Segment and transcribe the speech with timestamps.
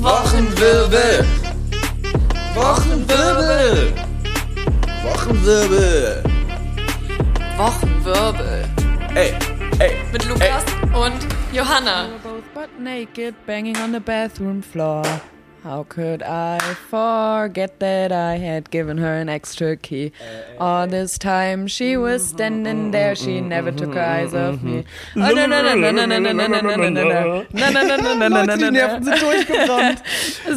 [0.00, 1.26] Wochenwirbel.
[2.54, 3.92] Wochenwirbel.
[5.04, 6.22] Wochenwirbel.
[7.58, 8.64] Wochenwirbel.
[9.14, 9.34] Ey,
[9.78, 9.92] ey.
[10.10, 10.64] Mit Lukas
[10.94, 12.08] und Johanna.
[12.22, 15.02] both butt naked, banging on the bathroom floor.
[15.64, 16.58] How could I
[16.90, 20.10] forget that I had given her an extra key?
[20.58, 24.84] All this time she was standing there, she never took her eyes off me.
[25.14, 27.82] Oh, no, no, no, no, no, no, no, no, no, no, no, no, no, no,
[27.82, 29.10] no, no, no, no, no, Die no, Nerven no.
[29.12, 30.02] sind durchgebrannt.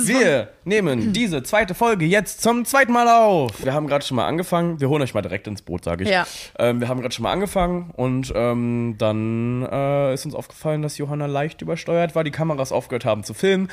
[0.08, 3.64] Wir nehmen diese zweite Folge jetzt zum zweiten Mal auf.
[3.64, 4.80] Wir haben gerade schon mal angefangen.
[4.82, 6.10] Wir holen euch mal direkt ins Boot, sage ich.
[6.10, 6.26] Ja.
[6.58, 10.98] Ähm, wir haben gerade schon mal angefangen und ähm, dann äh, ist uns aufgefallen, dass
[10.98, 13.70] Johanna leicht übersteuert war, die Kameras aufgehört haben zu filmen.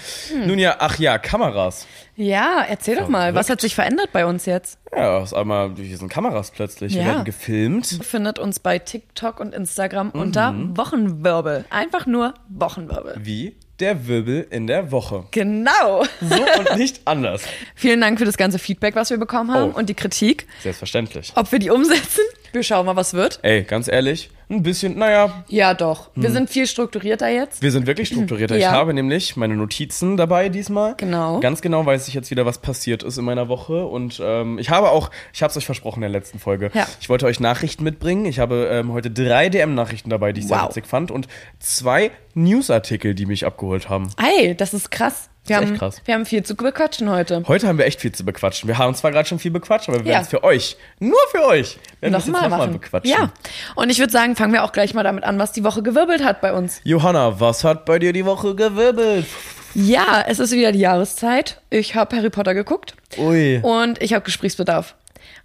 [0.46, 1.86] Nun ja, ach ja, Kameras.
[2.16, 4.78] Ja, erzähl doch mal, was hat sich verändert bei uns jetzt?
[4.94, 6.94] Ja, auf einmal, hier sind Kameras plötzlich.
[6.94, 7.08] Wir Ja.
[7.08, 7.86] werden gefilmt.
[8.02, 11.64] Findet uns bei TikTok und Instagram unter Wochenwirbel.
[11.70, 13.14] Einfach nur Wochenwirbel.
[13.18, 15.24] Wie der Wirbel in der Woche.
[15.32, 16.04] Genau.
[16.20, 17.42] So und nicht anders.
[17.74, 19.78] Vielen Dank für das ganze Feedback, was wir bekommen haben Oh.
[19.78, 20.46] und die Kritik.
[20.62, 21.32] Selbstverständlich.
[21.34, 22.20] Ob wir die umsetzen?
[22.52, 23.38] Wir schauen mal, was wird.
[23.42, 26.10] Ey, ganz ehrlich, ein bisschen, naja, Ja, doch.
[26.14, 27.62] Wir sind viel strukturierter jetzt.
[27.62, 28.56] wir sind wirklich strukturierter.
[28.56, 28.72] Ich Ja.
[28.72, 30.94] habe nämlich meine Notizen dabei diesmal.
[30.96, 31.40] Genau.
[31.40, 33.84] Ganz genau weiß ich jetzt wieder, was passiert ist in meiner Woche.
[33.86, 36.70] Und ähm, ich habe auch, ich habe es euch versprochen in der letzten Folge.
[36.74, 36.86] Ja.
[37.00, 38.26] Ich wollte euch Nachrichten mitbringen.
[38.26, 40.68] Ich habe ähm, heute drei DM-Nachrichten dabei, die ich sehr Wow.
[40.68, 41.10] witzig fand.
[41.10, 44.10] Und zwei Newsartikel, die mich abgeholt haben.
[44.18, 45.28] Ey, das ist krass.
[45.44, 46.02] Wir, Das ist haben, echt krass.
[46.04, 47.42] wir haben viel zu bequatschen heute.
[47.48, 48.68] Heute haben wir echt viel zu bequatschen.
[48.68, 50.12] Wir haben zwar gerade schon viel bequatscht, aber wir Ja.
[50.12, 53.10] werden es für euch, nur für euch, werden wir es jetzt Nochmal bequatschen.
[53.10, 53.32] Ja.
[53.74, 56.24] Und ich würde sagen, fangen wir auch gleich mal damit an, was die Woche gewirbelt
[56.24, 56.80] hat bei uns.
[56.82, 59.24] Johanna, was hat bei dir die Woche gewirbelt?
[59.72, 61.60] Ja, es ist wieder die Jahreszeit.
[61.70, 63.60] Ich habe Harry Potter geguckt Ui.
[63.62, 64.96] und ich habe Gesprächsbedarf.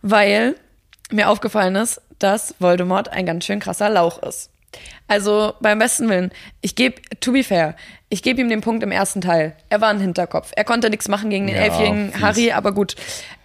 [0.01, 0.55] Weil
[1.11, 4.49] mir aufgefallen ist, dass Voldemort ein ganz schön krasser Lauch ist.
[5.07, 6.31] Also beim besten Willen,
[6.61, 7.75] ich gebe, to be fair,
[8.09, 9.55] ich gebe ihm den Punkt im ersten Teil.
[9.69, 10.53] Er war ein Hinterkopf.
[10.55, 12.19] Er konnte nichts machen gegen den Ja, elfjährigen.
[12.19, 12.95] Harry, aber gut.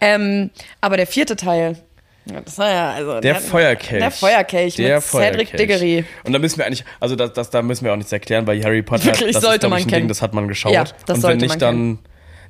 [0.00, 0.48] Ähm,
[0.80, 1.76] aber der vierte Teil,
[2.24, 3.20] ja, das war ja, also.
[3.20, 4.00] Der Feuerkelch.
[4.00, 5.80] Der Feuerkelch Der mit Cedric Feuerkelch.
[5.80, 6.04] Diggory.
[6.24, 8.62] Und da müssen wir eigentlich, also das, das, da müssen wir auch nichts erklären, weil
[8.64, 10.02] Harry Potter, Wirklich, das sollte ist, man ich, ein kennen.
[10.02, 10.72] Ding, das hat man geschaut.
[10.72, 11.98] Ja, das und wenn nicht, man dann,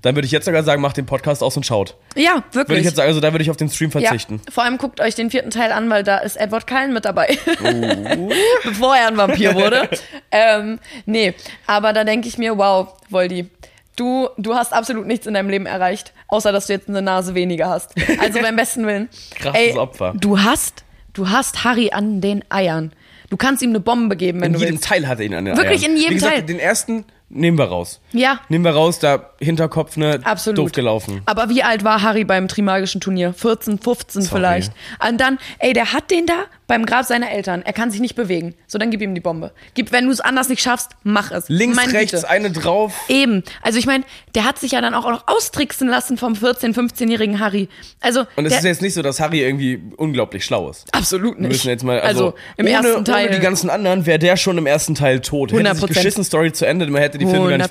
[0.03, 1.97] dann würde ich jetzt sogar sagen, macht den Podcast aus und schaut.
[2.17, 2.69] Ja, wirklich.
[2.69, 4.43] Würde ich jetzt sagen, also da würde ich auf den Stream verzichten.
[4.45, 7.05] Ja, vor allem guckt euch den vierten Teil an, weil da ist Edward Cullen mit
[7.05, 7.39] dabei.
[8.65, 9.89] Bevor er ein Vampir wurde.
[10.33, 11.35] ähm, nee,
[11.67, 13.49] aber da denke ich mir, wow, Voldi,
[13.97, 17.35] du, du hast absolut nichts in deinem Leben erreicht, außer dass du jetzt eine Nase
[17.35, 17.91] weniger hast.
[18.21, 19.09] Also beim besten Willen.
[19.39, 20.15] Krasses Opfer.
[20.17, 22.93] Du hast, du hast Harry an den Eiern.
[23.31, 24.85] Du kannst ihm eine Bombe geben, wenn In du jedem willst.
[24.89, 25.93] Teil hat er ihn an den Wirklich, Eiern.
[25.93, 26.43] in jedem Wie gesagt, Teil.
[26.43, 28.01] Den ersten nehmen wir raus.
[28.13, 28.41] Ja.
[28.49, 30.59] Nehmen wir raus, da Hinterkopf, ne, Absolut.
[30.59, 31.23] doof gelaufen.
[31.27, 33.33] Aber wie alt war Harry beim Trimagischen Turnier?
[33.33, 34.35] 14, 15 Sorry.
[34.39, 34.73] vielleicht.
[35.09, 37.63] Und dann, ey, der hat den da beim Grab seiner Eltern.
[37.63, 38.55] Er kann sich nicht bewegen.
[38.67, 39.53] So, dann gib ihm die Bombe.
[39.75, 41.49] Gib, wenn du es anders nicht schaffst, mach es.
[41.49, 42.29] Links, Meine rechts, Güte.
[42.31, 42.95] eine drauf.
[43.09, 43.43] Eben.
[43.61, 47.41] Also ich meine, der hat sich ja dann auch noch austricksen lassen vom 14-, 15-jährigen
[47.41, 47.69] Harry.
[48.01, 50.87] Also, Und es ist jetzt nicht so, dass Harry irgendwie unglaublich schlau ist.
[50.95, 51.49] absolut Wir nicht.
[51.51, 53.27] müssen jetzt mal, also, im ohne, ersten Teil.
[53.27, 55.53] ohne die ganzen anderen wäre der schon im ersten Teil tot.
[55.53, 55.89] Hätte sich 100%.
[55.89, 57.71] geschissen Story zu Ende, man hätte die Filme gar nicht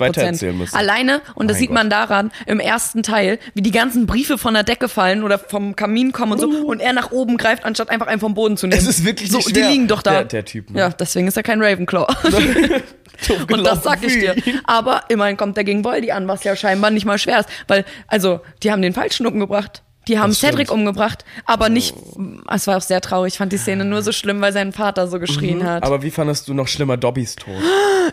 [0.52, 0.74] Müssen.
[0.76, 1.74] Alleine, und das Mein sieht Gott.
[1.74, 5.76] man daran, im ersten Teil, wie die ganzen Briefe von der Decke fallen oder vom
[5.76, 8.66] Kamin kommen und so, und er nach oben greift, anstatt einfach einen vom Boden zu
[8.66, 8.80] nehmen.
[8.80, 9.70] Es ist wirklich so, nicht Die schwer.
[9.70, 10.10] liegen doch da.
[10.12, 10.78] Der- der Typ, ne?
[10.80, 12.06] Ja, deswegen ist er kein Ravenclaw.
[13.52, 14.34] Und das sag ich dir.
[14.64, 17.48] Aber immerhin kommt er gegen Voldy an, was ja scheinbar nicht mal schwer ist.
[17.68, 19.82] Weil, also, die haben den Falschen umgebracht.
[20.08, 20.52] Die haben Das stimmt.
[20.52, 21.94] Cedric umgebracht, aber nicht.
[22.50, 23.34] Es war auch sehr traurig.
[23.34, 25.82] Ich fand die Szene nur so schlimm, weil sein Vater so geschrien hat.
[25.82, 25.86] Mhm.
[25.86, 27.54] Aber wie fandest du noch schlimmer Dobbys Tod?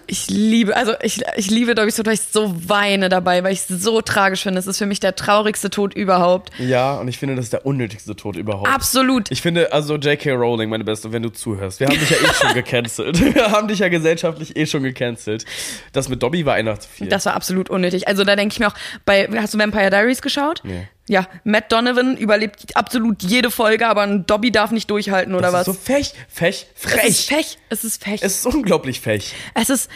[0.05, 3.61] Ich liebe, also ich, ich liebe Dobby Tod, weil ich so weine dabei, weil ich
[3.61, 4.59] es so tragisch finde.
[4.59, 6.51] Es ist für mich der traurigste Tod überhaupt.
[6.59, 8.69] Ja, und ich finde, das ist der unnötigste Tod überhaupt.
[8.69, 9.31] Absolut.
[9.31, 10.31] Ich finde, also J.K.
[10.33, 13.35] Rowling, meine Beste, wenn du zuhörst, wir haben dich ja eh schon gecancelt.
[13.35, 15.45] Wir haben dich ja gesellschaftlich eh schon gecancelt.
[15.91, 17.07] Das mit Dobby war einer zu viel.
[17.07, 18.07] Das war absolut unnötig.
[18.07, 20.61] Also da denke ich mir auch, bei, hast du Vampire Diaries geschaut?
[20.63, 20.87] Nee.
[21.09, 25.53] Ja, Matt Donovan überlebt absolut jede Folge, aber ein Dobby darf nicht durchhalten oder das
[25.53, 25.67] was?
[25.67, 27.03] ist so fech, fech, frech.
[27.03, 27.57] Es ist Pech.
[27.69, 28.21] Es ist Pech.
[28.21, 29.33] Es ist unglaublich fech.
[29.55, 29.89] Es ist,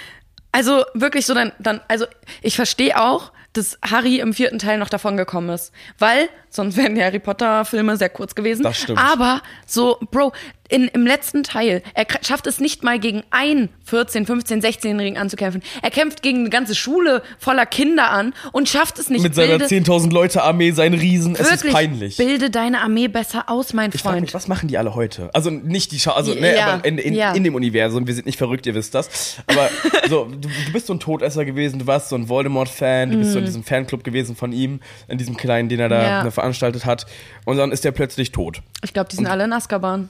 [0.51, 2.05] also wirklich so dann, dann also
[2.41, 5.71] ich verstehe auch, dass Harry im vierten Teil noch davon gekommen ist.
[5.99, 8.63] Weil, sonst wären die Harry Potter Filme sehr kurz gewesen.
[8.63, 8.99] Das stimmt.
[8.99, 10.33] Aber so, Bro,
[10.73, 15.61] in, im letzten Teil, er schafft es nicht mal gegen einen 14, 15, 16-Jährigen anzukämpfen.
[15.81, 19.21] Er kämpft gegen eine ganze Schule voller Kinder an und schafft es nicht.
[19.21, 22.17] Mit seiner Bilde- 10.000 Leute Armee, sein Riesen, es ist peinlich.
[22.17, 24.41] bilde deine Armee besser aus, mein Ich frage mich, Freund.
[24.43, 25.29] was machen die alle heute?
[25.33, 27.33] Also nicht die Schau, also ne, Ja, aber in, in, ja.
[27.33, 29.37] in dem Universum, wir sind nicht verrückt, ihr wisst das.
[29.47, 29.69] Aber
[30.09, 33.31] so, du, du bist so ein Todesser gewesen, du warst so ein Voldemort-Fan, du bist
[33.33, 36.01] so in diesem Fanclub gewesen von ihm, in diesem kleinen, den er da.
[36.03, 36.23] Ja.
[36.23, 37.05] ne, veranstaltet hat.
[37.45, 38.61] Und dann ist er plötzlich tot.
[38.83, 40.09] Ich glaube, die sind alle in Azkaban.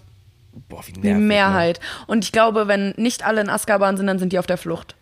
[0.70, 1.02] Boah, wie nervig.
[1.04, 1.20] Die ne?
[1.20, 1.80] Mehrheit.
[2.08, 4.96] Und ich glaube, wenn nicht alle in Azkaban sind, dann sind die auf der Flucht.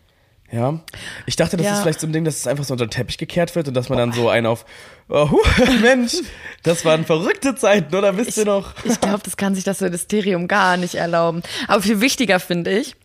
[0.52, 0.80] Ja.
[1.26, 1.74] Ich dachte, das Ja.
[1.76, 3.74] ist vielleicht so ein Ding, dass es einfach so unter den Teppich gekehrt wird und
[3.74, 4.66] dass man dann so einen auf,
[5.08, 5.40] oh, huh,
[5.82, 6.16] Mensch,
[6.64, 8.74] das waren verrückte Zeiten, oder wisst ihr noch?
[8.84, 11.42] Ich glaube, das kann sich das Ministerium gar nicht erlauben.
[11.70, 12.98] Aber viel wichtiger finde ich,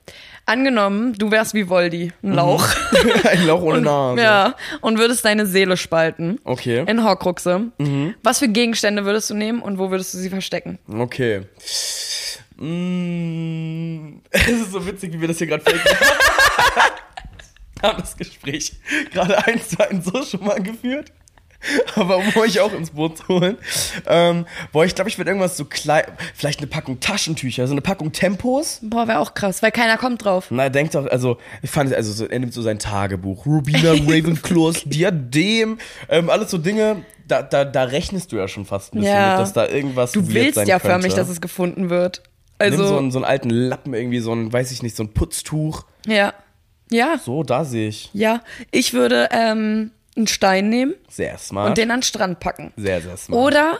[0.44, 2.66] angenommen, du wärst wie Voldy, ein Lauch.
[3.24, 4.20] ein Lauch ohne Nase.
[4.22, 6.40] Ja, und würdest deine Seele spalten.
[6.42, 6.84] Okay.
[6.88, 7.70] In Horcruxe.
[8.24, 10.80] Was für Gegenstände würdest du nehmen und wo würdest du sie verstecken?
[10.92, 11.42] Okay.
[12.58, 15.80] Mm, Es ist so witzig, wie wir das hier gerade fake
[17.82, 18.72] haben das Gespräch
[19.12, 21.12] gerade eins zu eins so schon mal geführt.
[21.94, 23.56] Aber um euch auch ins Boot zu holen.
[24.06, 26.04] Ähm, boah, ich glaube, ich würde irgendwas so klein,
[26.34, 28.78] vielleicht eine Packung Taschentücher, so eine Packung Tempos.
[28.82, 30.46] Boah, wäre auch krass, weil keiner kommt drauf.
[30.50, 34.82] Na, denkt doch, also, ich fand, also, so, er nimmt so sein Tagebuch, Rubina Ravenclaws
[34.84, 39.14] Diadem, ähm, alles so Dinge, da, da, da rechnest du ja schon fast ein bisschen
[39.14, 39.30] Ja.
[39.32, 42.22] mit, dass da irgendwas Du willst ja förmlich, dass es gefunden wird.
[42.60, 45.02] Nimm so Also, einen, so einen alten Lappen irgendwie, so ein, weiß ich nicht, so
[45.04, 45.84] ein Putztuch.
[46.06, 46.32] ja.
[46.88, 48.10] Ja, So, da sehe ich.
[48.12, 48.42] ja.
[48.70, 51.70] Ich würde ähm, einen Stein nehmen Sehr smart.
[51.70, 52.72] und den an den Strand packen.
[52.76, 53.42] sehr, sehr smart.
[53.42, 53.78] Oder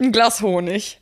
[0.00, 0.98] ein Glas Honig.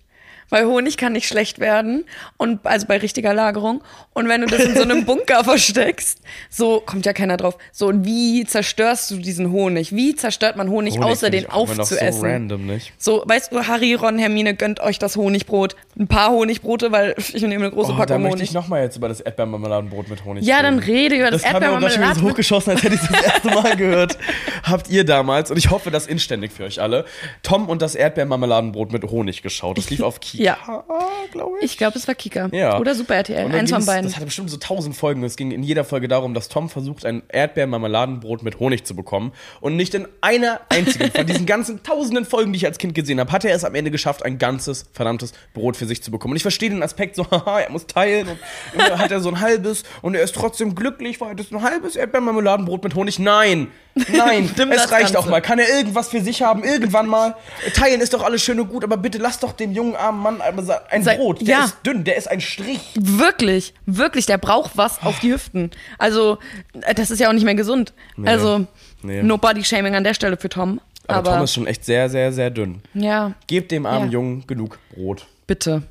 [0.49, 2.05] Weil Honig kann nicht schlecht werden
[2.37, 3.83] und also bei richtiger Lagerung.
[4.15, 6.21] Und wenn du das in so einem Bunker versteckst,
[6.51, 7.57] so kommt ja keiner drauf.
[7.73, 9.95] So und wie zerstörst du diesen Honig?
[9.95, 12.13] Wie zerstört man Honig, Honig außer den noch aufzuessen?
[12.21, 12.93] So random, nicht?
[12.99, 15.75] So, weißt du, Harry, Ron, Hermine, gönnt euch das Honigbrot.
[15.99, 18.49] Ein paar Honigbrote, weil ich nehme eine große Oh, da Packung möchte Honig.
[18.51, 20.77] ich nochmal jetzt über das Erdbeermarmeladenbrot mit Honig Ja, reden.
[20.77, 22.95] dann rede über das, Das kam mir auch gerade schon wieder so hochgeschossen, als hätte
[22.95, 24.19] ich das erste Mal gehört.
[24.63, 27.05] Habt ihr damals, und ich hoffe, das inständig für euch alle,
[27.43, 29.79] Tom und das Erdbeermarmeladenbrot mit Honig geschaut.
[29.79, 30.85] Das lief auf Kika, Ja.
[31.33, 31.65] glaube ich.
[31.73, 32.49] Ich glaube, es war Kika.
[32.53, 32.79] Ja.
[32.79, 33.45] Oder Super RTL.
[33.47, 34.05] Und dann Eins von beiden.
[34.05, 35.23] Das hatte bestimmt so tausend Folgen.
[35.25, 39.33] Es ging in jeder Folge darum, dass Tom versucht, ein Erdbeermarmeladenbrot mit Honig zu bekommen.
[39.61, 43.21] Und nicht in einer einzigen von diesen ganzen tausenden Folgen, die ich als Kind gesehen
[43.21, 46.33] habe, hat er es am Ende geschafft, ein ganzes verdammtes Brot für sich zu bekommen.
[46.33, 48.29] Und ich verstehe den Aspekt so, haha, er muss teilen.
[48.29, 48.39] Und
[48.75, 51.97] immer hat er so ein halbes und er ist trotzdem glücklich, weil das ein halbes
[51.97, 53.19] Erdbeermarmeladenbrot mit Honig.
[53.19, 55.19] Nein, nein, Stimmt es reicht Ganze.
[55.19, 55.41] auch mal.
[55.41, 57.35] Kann er irgendwas für sich haben, irgendwann mal?
[57.75, 60.41] Teilen ist doch alles schön und gut, aber bitte lass doch dem jungen armen Mann
[60.41, 61.41] ein Brot.
[61.41, 61.65] Der ja.
[61.65, 62.81] ist dünn, der ist ein Strich.
[62.95, 65.71] Wirklich, wirklich, der braucht was auf die Hüften.
[65.99, 66.39] Also,
[66.83, 67.93] äh, das ist ja auch nicht mehr gesund.
[68.25, 68.67] Also,
[69.03, 69.23] Nee.
[69.23, 70.81] no body shaming an der Stelle für Tom.
[71.07, 72.83] Aber, Aber, Tom ist schon echt sehr, sehr, sehr dünn.
[72.95, 74.13] ja, Gebt dem armen Ja.
[74.15, 75.27] Jungen genug Brot.
[75.47, 75.83] bitte.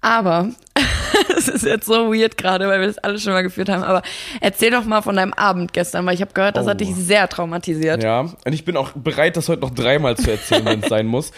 [0.00, 0.50] Aber,
[1.36, 3.82] es ist jetzt so weird gerade, weil wir das alle schon mal geführt haben.
[3.82, 4.02] Aber
[4.40, 6.70] erzähl doch mal von deinem Abend gestern, weil ich habe gehört, das Oh.
[6.70, 8.02] hat dich sehr traumatisiert.
[8.02, 11.06] Ja, und ich bin auch bereit, das heute noch dreimal zu erzählen, wenn es sein
[11.06, 11.32] muss.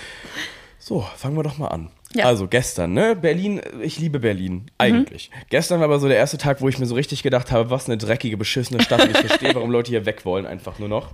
[0.79, 1.91] So, fangen wir doch mal an.
[2.15, 2.25] Ja.
[2.25, 3.15] Also gestern, ne?
[3.15, 5.31] Berlin, ich liebe Berlin, eigentlich.
[5.51, 7.87] Gestern war aber so der erste Tag, wo ich mir so richtig gedacht habe, was
[7.87, 9.03] eine dreckige, beschissene Stadt.
[9.05, 11.11] Und ich verstehe, warum Leute hier weg wollen, einfach nur noch.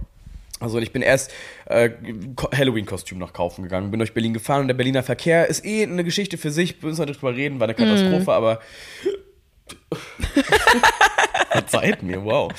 [0.61, 1.33] Also ich bin erst
[1.67, 1.91] äh,
[2.37, 5.83] Ko- Halloween-Kostüm noch kaufen gegangen, bin durch Berlin gefahren und der Berliner Verkehr ist eh
[5.83, 8.61] eine Geschichte für sich, müssen wir nicht drüber reden, war eine Katastrophe, aber
[11.51, 12.51] Verzeiht mir, wow.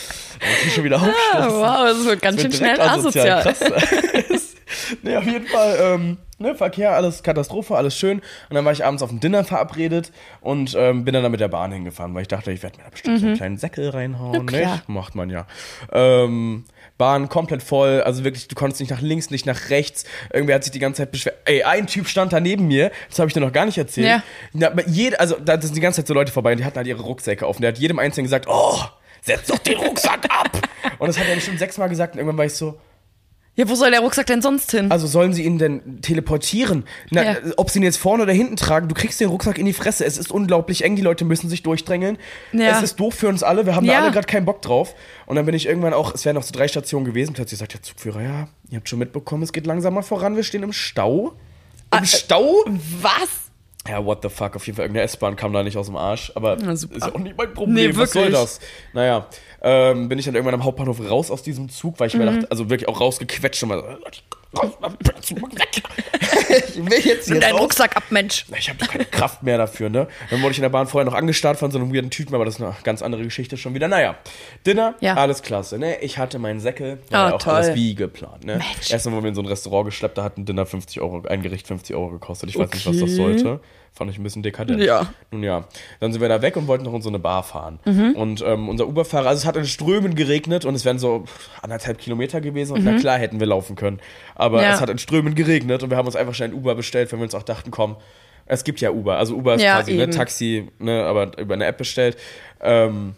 [0.65, 1.59] Ich schon wieder Ah, aufstoßen.
[1.61, 3.43] wow, das wird ganz schön schnell direkt asozial.
[3.43, 3.59] Krass.
[5.03, 8.19] nee, auf jeden Fall, ähm, ne, Verkehr, alles Katastrophe, alles schön.
[8.49, 10.11] Und dann war ich abends auf dem Dinner verabredet
[10.41, 12.83] und ähm, bin dann da mit der Bahn hingefahren, weil ich dachte, ich werde mir
[12.83, 14.43] da bestimmt so einen kleinen Säckel reinhauen.
[14.43, 14.45] Mhm.
[14.45, 14.75] Klar.
[14.75, 14.89] Nicht?
[14.89, 15.47] Macht man ja.
[15.91, 16.65] Ähm,
[16.97, 20.05] Bahn komplett voll, also wirklich, du konntest nicht nach links, nicht nach rechts.
[20.31, 21.35] Irgendwer hat sich die ganze Zeit beschwert.
[21.45, 24.07] Ey, ein Typ stand da neben mir, das habe ich dir noch gar nicht erzählt.
[24.07, 24.23] Ja.
[24.53, 26.87] Na, jede, also da sind die ganze Zeit so Leute vorbei und die hatten halt
[26.87, 27.57] ihre Rucksäcke auf.
[27.57, 28.79] Und der hat jedem Einzelnen gesagt, oh,
[29.21, 30.51] setz doch den Rucksack ab.
[30.99, 32.79] und das hat er bestimmt sechsmal gesagt und irgendwann war ich so,
[33.57, 34.91] Ja, wo soll der Rucksack denn sonst hin?
[34.91, 36.83] also sollen sie ihn denn teleportieren?
[37.09, 37.35] Na, Ja.
[37.55, 40.03] Ob sie ihn jetzt vorne oder hinten tragen, du kriegst den Rucksack in die Fresse.
[40.05, 42.17] Es ist unglaublich eng, die Leute müssen sich durchdrängeln.
[42.51, 42.77] Ja.
[42.77, 43.93] Es ist doof für uns alle, wir haben Ja.
[43.93, 44.93] da alle gerade keinen Bock drauf.
[45.25, 47.73] Und dann bin ich irgendwann auch, es wären noch so drei Stationen gewesen, plötzlich sagt
[47.73, 51.33] der Zugführer, ja, ihr habt schon mitbekommen, es geht langsamer voran, wir stehen im Stau.
[51.93, 52.65] Im äh, Stau?
[53.01, 53.44] Was?
[53.87, 56.31] Ja, what the fuck, auf jeden Fall irgendeine S-Bahn kam da nicht aus dem Arsch,
[56.33, 58.39] aber Na, ist auch nicht mein Problem, Nee, was soll wirklich.
[58.41, 58.59] das?
[58.93, 59.27] Naja,
[59.61, 62.19] ähm, bin ich dann irgendwann am Hauptbahnhof raus aus diesem Zug, weil ich Mhm.
[62.21, 63.85] mir dachte, also wirklich auch rausgequetscht und mal so.
[65.21, 67.61] Ich will jetzt Nimm deinen raus.
[67.61, 68.45] Rucksack ab, Mensch.
[68.57, 70.07] Ich habe doch keine Kraft mehr dafür, ne?
[70.29, 72.45] Dann wurde ich in der Bahn vorher noch angestarrt von so einem weirden Typen, aber
[72.45, 73.87] das ist eine ganz andere Geschichte schon wieder.
[73.87, 74.15] Naja,
[74.65, 75.15] Dinner, Ja.
[75.15, 75.99] alles klasse, ne?
[76.01, 77.53] Ich hatte meinen Säckel, war ja auch toll.
[77.55, 78.57] alles wie geplant, ne?
[78.57, 78.91] Mensch.
[78.91, 81.41] Erstmal wurden wir in so ein Restaurant geschleppt, da hat ein Dinner 50 Euro, ein
[81.41, 82.49] Gericht 50 Euro gekostet.
[82.49, 83.15] Ich weiß nicht, was das Okay.
[83.15, 83.59] sollte.
[83.97, 84.81] Fand ich ein bisschen dekadent.
[84.83, 85.07] Ja.
[85.31, 85.63] Nun ja,
[86.01, 87.79] dann sind wir da weg und wollten noch in so eine Bar fahren.
[87.85, 88.11] Mhm.
[88.17, 91.23] Und ähm, unser Uberfahrer, also es hat in Strömen geregnet und es wären so
[91.61, 94.01] anderthalb Kilometer gewesen und na klar hätten wir laufen können.
[94.35, 94.63] Aber Mhm.
[94.63, 94.73] Ja.
[94.75, 97.19] es hat in Strömen geregnet und wir haben uns einfach schnell ein Uber bestellt, weil
[97.19, 97.97] wir uns auch dachten, komm,
[98.45, 99.17] es gibt ja Uber.
[99.17, 100.11] Also Uber ist Ja, quasi ne, eben.
[100.11, 102.17] Taxi, ne, aber über eine App bestellt.
[102.61, 103.15] Ähm,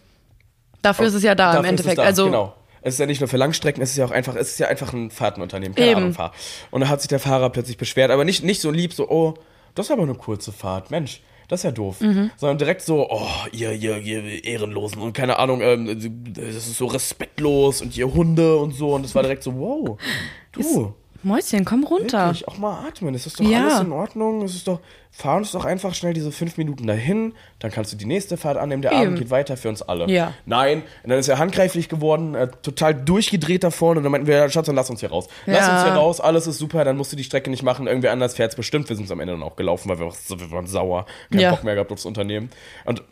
[0.82, 1.98] Dafür ist es ja da im ist Endeffekt.
[1.98, 2.54] da, also, genau.
[2.80, 4.68] Es ist ja nicht nur für Langstrecken, es ist ja auch einfach, es ist ja
[4.68, 5.98] einfach ein Fahrtenunternehmen, keine Eben.
[5.98, 6.32] Ahnung, fahr.
[6.70, 9.34] Und da hat sich der Fahrer plötzlich beschwert, aber nicht, nicht so lieb, so, oh,
[9.74, 11.20] das ist aber eine kurze Fahrt, Mensch.
[11.48, 12.00] Das ist ja doof.
[12.00, 12.30] Mhm.
[12.36, 15.86] Sondern direkt so, oh, ihr, ihr, ihr Ehrenlosen und keine Ahnung, ähm,
[16.34, 18.94] das ist so respektlos und ihr Hunde und so.
[18.94, 19.98] Und es war direkt so, wow,
[20.52, 20.94] du.
[21.24, 22.26] Mäuschen, komm runter.
[22.26, 23.14] Wirklich, auch mal atmen.
[23.14, 23.64] Es ist doch Ja.
[23.66, 24.42] alles in Ordnung.
[24.42, 24.78] Es ist doch,
[25.10, 27.34] fahr uns doch einfach schnell diese fünf Minuten dahin.
[27.58, 28.82] Dann kannst du die nächste Fahrt annehmen.
[28.82, 29.00] Der Eben.
[29.00, 30.08] Abend geht weiter für uns alle.
[30.08, 30.32] Ja.
[30.46, 30.82] Nein.
[31.02, 33.98] Und dann ist er handgreiflich geworden, äh, total durchgedreht da vorne.
[33.98, 35.26] Und dann meinten wir, Schatz, dann lass uns hier raus.
[35.46, 35.74] Lass Ja.
[35.74, 36.84] uns hier raus, alles ist super.
[36.84, 37.88] Dann musst du die Strecke nicht machen.
[37.88, 38.88] Irgendwer anders fährt's bestimmt.
[38.88, 41.06] Wir sind am Ende dann auch gelaufen, weil wir, wir waren sauer.
[41.32, 41.50] Keinen.
[41.50, 42.50] Bock mehr gehabt aufs Unternehmen.
[42.84, 43.02] Und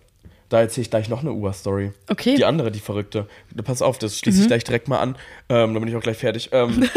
[0.49, 1.93] da erzähle ich gleich noch eine Uber-Story.
[2.09, 2.33] Okay.
[2.33, 2.37] Mhm.
[2.37, 3.27] Die andere, die verrückte.
[3.65, 5.17] Pass auf, das schließe ich gleich direkt mal an.
[5.49, 6.51] Ähm, dann bin ich auch gleich fertig.
[6.53, 6.89] Ähm,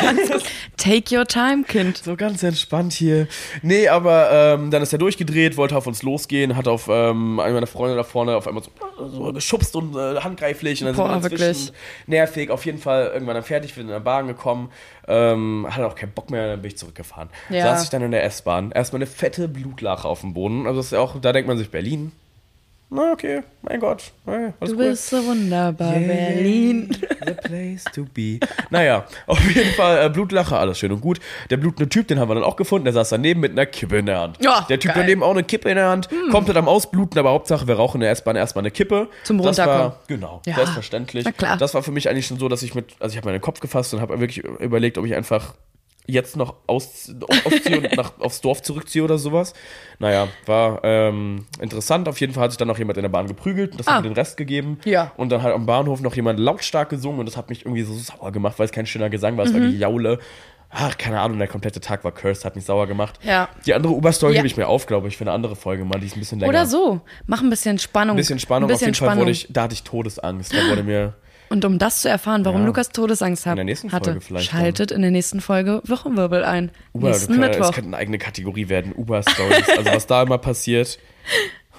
[0.76, 1.98] Take your time, Kind.
[1.98, 3.26] so ganz entspannt hier.
[3.62, 7.54] Nee, aber ähm, dann ist er durchgedreht, wollte auf uns losgehen, hat auf ähm, einen
[7.54, 10.80] meiner Freunde da vorne auf einmal so, so geschubst und äh, handgreiflich.
[10.80, 11.72] Und dann Boah, sind wir wirklich.
[12.06, 14.70] Nervig, auf jeden Fall irgendwann dann fertig, wir sind in der Bahn gekommen.
[15.08, 17.28] Ähm, hatte auch keinen Bock mehr, dann bin ich zurückgefahren.
[17.50, 17.64] Ja.
[17.64, 18.70] Saß ich dann in der S-Bahn.
[18.70, 20.66] Erstmal eine fette Blutlache auf dem Boden.
[20.66, 22.12] Also das ist ja auch, da denkt man sich Berlin.
[22.94, 24.12] Na okay, mein Gott.
[24.26, 24.76] Hey, Du cool.
[24.76, 26.94] bist so wunderbar, Yeah, Berlin.
[27.24, 28.38] The place to be.
[28.68, 31.18] Naja, auf jeden Fall äh, Blutlache, alles schön und gut.
[31.48, 33.96] Der blutende Typ, den haben wir dann auch gefunden, der saß daneben mit einer Kippe
[33.96, 34.36] in der Hand.
[34.42, 35.04] Ja, der Typ geil.
[35.04, 38.00] Daneben auch eine Kippe in der Hand, komplett am Ausbluten, aber Hauptsache, wir rauchen in
[38.02, 39.08] der S-Bahn erstmal eine Kippe.
[39.24, 39.78] Zum Das Runterkommen.
[39.80, 40.56] war, genau, Ja.
[40.56, 41.24] selbstverständlich.
[41.24, 41.56] Na klar.
[41.56, 43.60] Das war für mich eigentlich schon so, dass ich mit, also ich habe meinen Kopf
[43.60, 45.54] gefasst und habe wirklich überlegt, ob ich einfach
[46.06, 47.12] jetzt noch aus,
[47.44, 49.54] ausziehe und nach, aufs Dorf zurückziehe oder sowas.
[49.98, 52.08] Naja, war ähm, interessant.
[52.08, 53.94] Auf jeden Fall hat sich dann noch jemand in der Bahn geprügelt und das Ah.
[53.96, 54.78] hat mir den Rest gegeben.
[54.84, 55.12] Ja.
[55.16, 57.94] Und dann halt am Bahnhof noch jemand lautstark gesungen und das hat mich irgendwie so
[57.94, 59.60] sauer gemacht, weil es kein schöner Gesang war, es Mhm.
[59.60, 60.18] war wie Jaule.
[60.74, 63.18] Ach, keine Ahnung, der komplette Tag war cursed, hat mich sauer gemacht.
[63.22, 63.50] Ja.
[63.66, 64.38] Die andere Uber-Story Ja.
[64.38, 66.40] hebe ich mir auf, glaube ich, für eine andere Folge mal, die ist ein bisschen
[66.40, 66.48] länger.
[66.48, 67.02] Oder so.
[67.26, 68.14] Mach ein bisschen Spannung.
[68.14, 69.20] Ein bisschen Spannung, Ein bisschen auf jeden Fall Spannung.
[69.20, 70.52] wurde ich, da hatte ich Todesangst.
[70.54, 71.12] Da wurde mir,
[71.52, 72.66] Und um das zu erfahren, warum Ja.
[72.68, 73.58] Lukas Todesangst hat,
[73.92, 76.70] hatte, schaltet in der nächsten Folge Wochenwirbel ein.
[76.94, 77.68] Uber, Nächsten kann, Mittwoch.
[77.68, 79.68] es könnte eine eigene Kategorie werden, Uber-Stories.
[79.76, 80.98] also was da immer passiert.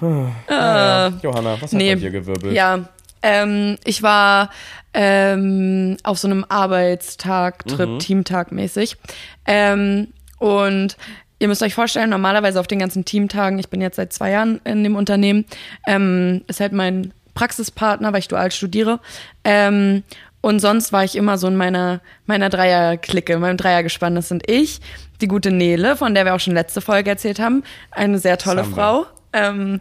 [0.00, 1.12] naja.
[1.22, 2.52] Johanna, was hat bei dir gewirbelt?
[2.52, 2.88] Äh, Ja,
[3.22, 4.50] ähm, ich war
[4.92, 7.98] ähm, auf so einem Arbeitstag-Trip, Mhm.
[7.98, 8.96] Teamtag mäßig.
[9.44, 10.96] Ähm, und
[11.40, 14.60] ihr müsst euch vorstellen, normalerweise auf den ganzen Teamtagen, ich bin jetzt seit zwei Jahren
[14.64, 15.46] in dem Unternehmen,
[15.86, 19.00] ähm, ist halt mein Praxispartner, weil ich dual studiere.
[19.44, 20.02] Ähm,
[20.40, 24.14] und sonst war ich immer so in meiner, meiner Dreier-Clique, meinem Dreiergespann.
[24.14, 24.80] Das sind ich,
[25.22, 27.64] die gute Nele, von der wir auch schon letzte Folge erzählt haben.
[27.90, 28.76] Eine sehr tolle Samba.
[28.76, 29.06] Frau.
[29.32, 29.80] Ähm,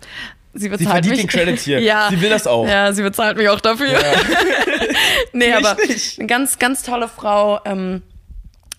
[0.53, 1.25] sie bezahlt verdient mich.
[1.25, 1.79] den Credit hier.
[1.81, 2.65] ja, Sie will das auch.
[2.65, 3.87] Ja, sie bezahlt mich auch dafür.
[5.33, 5.75] nee, Nicht aber
[6.17, 7.59] eine ganz, ganz tolle Frau.
[7.65, 8.01] Ähm,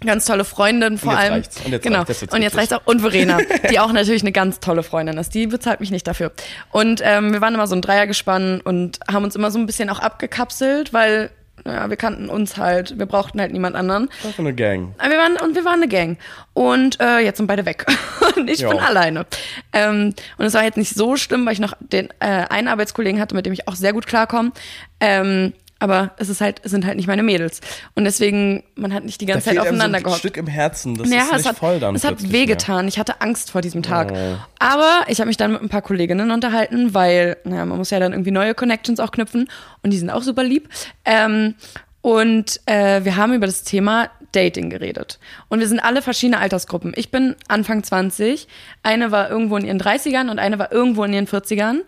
[0.06, 1.34] Ganz tolle Freundin vor allem.
[1.34, 1.60] reicht's.
[1.64, 1.98] Und jetzt genau.
[1.98, 2.08] reicht's.
[2.10, 2.82] Jetzt wird's und jetzt reicht's auch.
[2.84, 3.38] Und Verena,
[3.70, 5.34] die auch natürlich eine ganz tolle Freundin ist.
[5.34, 6.32] Die bezahlt mich nicht dafür.
[6.70, 9.88] Und ähm, wir waren immer so ein Dreiergespann und haben uns immer so ein bisschen
[9.90, 11.30] auch abgekapselt, weil
[11.66, 12.98] ja, wir kannten uns halt.
[12.98, 14.10] Wir brauchten halt niemand anderen.
[14.22, 14.94] Das ist eine Gang.
[15.00, 16.18] Wir waren, und wir waren eine Gang.
[16.52, 17.86] Und äh, jetzt sind beide weg.
[18.36, 18.68] und ich Ja.
[18.68, 19.24] bin alleine.
[19.72, 23.18] Ähm, und es war jetzt nicht so schlimm, weil ich noch den äh, einen Arbeitskollegen
[23.20, 24.52] hatte, mit dem ich auch sehr gut klarkomme.
[25.00, 27.60] Ähm, aber es ist halt, es sind halt nicht meine Mädels.
[27.94, 30.18] Und deswegen, man hat nicht die Da ganze Zeit fehlt einem so aufeinander ein gehockt.
[30.18, 30.96] Stück im Herzen.
[30.96, 32.32] Das Ja, ist nicht es hat, voll dann es hat mehr.
[32.32, 32.88] wehgetan.
[32.88, 34.10] Ich hatte Angst vor diesem Tag.
[34.12, 34.36] Oh.
[34.58, 38.00] Aber ich habe mich dann mit ein paar Kolleginnen unterhalten, weil, naja, man muss ja
[38.00, 39.48] dann irgendwie neue Connections auch knüpfen.
[39.82, 40.68] Und die sind auch super lieb.
[41.04, 41.54] Ähm,
[42.00, 45.20] und äh, wir haben über das Thema Dating geredet.
[45.48, 46.92] Und wir sind alle verschiedene Altersgruppen.
[46.96, 48.48] Ich bin Anfang 20,
[48.82, 51.78] eine war irgendwo in ihren 30ern und eine war irgendwo in ihren 40ern.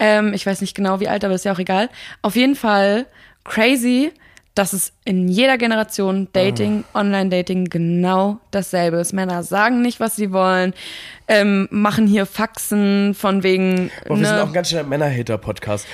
[0.00, 1.88] Ähm, ich weiß nicht genau wie alt, aber ist ja auch egal.
[2.20, 3.06] Auf jeden Fall
[3.44, 4.12] crazy,
[4.54, 9.12] dass es in jeder Generation Dating, Online-Dating genau dasselbe ist.
[9.12, 10.74] Männer sagen nicht, was sie wollen,
[11.26, 13.90] ähm, machen hier Faxen von wegen.
[14.06, 15.86] Boah, wir sind ne, auch ein ganz schöner Männer-Hater-Podcast.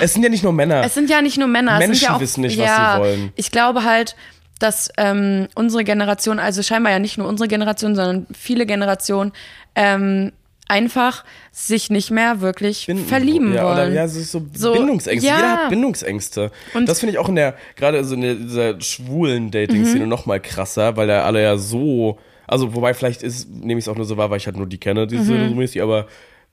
[0.00, 0.82] Es sind ja nicht nur Männer.
[0.84, 2.92] es sind ja nicht nur Männer, es sind Menschen ja auch, wissen nicht, was ja,
[2.94, 3.32] sie wollen.
[3.34, 4.14] Ich glaube halt,
[4.60, 9.32] dass ähm, unsere Generation, also scheinbar ja nicht nur unsere Generation, sondern viele Generationen,
[9.74, 10.32] ähm,
[10.68, 13.72] einfach sich nicht mehr wirklich Binden- verlieben ja, wollen.
[13.74, 15.26] Oder, ja, es ist so, So, Bindungsängste.
[15.28, 15.36] ja.
[15.36, 16.50] Jeder hat Bindungsängste.
[16.74, 20.08] Und- das finde ich auch in der, gerade so in der, dieser schwulen Dating-Szene Mhm.
[20.10, 23.88] noch mal krasser, weil da alle ja so, also wobei vielleicht ist, nehme ich es
[23.88, 25.24] auch nur so wahr, weil ich halt nur die kenne, die Mhm.
[25.24, 26.06] so mäßig, aber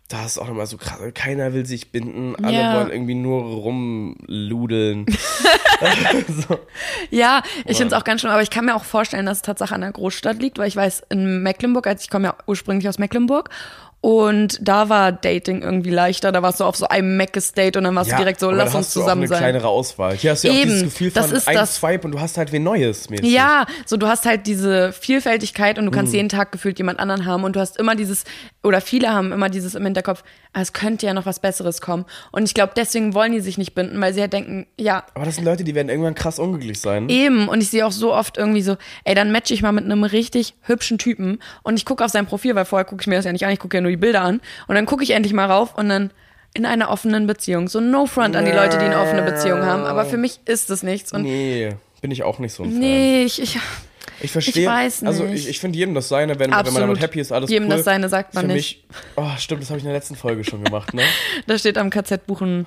[0.07, 2.75] da ist auch nochmal so krass, keiner will sich binden, alle Ja.
[2.77, 5.05] wollen irgendwie nur rumludeln.
[6.48, 6.60] so.
[7.10, 9.41] Ja, ich finde es auch ganz schlimm, aber ich kann mir auch vorstellen, dass es
[9.41, 12.88] Tatsache an der Großstadt liegt, weil ich weiß, in Mecklenburg, also ich komme ja ursprünglich
[12.88, 13.50] aus Mecklenburg,
[14.06, 17.96] und da war Dating irgendwie leichter, da warst du auf so einem Meckes-Date und dann
[17.96, 19.40] warst du direkt so, lass uns hast du auch zusammen eine sein.
[19.40, 20.14] kleinere Auswahl.
[20.16, 21.76] Hier hast du ja auch Eben, dieses Gefühl das von ist ein das.
[21.78, 23.32] Swipe und du hast halt wen Neues mäßig.
[23.32, 25.96] Ja, so du hast halt diese Vielfältigkeit und du Mhm.
[25.96, 28.26] kannst jeden Tag gefühlt jemand anderen haben und du hast immer dieses,
[28.64, 32.06] oder viele haben immer dieses im Hinterkopf, ah, es könnte ja noch was Besseres kommen.
[32.32, 35.26] Und ich glaube, deswegen wollen die sich nicht binden, weil sie halt denken, ja, Aber
[35.26, 37.10] das sind Leute, die werden irgendwann krass unglücklich sein.
[37.10, 39.86] Eben, und ich sehe auch so oft irgendwie so, ey, dann matche ich mal mit
[39.86, 43.16] einem richtig hübschen Typen und ich gucke auf sein Profil, weil vorher gucke ich mir
[43.16, 45.12] das ja nicht an, ich gucke ja nur die Bilder an und dann gucke ich
[45.12, 46.12] endlich mal rauf und dann
[46.54, 47.68] in einer offenen Beziehung.
[47.68, 49.84] So no front an die Leute, die eine offene Beziehung haben.
[49.84, 51.12] Aber für mich ist es nichts.
[51.12, 52.80] Und Nee, bin ich auch nicht so ein Fan.
[52.80, 53.60] nee, ich, ich
[54.22, 54.64] Ich verstehe.
[54.64, 55.44] Ich weiß Also nicht.
[55.44, 57.75] ich, ich finde jedem das Seine, wenn, wenn man damit happy ist, alles Jedem cool.
[57.75, 58.88] das Seine sagt man Für nicht.
[58.88, 61.02] Mich, oh, stimmt, das habe ich in der letzten Folge schon gemacht, ne?
[61.48, 62.66] da steht am KZ Buchen,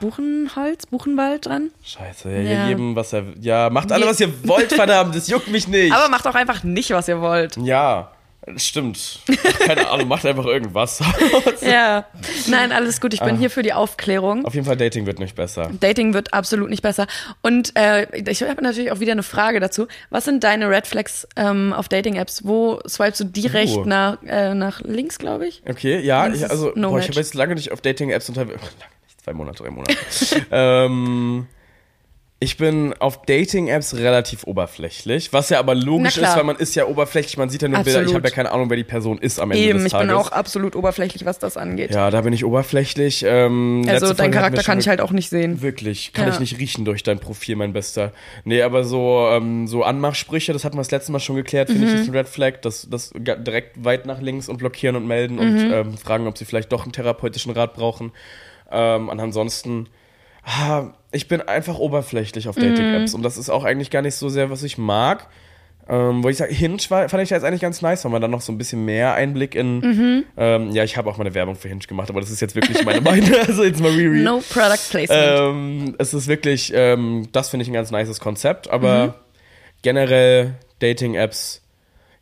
[0.00, 1.70] Buchenholz, Buchenwald dran.
[1.84, 2.68] Scheiße, ja, Ja.
[2.68, 3.24] jedem, was er.
[3.40, 5.92] Ja, macht alle, was ihr wollt, verdammt, das juckt mich nicht.
[5.92, 7.56] Aber macht auch einfach nicht, was ihr wollt.
[7.58, 8.10] ja,
[8.56, 9.20] stimmt.
[9.66, 11.02] Keine Ahnung, macht einfach irgendwas.
[11.62, 12.06] Ja.
[12.48, 13.12] Nein, alles gut.
[13.14, 14.44] Ich bin hier für die Aufklärung.
[14.44, 15.70] Auf jeden Fall, Dating wird nicht besser.
[15.78, 17.06] Dating wird absolut nicht besser.
[17.42, 19.86] Und äh, ich habe natürlich auch wieder eine Frage dazu.
[20.08, 22.44] Was sind deine Red Flags ähm, auf Dating-Apps?
[22.46, 23.84] Wo swipest du direkt Uh.
[23.84, 25.62] nach, äh, nach links, glaube ich?
[25.68, 28.60] Okay, ja, ich, also, no boah, ich habe jetzt lange nicht auf Dating-Apps unterwegs.
[28.80, 29.96] Lange nicht, zwei Monate, drei Monate.
[30.50, 31.46] ähm,
[32.42, 36.86] ich bin auf Dating-Apps relativ oberflächlich, was ja aber logisch ist, weil man ist ja
[36.86, 38.14] oberflächlich, man sieht ja nur Bilder, ich Absolut.
[38.22, 40.06] habe ja keine Ahnung, wer die Person ist am Ende Eben, des ich Tages.
[40.08, 41.90] bin auch absolut oberflächlich, was das angeht.
[41.94, 43.24] ja, da bin ich oberflächlich.
[43.28, 45.60] Ähm, also dein Charakter kann ich halt auch nicht sehen.
[45.60, 46.32] Wirklich, kann Ja.
[46.32, 48.12] ich nicht riechen durch dein Profil, mein Bester.
[48.44, 51.86] Nee, aber so, ähm, so Anmachsprüche, das hatten wir das letzte Mal schon geklärt, finde
[51.88, 51.94] Mhm.
[51.94, 52.62] ich, ist ein Red Flag.
[52.62, 55.72] Das, das direkt weit nach links und blockieren und melden und Mhm.
[55.72, 58.12] ähm, fragen, ob sie vielleicht doch einen therapeutischen Rat brauchen.
[58.72, 59.88] Ähm, und ansonsten,
[61.12, 64.50] ich bin einfach oberflächlich auf Dating-Apps und das ist auch eigentlich gar nicht so sehr,
[64.50, 65.26] was ich mag.
[65.88, 68.30] Ähm, wo ich sage, Hinge war, fand ich jetzt eigentlich ganz nice, weil man dann
[68.30, 69.80] noch so ein bisschen mehr Einblick in.
[69.80, 70.24] Mhm.
[70.36, 72.54] Ähm, ja, ich habe auch mal eine Werbung für Hinge gemacht, aber das ist jetzt
[72.54, 73.28] wirklich meine Meinung.
[73.48, 74.20] Also jetzt mal Riri.
[74.20, 75.38] No Product Placement.
[75.40, 79.12] Ähm, es ist wirklich, ähm, das finde ich ein ganz nices Konzept, aber Mhm.
[79.82, 81.62] generell Dating-Apps,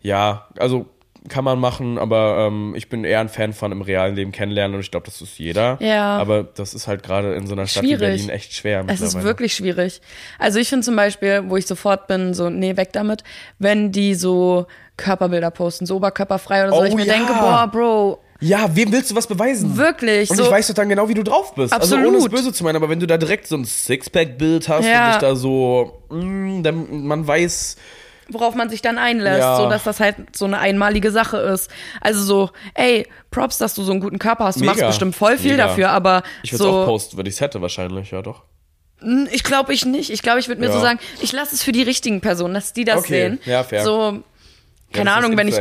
[0.00, 0.86] ja, also
[1.28, 4.74] kann man machen, aber ähm, ich bin eher ein Fan von im realen Leben kennenlernen
[4.76, 5.76] und ich glaube, das ist jeder.
[5.80, 6.16] Ja.
[6.18, 8.00] Aber das ist halt gerade in so einer Stadt wie Schwierig.
[8.00, 8.84] Berlin echt schwer.
[8.86, 10.00] Es ist wirklich schwierig.
[10.38, 13.24] Also ich finde zum Beispiel, wo ich sofort bin, so, nee, weg damit,
[13.58, 16.80] wenn die so Körperbilder posten, so oberkörperfrei oder so.
[16.82, 17.14] Oh ich mir ja.
[17.14, 19.76] denke, boah, Bro, Ja, wem willst du was beweisen?
[19.76, 20.30] wirklich.
[20.30, 21.72] Und so, ich weiß doch dann genau, wie du drauf bist.
[21.72, 22.30] Also ohne es Absolut.
[22.32, 25.06] böse zu meinen, aber wenn du da direkt so ein Sixpack-Bild hast Ja.
[25.06, 27.76] und dich da so, mh, dann man weiß,
[28.30, 29.56] worauf man sich dann einlässt, Ja.
[29.56, 31.70] so dass das halt so eine einmalige Sache ist.
[32.00, 34.56] Also so, ey, Props, dass du so einen guten Körper hast.
[34.56, 34.72] Du Mega.
[34.72, 35.66] machst bestimmt voll viel Mega.
[35.68, 38.42] dafür, aber ich würde es auch so, posten, wenn ich es hätte wahrscheinlich, ja doch.
[39.30, 40.10] Ich glaube ich nicht.
[40.10, 40.72] Ich glaube, ich würde mir Ja.
[40.72, 43.40] so sagen, ich lasse es für die richtigen Personen, dass die das Okay, sehen.
[43.44, 43.84] ja, fair.
[43.84, 44.18] So, Ja,
[44.92, 45.54] keine ist Ahnung, wenn ich.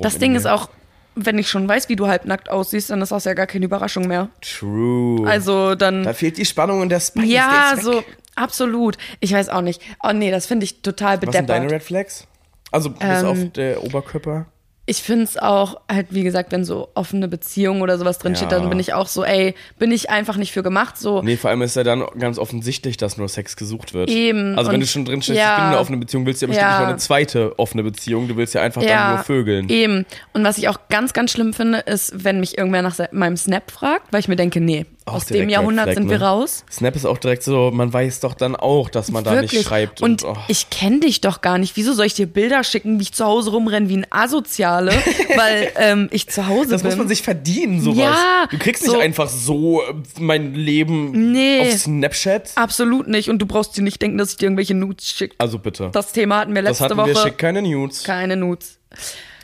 [0.00, 0.68] Das in Ding ist auch,
[1.14, 4.06] wenn ich schon weiß, wie du halbnackt aussiehst, dann ist das ja gar keine Überraschung
[4.08, 4.28] mehr.
[4.42, 5.26] True.
[5.28, 6.02] Also dann.
[6.04, 7.24] da fehlt die Spannung und der Spice.
[7.30, 8.02] ja, so,
[8.36, 8.96] absolut.
[9.20, 9.80] Ich weiß auch nicht.
[10.02, 11.72] Oh nee, das finde ich total Was sind deine bedeppert.
[11.72, 12.26] Red Flags?
[12.70, 14.46] Also bis Ähm, auf der Oberkörper.
[14.84, 18.58] Ich finde es auch halt, wie gesagt, wenn so offene Beziehungen oder sowas drinsteht, Ja.
[18.58, 20.98] dann bin ich auch so, ey, bin ich einfach nicht für gemacht.
[20.98, 24.10] So, Nee, vor allem ist ja dann ganz offensichtlich, dass nur Sex gesucht wird.
[24.10, 25.50] Eben, Also wenn du schon drin stehst, ja.
[25.52, 26.70] ich bin in einer offenen Beziehung, willst du ja bestimmt Ja.
[26.72, 28.26] nicht noch eine zweite offene Beziehung.
[28.26, 29.68] Du willst ja einfach dann nur vögeln.
[29.68, 30.04] Eben.
[30.32, 33.70] Und was ich auch ganz, ganz schlimm finde, ist, wenn mich irgendwer nach meinem Snap
[33.70, 36.24] fragt, weil ich mir denke, nee, Auch aus dem Jahrhundert Flag, sind wir ne?
[36.24, 36.64] raus.
[36.70, 39.52] Snap ist auch direkt so, man weiß doch dann auch, dass man da Wirklich.
[39.52, 40.00] nicht schreibt.
[40.00, 40.36] Und, oh.
[40.46, 41.76] ich kenne dich doch gar nicht.
[41.76, 44.92] Wieso soll ich dir Bilder schicken, wie ich zu Hause rumrenne wie ein Asoziale,
[45.36, 46.90] weil ähm, ich zu Hause das bin?
[46.90, 47.98] muss man sich verdienen, sowas.
[47.98, 51.60] Ja, du kriegst so- nicht einfach so äh, mein Leben Nee.
[51.62, 52.52] auf Snapchat.
[52.54, 53.28] Absolut nicht.
[53.28, 55.34] Und du brauchst dir nicht denken, dass ich dir irgendwelche Nudes schicke.
[55.38, 55.90] Also bitte.
[55.92, 57.26] Das Thema hatten wir das letzte hatten wir, Woche.
[57.28, 58.04] schick keine Nudes.
[58.04, 58.78] Keine Nudes.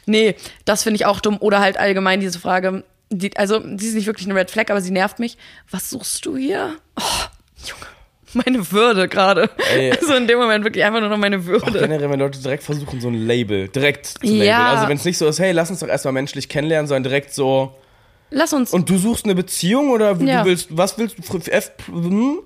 [0.07, 1.37] Nee, das finde ich auch dumm.
[1.40, 4.81] Oder halt allgemein diese Frage, die, also die ist nicht wirklich eine Red Flag, aber
[4.81, 5.37] sie nervt mich.
[5.71, 6.77] Was suchst du hier?
[6.99, 7.03] Oh,
[7.66, 9.51] Junge, meine Würde gerade.
[10.01, 11.81] Also in dem Moment wirklich einfach nur noch meine Auch Würde.
[11.81, 14.59] generell, wenn Leute direkt versuchen, so ein Label, direkt zu Ja.
[14.59, 14.66] labeln.
[14.77, 17.33] Also wenn es nicht so ist, hey, lass uns doch erstmal menschlich kennenlernen, sondern direkt
[17.35, 17.75] so,
[18.31, 20.42] Lass uns und du suchst eine Beziehung oder Ja.
[20.42, 21.38] du willst, was willst du?
[21.51, 22.40] F, hm?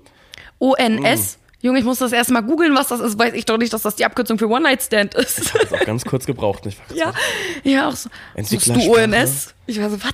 [0.59, 1.39] ONS.
[1.61, 3.17] Junge, ich muss das erstmal googeln, was das ist.
[3.17, 5.39] Weiß ich doch nicht, dass das die Abkürzung für One-Night-Stand ist.
[5.39, 6.97] Ist auch ganz kurz gebraucht, nicht wahr?
[6.97, 7.13] ja,
[7.63, 8.09] ja, auch so.
[8.41, 8.91] Suchst du.
[8.93, 9.53] ONS?
[9.65, 10.11] Ich war so, was?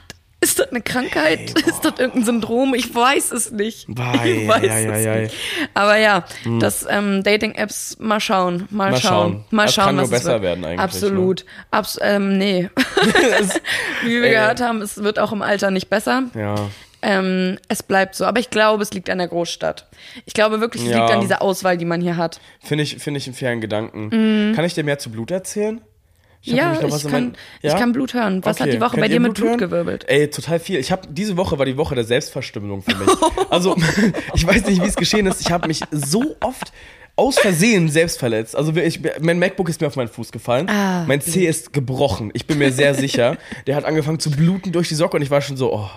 [0.49, 1.51] Ist das eine Krankheit?
[1.59, 2.73] ist das irgendein Syndrom?
[2.73, 3.85] Ich weiß es nicht.
[3.87, 5.21] Wei, ich weiß ei, es ei, ei.
[5.21, 5.35] nicht.
[5.75, 6.25] Aber ja,
[6.59, 9.45] das ähm, Dating-Apps, mal schauen, mal, Mal schauen, schauen.
[9.51, 10.41] mal Das schauen, kann nur was es besser wird.
[10.41, 10.83] werden eigentlich, ne?
[10.83, 11.45] Absolut.
[11.69, 12.67] Abs ähm, nee.
[14.03, 14.31] Wie wir Ey.
[14.31, 16.23] gehört haben, es wird auch im Alter nicht besser.
[16.33, 16.55] Ja.
[17.01, 18.25] Ähm, es bleibt so.
[18.25, 19.87] Aber ich glaube, es liegt an der Großstadt.
[20.25, 20.97] Ich glaube wirklich, es Ja.
[21.01, 22.41] liegt an dieser Auswahl, die man hier hat.
[22.59, 24.53] Finde ich, finde ich einen fairen Gedanken.
[24.55, 25.79] Kann ich dir mehr zu Blut erzählen?
[26.45, 26.55] Mhm.
[26.55, 27.73] Ja, ich kann, Ja?
[27.73, 28.43] ich kann Blut hören.
[28.45, 28.77] Was hat Okay.
[28.77, 29.57] die Woche Könnt bei dir mit Blut hören?
[29.57, 30.05] gewirbelt?
[30.07, 30.79] Ey, total viel.
[30.79, 33.09] Ich habe diese Woche war die Woche der Selbstverstümmelung für mich.
[33.49, 33.75] Also
[34.35, 35.41] ich weiß nicht, wie es geschehen ist.
[35.41, 36.71] Ich habe mich so oft
[37.15, 38.55] aus Versehen selbst verletzt.
[38.55, 40.69] Also ich, mein MacBook ist mir auf meinen Fuß gefallen.
[40.69, 41.03] Ah.
[41.07, 42.29] mein C ist gebrochen.
[42.33, 43.35] Ich bin mir sehr sicher.
[43.67, 45.89] Der hat angefangen zu bluten durch die Socke und ich war schon so, oh.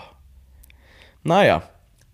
[1.23, 1.63] Naja.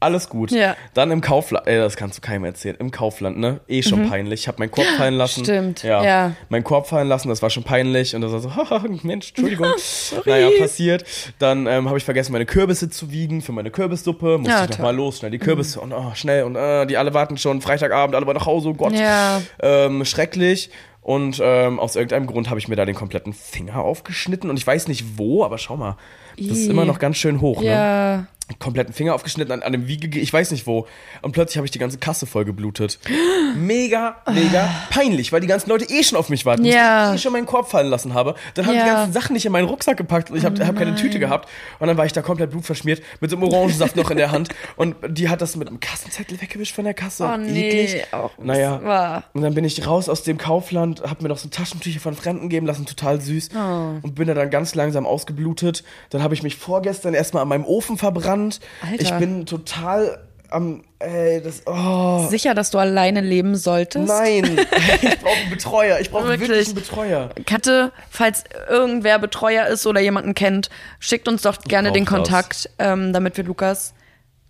[0.01, 0.53] Alles gut.
[0.53, 0.77] Ja.
[0.95, 3.61] Dann im Kaufland, äh, das kannst du keinem erzählen, im Kaufland, ne?
[3.67, 4.43] Eh schon peinlich.
[4.43, 5.41] Ich habe meinen Korb fallen lassen.
[5.41, 5.45] Mhm.
[5.45, 6.05] Stimmt, Ja.
[6.05, 6.33] ja.
[6.51, 8.15] Meinen Korb fallen lassen, das war schon peinlich.
[8.15, 9.67] Und das war so, haha, Mensch, Entschuldigung.
[10.25, 11.05] naja, passiert.
[11.41, 14.39] Dann ähm, habe ich vergessen, meine Kürbisse zu wiegen für meine Kürbissuppe.
[14.39, 14.85] Musste Ja, ich noch toll.
[14.85, 16.45] mal los, schnell die Kürbisse und oh, schnell.
[16.45, 18.93] Und äh, die alle warten schon, Freitagabend, alle wollen nach Hause, oh Gott.
[18.93, 19.43] Ja.
[19.61, 20.71] Ähm, schrecklich.
[21.03, 24.49] Und ähm, aus irgendeinem Grund habe ich mir da den kompletten Finger aufgeschnitten.
[24.51, 25.97] Und ich weiß nicht wo, aber schau mal.
[26.37, 28.27] Das ist immer noch ganz schön hoch, ne?
[28.59, 30.87] Kompletten Finger aufgeschnitten, an, an dem Wiege, ich weiß nicht wo.
[31.23, 32.99] Und plötzlich habe ich die ganze Kasse voll geblutet.
[33.57, 36.65] Mega, mega peinlich, weil die ganzen Leute eh schon auf mich warten.
[36.65, 37.13] Ja.
[37.13, 38.35] Ich eh schon meinen Korb fallen lassen habe.
[38.55, 38.85] Dann haben Ja.
[38.85, 41.49] die ganzen Sachen nicht in meinen Rucksack gepackt und ich habe hab keine Tüte gehabt.
[41.79, 44.51] Und dann war ich da komplett blutverschmiert mit so einem Orangensaft noch in der Hand.
[44.77, 47.25] Und die hat das mit einem Kassenzettel weggewischt von der Kasse.
[47.33, 47.69] Oh nee.
[47.69, 48.05] Eklig.
[48.13, 48.81] Auch, Naja.
[48.83, 49.25] War.
[49.35, 52.49] Und dann bin ich raus aus dem Kaufland, hab mir noch so Taschentücher von Fremden
[52.49, 53.51] geben lassen, total süß.
[53.57, 53.59] Oh.
[54.03, 55.85] Und bin da dann ganz langsam ausgeblutet.
[56.11, 58.38] Dann habe ich mich vorgestern erstmal an meinem Ofen verbrannt.
[58.47, 59.03] Alter.
[59.03, 60.19] Ich bin total
[60.51, 62.27] am, ey, das, oh.
[62.31, 64.09] Sicher, dass du alleine leben solltest?
[64.09, 64.59] Nein,
[65.03, 66.01] ich brauche einen Betreuer.
[66.01, 66.49] Ich brauche wirklich.
[66.49, 66.67] Wirklich?
[66.69, 67.31] einen Betreuer.
[67.45, 70.71] Kannte, falls irgendwer Betreuer ist oder jemanden kennt,
[71.01, 72.07] schickt uns doch gerne den.
[72.07, 73.93] Kontakt, ähm, damit wir Lukas,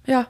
[0.06, 0.28] ja,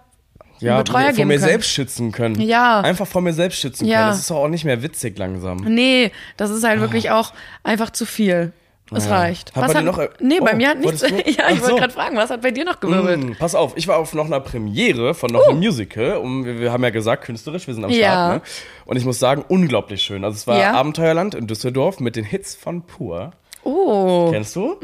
[0.60, 1.48] Ja, Betreuer vor geben mir können.
[1.48, 2.40] selbst schützen können.
[2.40, 2.80] Ja.
[2.80, 3.98] Einfach vor mir selbst schützen Ja.
[3.98, 4.08] können.
[4.12, 5.58] Das ist doch auch nicht mehr witzig langsam.
[5.58, 8.52] Nee, das ist halt wirklich auch einfach zu viel.
[8.94, 9.18] Es Ja.
[9.18, 9.54] reicht.
[9.54, 11.02] Hat bei dir noch- nee, bei Oh, mir hat nichts.
[11.10, 11.76] Ja, ich Ach wollte so.
[11.76, 13.18] gerade fragen, was hat bei dir noch gewirbelt?
[13.22, 16.16] Mm, pass auf, ich war auf noch einer Premiere von noch einem Musical.
[16.16, 18.02] Und wir, wir haben ja gesagt, künstlerisch, wir sind am Start.
[18.02, 18.28] Ja.
[18.36, 18.42] Ne?
[18.86, 20.24] Und ich muss sagen, unglaublich schön.
[20.24, 20.72] Also es war Ja.
[20.72, 23.32] Abenteuerland in Düsseldorf mit den Hits von Pur.
[23.64, 24.30] Oh.
[24.32, 24.76] Kennst du?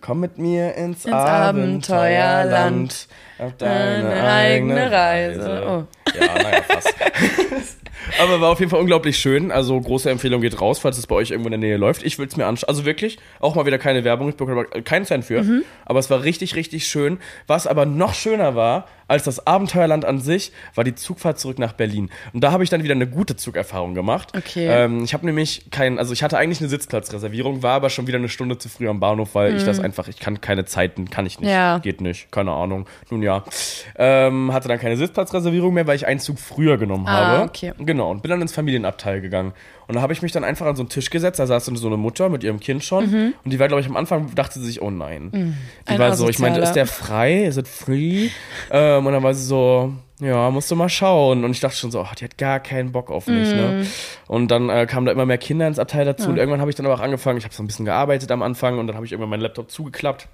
[0.00, 1.88] Komm mit mir ins, Abenteuerland.
[1.88, 3.08] Abenteuerland.
[3.40, 5.62] Auf deine Eine eigene Reise.
[5.66, 5.84] Oh.
[6.20, 6.94] Ja, naja, fast.
[8.22, 9.50] Aber war auf jeden Fall unglaublich schön.
[9.52, 12.02] Also große Empfehlung geht raus, falls es bei euch irgendwo in der Nähe läuft.
[12.02, 12.68] Ich will es mir anschauen.
[12.68, 14.28] Also wirklich, auch mal wieder keine Werbung.
[14.28, 15.42] Ich bekomme aber keinen Cent für.
[15.42, 15.62] Mhm.
[15.84, 17.18] Aber es war richtig, richtig schön.
[17.46, 21.74] Was aber noch schöner war, als das Abenteuerland an sich, war die Zugfahrt zurück nach
[21.74, 22.08] Berlin.
[22.32, 24.32] Und da habe ich dann wieder eine gute Zugerfahrung gemacht.
[24.34, 24.66] Okay.
[24.66, 28.16] Ähm, ich habe nämlich kein, also ich hatte eigentlich eine Sitzplatzreservierung, war aber schon wieder
[28.16, 31.26] eine Stunde zu früh am Bahnhof, weil ich das einfach, ich kann keine Zeiten, kann
[31.26, 31.48] ich nicht.
[31.48, 31.54] Mhm.
[31.54, 31.78] Ja.
[31.78, 32.86] Geht nicht, keine Ahnung.
[33.10, 33.44] Nun ja.
[33.96, 37.42] Ähm, hatte dann keine Sitzplatzreservierung mehr, weil ich einen Zug früher genommen Ah, habe.
[37.44, 37.72] okay.
[37.78, 39.52] Genau, und bin dann ins Familienabteil gegangen.
[39.86, 41.76] Und da habe ich mich dann einfach an so einen Tisch gesetzt, da saß dann
[41.76, 43.34] so eine Mutter mit ihrem Kind schon.
[43.44, 45.30] Und die war, glaube ich, am Anfang, dachte sie sich, oh nein.
[45.32, 45.56] Die Mhm.
[45.86, 46.84] Ein war so, ich meinte, Asozialer.
[46.84, 47.44] ist der frei?
[47.44, 48.28] Is it free?
[48.70, 51.44] ähm, und dann war sie so, ja, musst du mal schauen.
[51.44, 53.56] Und ich dachte schon so, ach, die hat gar keinen Bock auf mich, Mhm.
[53.56, 53.86] ne?
[54.26, 56.30] Und dann äh, kamen da immer mehr Kinder ins Abteil dazu.
[56.30, 58.42] Und irgendwann habe ich dann aber auch angefangen, ich habe so ein bisschen gearbeitet am
[58.42, 60.28] Anfang und dann habe ich irgendwann meinen Laptop zugeklappt.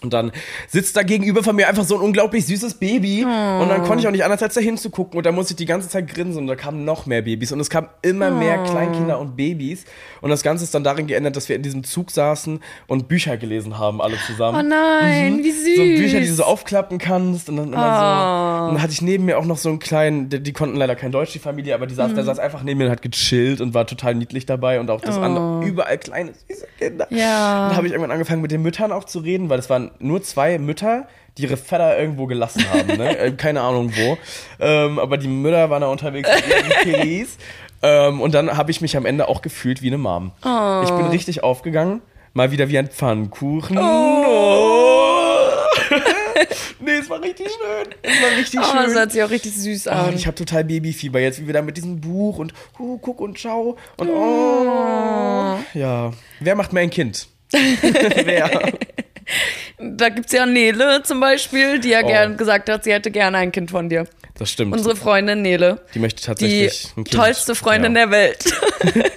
[0.00, 0.30] Und dann
[0.68, 3.24] sitzt da gegenüber von mir einfach so ein unglaublich süßes Baby.
[3.24, 5.18] Und dann konnte ich auch nicht anders, als da hinzugucken.
[5.18, 6.42] Und da musste ich die ganze Zeit grinsen.
[6.42, 7.50] Und da kamen noch mehr Babys.
[7.50, 9.84] Und es kamen immer mehr Kleinkinder und Babys.
[10.20, 13.36] Und das Ganze ist dann darin geändert, dass wir in diesem Zug saßen und Bücher
[13.38, 14.64] gelesen haben, alle zusammen.
[14.64, 15.76] Oh nein, wie süß.
[15.76, 17.48] So Bücher, die du so aufklappen kannst.
[17.48, 18.60] Und dann immer Oh.
[18.64, 18.68] so.
[18.68, 20.94] Und dann hatte ich neben mir auch noch so einen kleinen, die, die konnten leider
[20.94, 22.14] kein Deutsch, die Familie, aber die saß, Mhm.
[22.14, 24.78] der saß einfach neben mir und hat gechillt und war total niedlich dabei.
[24.78, 27.08] Und auch das andere, überall kleine, süße Kinder.
[27.10, 27.14] Oh.
[27.16, 27.68] Ja.
[27.68, 30.22] Dann habe ich irgendwann angefangen mit den Müttern auch zu reden, weil es waren nur
[30.22, 32.96] zwei Mütter, die ihre Väter irgendwo gelassen haben.
[32.96, 33.16] Ne?
[33.18, 34.18] Äh, Keine Ahnung wo.
[34.60, 37.26] Ähm, aber die Mütter waren da unterwegs mit ihren.
[37.80, 40.32] Ähm, und dann habe ich mich am Ende auch gefühlt wie eine Mom.
[40.44, 40.80] Oh.
[40.82, 42.02] Ich bin richtig aufgegangen.
[42.32, 43.78] Mal wieder wie ein Pfannkuchen.
[43.78, 45.44] Oh.
[46.80, 47.94] nee, es war richtig schön.
[48.02, 48.94] Es war richtig Oh, das schön.
[48.94, 50.08] hört sich auch richtig süß Oh, an.
[50.08, 53.20] und ich habe total Babyfieber jetzt, wie wir da mit diesem Buch und uh, guck
[53.20, 55.56] und schau und oh.
[55.74, 56.12] Ja.
[56.40, 57.28] Wer macht mir ein Kind?
[57.52, 58.50] Wer?
[59.78, 62.06] Da gibt's ja Nele zum Beispiel, die ja Oh.
[62.06, 64.06] gern gesagt hat, sie hätte gerne ein Kind von dir.
[64.38, 64.72] Das stimmt.
[64.72, 65.80] Unsere Freundin Nele.
[65.94, 67.10] die möchte Die tatsächlich Kind.
[67.12, 68.06] tollste Freundin ja.
[68.06, 68.44] der Welt.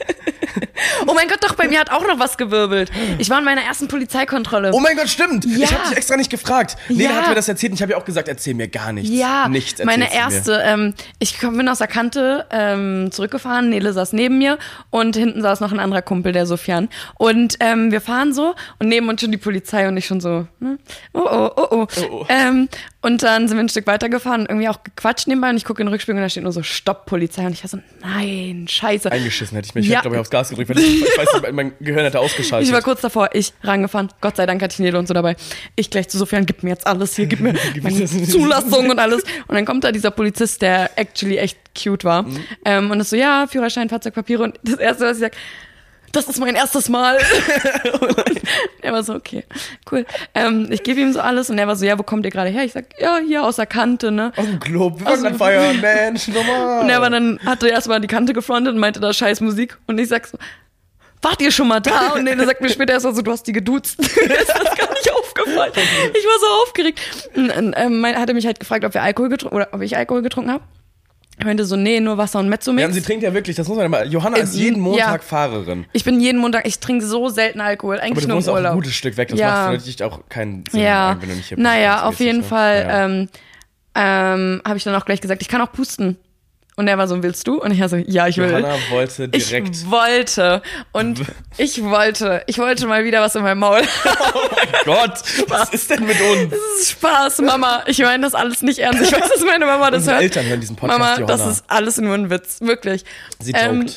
[1.08, 2.92] oh mein Gott, doch, bei mir hat auch noch was gewirbelt.
[3.18, 4.72] Ich war in meiner ersten Polizeikontrolle.
[4.74, 5.46] Oh mein Gott, stimmt.
[5.46, 5.66] Ja.
[5.66, 6.78] Ich habe dich extra nicht gefragt.
[6.88, 7.16] Lena Ja.
[7.18, 9.10] hat mir das erzählt und ich habe ihr auch gesagt, erzähl mir gar nichts.
[9.14, 10.62] Ja, nichts meine erste.
[10.64, 13.70] Ähm, ich bin aus der Kante ähm, zurückgefahren.
[13.70, 14.58] Nele saß neben mir
[14.90, 16.90] und hinten saß noch ein anderer Kumpel, der Sofian.
[17.16, 20.48] Und ähm, wir fahren so und neben uns schon die Polizei und ich schon so,
[20.60, 20.80] hm,
[21.14, 21.88] oh oh, oh oh.
[22.12, 22.26] oh.
[22.30, 22.70] Ähm,
[23.02, 25.82] und dann sind wir ein Stück weitergefahren und irgendwie auch gequatscht nebenbei und ich gucke
[25.82, 28.68] in den Rückspiegel und da steht nur so Stopp Polizei und ich war so, nein,
[28.70, 29.12] scheiße.
[29.12, 29.86] Eingeschissen hätte ich mich.
[29.86, 29.98] Ich Ja.
[29.98, 30.70] hätte, glaube ich, aufs Gas gedrückt.
[30.70, 32.68] Weil ich, ich weiß nicht, mein Gehirn hätte ausgeschaltet.
[32.68, 34.10] Ich war kurz davor, ich rangefahren.
[34.22, 35.36] Gott sei Dank hatte ich Nele und so dabei.
[35.76, 39.24] Ich gleich zu Sofian, gib mir jetzt alles hier, gib mir meine Zulassung und alles.
[39.48, 42.24] Und dann kommt da dieser Polizist, der actually echt cute war.
[42.24, 42.38] Mhm.
[42.66, 44.44] Ähm, und ist so, ja, Führerschein, Fahrzeugpapiere.
[44.44, 45.34] Und das Erste, was ich sag,
[46.12, 47.18] das ist mein erstes Mal.
[48.82, 49.44] er war so, okay,
[49.92, 50.06] cool.
[50.34, 52.50] Ähm, ich gebe ihm so alles und er war so, ja, wo kommt ihr gerade
[52.50, 52.64] her?
[52.64, 54.32] Ich sag, ja, hier aus der Kante, ne?
[54.36, 55.00] Aus dem Club.
[55.00, 56.84] Wir gerade feiern, Mensch, normal.
[56.84, 59.78] Und er war dann, hatte erstmal die Kante gefrontet und meinte da scheiß Musik.
[59.88, 60.38] Und ich sag so,
[61.22, 62.14] wart ihr schon mal da?
[62.14, 64.00] Und er sagt mir später erst mal so, du hast die geduzt.
[64.00, 65.72] Ist das gar nicht aufgefallen.
[65.74, 67.00] Ich war so aufgeregt.
[67.36, 69.96] Und, und, ähm, mein, hatte mich halt gefragt, ob wir Alkohol getrunken oder ob ich
[69.96, 70.64] Alkohol getrunken habe.
[71.42, 72.88] Ich meinte so, nee, nur Wasser und Mezzomix.
[72.88, 74.08] Ja, sie trinkt ja wirklich, das muss man ja mal.
[74.08, 74.82] Johanna ist jeden ja.
[74.84, 75.86] Montag Fahrerin.
[75.92, 78.48] ich bin jeden Montag, ich trinke so selten Alkohol, Aber eigentlich du nur im auch
[78.50, 78.76] ein Urlaub.
[78.76, 79.30] gutes Stück weg.
[79.30, 79.70] Das Ja.
[79.72, 82.44] macht für dich auch keinen Sinn, ja, wenn du nicht hier naja, auf jeden ne?
[82.44, 83.06] Fall Ja.
[83.06, 83.30] ähm,
[83.96, 86.16] ähm, habe ich dann auch gleich gesagt, ich kann auch pusten.
[86.82, 87.62] Und er war so, willst du?
[87.62, 88.50] Und ich war so, ja, ich will.
[88.50, 89.76] Johanna wollte direkt.
[89.76, 90.64] Ich wollte.
[90.92, 91.22] Und
[91.60, 92.42] ich wollte.
[92.48, 93.82] Ich wollte mal wieder was in meinem Maul.
[94.34, 96.50] oh mein Gott, was ist denn mit uns?
[96.50, 97.84] Das ist Spaß, Mama.
[97.86, 99.00] Ich meine das alles nicht ernst.
[99.00, 100.24] Ich weiß, dass meine Mama das Unsere hört.
[100.24, 101.28] Eltern hören diesen Podcast, Mama, Johanna.
[101.28, 102.62] das ist alles nur ein Witz.
[102.62, 103.06] Wirklich.
[103.38, 103.86] Sie Ähm.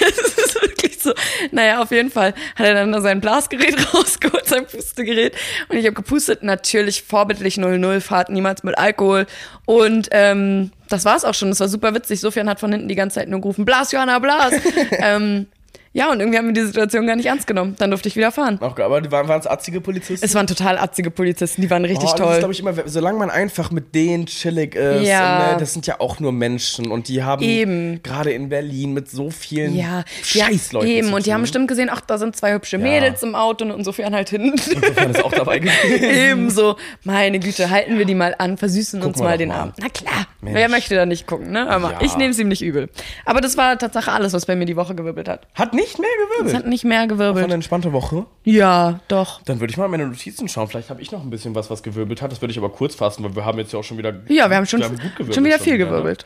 [0.00, 1.12] Es ist wirklich so.
[1.50, 5.34] Naja, auf jeden Fall hat er dann sein Blasgerät rausgeholt, sein Pustegerät.
[5.68, 6.42] Und ich habe gepustet.
[6.42, 9.26] Natürlich vorbildlich 0-0, Fahrt niemals mit Alkohol.
[9.66, 11.48] Und ähm, das war's auch schon.
[11.48, 12.20] Das war super witzig.
[12.20, 14.52] Sofian hat von hinten die ganze Zeit nur gerufen, Blas, Johanna, Blas.
[14.92, 15.46] ähm,
[15.92, 17.74] ja, und irgendwie haben wir die Situation gar nicht ernst genommen.
[17.78, 18.58] Dann durfte ich wieder fahren.
[18.60, 20.24] Auch, aber die waren es atzige Polizisten?
[20.24, 22.32] Es waren total atzige Polizisten, die waren richtig oh, Das toll.
[22.32, 25.46] ist, glaube ich, immer, solange man einfach mit denen chillig ist, Ja.
[25.46, 28.02] und, ne, das sind ja auch nur Menschen und die haben Eben.
[28.02, 31.88] gerade in Berlin mit so vielen ja, Scheißleuten Eben, zu und die haben bestimmt gesehen,
[31.92, 34.60] ach, da sind zwei hübsche Mädels im Auto und insofern halt hinten.
[34.70, 36.04] Insofern ist auch dabei gewesen.
[36.04, 39.56] Ebenso, meine Güte, halten wir die mal an, versüßen uns wir mal den mal.
[39.60, 39.74] Abend.
[39.80, 40.54] Na klar, Mensch.
[40.56, 41.68] wer möchte da nicht gucken, ne?
[41.68, 41.98] Aber Ja.
[42.02, 42.88] ich nehme es ihm nicht übel.
[43.24, 45.46] Aber das war Tatsache alles, was bei mir die Woche gewirbelt hat.
[45.54, 46.56] Hat nicht mehr Es gewirbelt.
[46.56, 47.50] hat nicht mehr War eine gewirbelt.
[47.52, 48.26] entspannte Woche.
[48.44, 49.42] Ja, doch.
[49.42, 50.68] Dann würde ich mal in meine Notizen schauen.
[50.68, 52.30] Vielleicht habe ich noch ein bisschen was, was gewirbelt hat.
[52.32, 54.14] Das würde ich aber kurz fassen, weil wir haben jetzt ja auch schon wieder.
[54.28, 55.84] Ja, wir haben schon, gut gewirbelt schon wieder viel ne?
[55.84, 56.24] gewirbelt.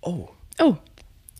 [0.00, 0.28] Oh,
[0.62, 0.76] Oh,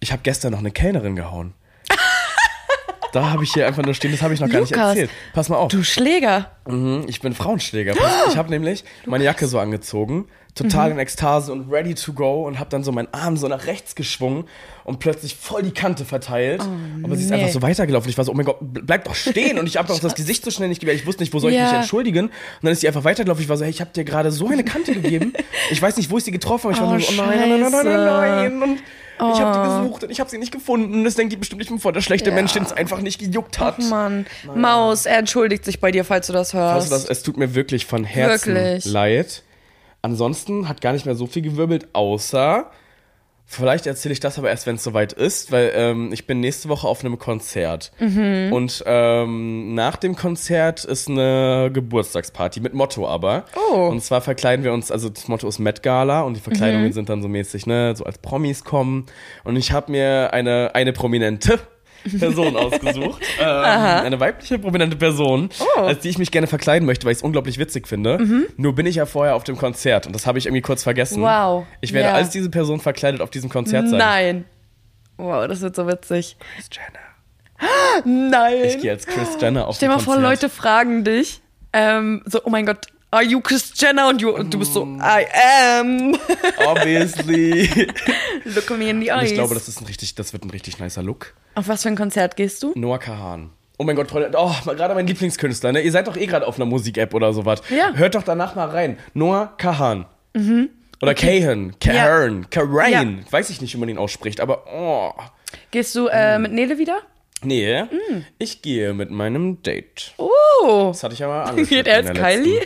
[0.01, 1.53] ich habe gestern noch eine Kellnerin gehauen.
[3.13, 5.11] da habe ich hier einfach nur stehen, das habe ich noch gar nicht Lukas, erzählt.
[5.35, 5.69] Pass mal auf.
[5.71, 6.51] du Schläger.
[6.71, 7.95] Mhm, Ich bin Frauenschläger.
[8.29, 12.59] Ich habe nämlich meine Jacke so angezogen, total in Ekstase und ready to go und
[12.59, 14.45] habe dann so meinen Arm so nach rechts geschwungen
[14.85, 16.61] und plötzlich voll die Kante verteilt.
[17.03, 17.37] aber sie ist nee.
[17.37, 18.11] einfach so weitergelaufen.
[18.11, 19.59] Ich war so, oh mein Gott, bleib doch stehen.
[19.59, 20.99] Und ich habe doch das Gesicht so schnell nicht gewählt.
[21.01, 21.65] Ich wusste nicht, wo soll ich Ja.
[21.67, 22.27] mich entschuldigen.
[22.27, 23.43] Und dann ist sie einfach weitergelaufen.
[23.43, 25.33] Ich war so, hey, ich habe dir gerade so eine Kante gegeben.
[25.71, 26.75] Ich weiß nicht, wo ich sie getroffen habe.
[26.75, 28.55] Ich war Oh, so, oh nein, nein, nein, nein, nein, Scheiße.
[28.57, 28.79] nein.
[29.21, 30.95] Und ich habe die gesucht und ich habe sie nicht gefunden.
[30.95, 33.19] Und das denkt die bestimmt, ich bin voll der schlechte Mensch, den es einfach nicht
[33.21, 33.79] gejuckt hat.
[33.91, 36.60] Mann, Maus, er entschuldigt sich bei dir, falls du das hörst.
[36.63, 38.85] Also das, es tut mir wirklich von Herzen Wirklich.
[38.87, 39.43] leid.
[40.03, 42.71] Ansonsten hat gar nicht mehr so viel gewirbelt, außer
[43.45, 46.69] vielleicht erzähle ich das aber erst, wenn es soweit ist, weil ähm, ich bin nächste
[46.69, 47.91] Woche auf einem Konzert.
[47.99, 48.53] Mhm.
[48.53, 53.45] Und ähm, nach dem Konzert ist eine Geburtstagsparty mit Motto aber.
[53.73, 53.89] Oh.
[53.89, 56.93] Und zwar verkleiden wir uns, also das Motto ist Met Gala und die Verkleidungen Mhm.
[56.93, 59.07] sind dann so mäßig, ne, so als Promis kommen.
[59.43, 61.59] Und ich habe mir eine, eine prominente
[62.19, 63.23] Person ausgesucht.
[63.41, 65.81] Ähm, eine weibliche prominente Person, Oh.
[65.83, 68.19] als die ich mich gerne verkleiden möchte, weil ich es unglaublich witzig finde.
[68.19, 68.47] Mhm.
[68.57, 71.23] Nur bin ich ja vorher auf dem Konzert und das habe ich irgendwie kurz vergessen.
[71.23, 71.67] Wow.
[71.81, 72.15] Ich werde Ja.
[72.15, 73.99] als diese Person verkleidet auf diesem Konzert sein.
[73.99, 74.45] Nein.
[75.17, 76.37] Wow, das wird so witzig.
[76.55, 78.05] Chris Jenner.
[78.31, 78.65] Nein.
[78.65, 80.19] Ich gehe als Chris Jenner auf Stell mal vor.
[80.19, 81.41] Leute fragen dich,
[81.73, 84.09] ähm, so, oh mein Gott, are you Chris Jenner?
[84.09, 85.27] Und, du, und du bist so, I
[85.79, 86.17] am.
[86.67, 87.69] Obviously.
[88.45, 89.31] Look me in the Und eyes.
[89.31, 91.35] ich glaube, das ist ein richtig, das wird ein richtig nicer Look.
[91.55, 92.73] Auf was für ein Konzert gehst du?
[92.75, 93.51] Noah Kahan.
[93.79, 95.81] Oh mein Gott, Freunde, oh, gerade mein Lieblingskünstler, ne?
[95.81, 97.63] Ihr seid doch eh gerade auf einer Musik-App oder sowas.
[97.71, 97.95] Ja.
[97.95, 98.99] Hört doch danach mal rein.
[99.15, 100.05] Noah Kahan.
[101.01, 101.75] Oder Kahan.
[101.81, 102.51] Kahan.
[102.51, 102.91] Kahan.
[103.23, 103.33] Ja.
[103.33, 105.13] Weiß ich nicht, wie man ihn ausspricht, aber oh.
[105.71, 106.99] Gehst du äh, mit Nele wieder?
[107.43, 108.25] Nee, Mm.
[108.39, 110.13] ich gehe mit meinem Date.
[110.19, 110.89] Oh.
[110.89, 112.61] Das hatte ich ja mal angeschnitten Geht er als Kylie?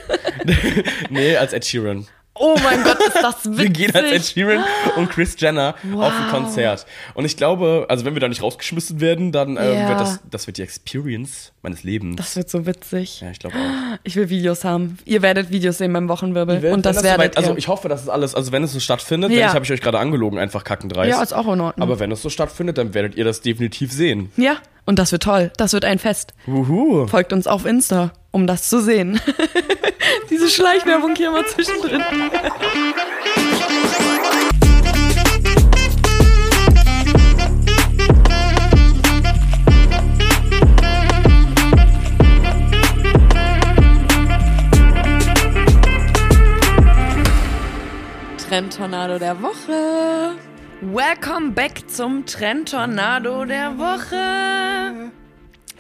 [1.10, 2.06] nee, als Ed Sheeran.
[2.36, 3.58] Oh mein Gott, ist das witzig.
[3.58, 4.64] Wir gehen als Ed Sheeran
[4.96, 6.84] und Chris Jenner auf ein Konzert.
[7.14, 9.88] Und ich glaube, also wenn wir da nicht rausgeschmissen werden, dann äh, Ja.
[9.90, 12.16] wird das, das wird die Experience meines Lebens.
[12.16, 13.20] Das wird so witzig.
[13.20, 13.98] ja, ich glaube auch.
[14.02, 14.98] Ich will Videos haben.
[15.04, 16.60] Ihr werdet Videos sehen beim Wochenwirbel.
[16.62, 18.72] Wenn- und das, wenn werdet soweit- Also ich hoffe, dass es alles, also wenn es
[18.72, 19.46] so stattfindet, wenn Ja.
[19.48, 21.10] ich habe ich euch gerade angelogen, einfach kackendreist.
[21.10, 21.82] ja, ist auch in Ordnung.
[21.88, 24.32] Aber wenn es so stattfindet, dann werdet ihr das definitiv sehen.
[24.36, 25.52] ja, und das wird toll.
[25.56, 26.34] Das wird ein Fest.
[26.46, 27.06] Wuhu.
[27.06, 29.20] Folgt uns auf Insta, um das zu sehen.
[30.30, 32.02] Diese Schleichwerbung hier mal zwischendrin.
[48.48, 50.34] Trendtornado der Woche.
[50.80, 55.12] Welcome back zum Trendtornado der Woche.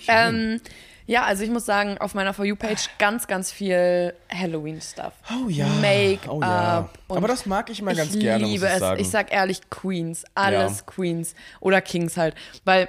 [0.06, 0.60] Ähm,
[1.06, 5.12] ja, also ich muss sagen, auf meiner For You-Page ganz, ganz viel Halloween-Stuff.
[5.30, 5.66] Oh ja.
[5.66, 6.28] Make-up.
[6.32, 6.88] Oh ja.
[7.08, 8.78] Aber das mag ich immer ganz ich gerne, muss liebe ich es.
[8.80, 9.00] sagen.
[9.00, 10.24] Ich sag ehrlich, Queens.
[10.34, 10.84] Alles Ja.
[10.86, 11.34] Queens.
[11.60, 12.34] Oder Kings halt.
[12.64, 12.88] Weil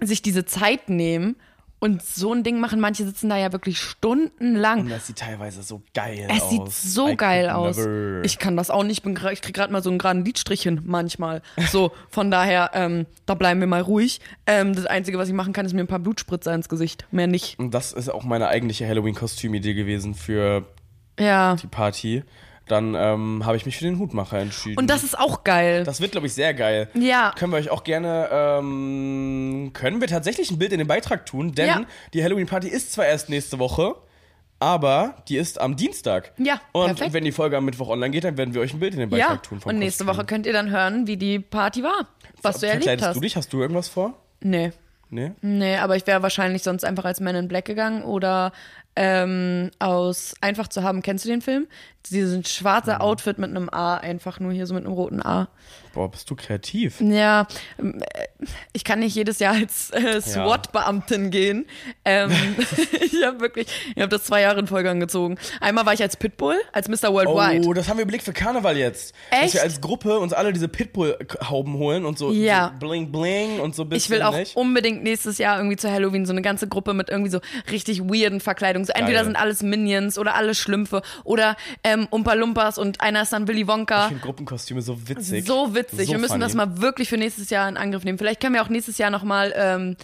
[0.00, 1.36] sich diese Zeit nehmen
[1.80, 2.78] und so ein Ding machen.
[2.78, 4.80] Manche sitzen da ja wirklich stundenlang.
[4.80, 6.50] Und das sieht teilweise so geil Es aus.
[6.50, 7.76] sieht so I geil aus.
[7.78, 8.24] never.
[8.24, 8.98] Ich kann das auch nicht.
[8.98, 11.42] Ich, bin ich krieg gerade mal so einen geraden Lidstrich hin, manchmal.
[11.70, 14.20] So, von daher, ähm, da bleiben wir mal ruhig.
[14.46, 17.06] Ähm, das Einzige, was ich machen kann, ist mir ein paar Blutspritzer ins Gesicht.
[17.10, 17.58] Mehr nicht.
[17.58, 20.66] Und das ist auch meine eigentliche Halloween-Kostümidee gewesen für
[21.18, 21.56] Ja.
[21.56, 22.24] die Party.
[22.70, 24.78] Dann ähm, habe ich mich für den Hutmacher entschieden.
[24.78, 25.82] Und das ist auch geil.
[25.84, 26.88] Das wird, glaube ich, sehr geil.
[26.94, 27.32] Ja.
[27.36, 31.52] Können wir euch auch gerne, ähm, können wir tatsächlich ein Bild in den Beitrag tun,
[31.52, 31.80] denn Ja.
[32.14, 33.94] die Halloween-Party ist zwar erst nächste Woche,
[34.58, 36.32] aber die ist am Dienstag.
[36.38, 37.12] Ja, Und perfekt.
[37.12, 39.10] wenn die Folge am Mittwoch online geht, dann werden wir euch ein Bild in den
[39.10, 39.36] Beitrag ja.
[39.36, 39.60] tun.
[39.60, 40.18] vom Und nächste Kostüm.
[40.18, 42.06] Woche könnt ihr dann hören, wie die Party war.
[42.42, 43.16] Was du erlebt hast.
[43.16, 43.36] du dich?
[43.36, 44.14] Hast du irgendwas vor?
[44.40, 44.72] Nee.
[45.12, 45.32] Nee?
[45.42, 48.52] Nee, aber ich wäre wahrscheinlich sonst einfach als Man in Black gegangen oder
[48.96, 51.02] ähm, aus Einfach zu haben.
[51.02, 51.66] Kennst du den Film?
[52.10, 53.00] Dieses schwarze Mhm.
[53.02, 55.48] Outfit mit einem A, einfach nur hier so mit einem roten A.
[55.92, 57.00] Boah, bist du kreativ.
[57.00, 57.46] Ja,
[57.78, 58.26] ähm, äh,
[58.72, 61.66] ich kann nicht jedes Jahr als äh, SWAT-Beamtin gehen.
[62.04, 62.30] Ähm,
[63.04, 65.36] ich habe wirklich, ich habe das zwei Jahre in Folge angezogen.
[65.60, 67.12] Einmal war ich als Pitbull, als Mr.
[67.12, 67.66] Worldwide.
[67.68, 69.14] Oh, das haben wir überlegt für Karneval jetzt.
[69.30, 69.54] Dass Echt?
[69.54, 72.72] wir als Gruppe uns alle diese Pitbull-Hauben holen und so, Ja.
[72.80, 74.12] so bling bling und so ein bisschen.
[74.14, 74.56] Ich will auch nicht?
[74.56, 78.40] unbedingt nächstes Jahr irgendwie zu Halloween so eine ganze Gruppe mit irgendwie so richtig weirden
[78.40, 78.79] Verkleidungen.
[78.84, 79.24] So entweder Geil.
[79.26, 83.62] sind alles Minions oder alle Schlümpfe oder ähm, Umpa Lumpas und einer ist dann Willy
[83.62, 84.08] Ich Wonka.
[84.08, 85.46] finde Gruppenkostüme so witzig.
[85.46, 86.06] So witzig.
[86.06, 86.44] So wir müssen funny.
[86.44, 88.18] das mal wirklich für nächstes Jahr in Angriff nehmen.
[88.18, 89.96] Vielleicht können wir auch nächstes Jahr nochmal ähm,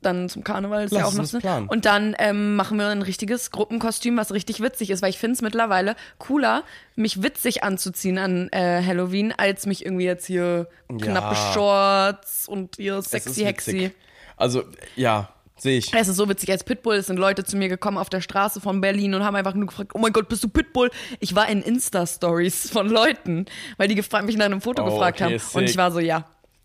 [0.00, 1.68] dann zum Karneval, ist ja Lass auch noch planen.
[1.68, 5.34] Und dann ähm, machen wir ein richtiges Gruppenkostüm, was richtig witzig ist, weil ich finde
[5.34, 6.62] es mittlerweile cooler,
[6.94, 13.02] mich witzig anzuziehen an äh, Halloween, als mich irgendwie jetzt hier knappe Shorts und hier
[13.02, 13.90] sexy hexy.
[14.36, 14.62] Also,
[14.96, 15.28] ja,
[15.62, 15.92] sehe ich.
[15.94, 18.80] Es ist so witzig, als Pitbull sind Leute zu mir gekommen auf der Straße von
[18.80, 20.90] Berlin und haben einfach nur gefragt, oh mein Gott, bist du Pitbull?
[21.20, 23.46] Ich war in Insta-Stories von Leuten,
[23.76, 25.38] weil die gefragt, mich nach einem Foto Oh, gefragt okay, haben.
[25.38, 25.54] sick.
[25.54, 26.24] Und ich war so, ja.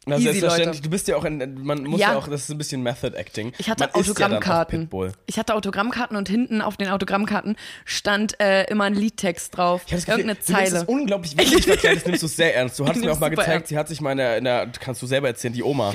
[0.10, 0.68] Na, Easy, selbstverständlich.
[0.78, 0.82] Leute.
[0.84, 2.18] Du bist ja auch in, man muss ja, Ja.
[2.18, 3.52] auch, das ist ein bisschen Method Acting.
[3.58, 4.80] Ich hatte man ist ja Autogrammkarten.
[4.84, 5.12] Pitbull.
[5.26, 9.82] ich hatte Autogrammkarten und hinten auf den Autogrammkarten stand äh, immer ein Liedtext drauf.
[9.86, 10.78] Ich das Gefühl, Irgendeine Zeile.
[10.78, 12.80] es unglaublich wichtig verkleidet, nimmst du sehr ernst.
[12.80, 13.68] Du hast mir auch mal gezeigt, ernst.
[13.68, 15.94] sie hat sich mal in der, in der, kannst du selber erzählen, die Oma.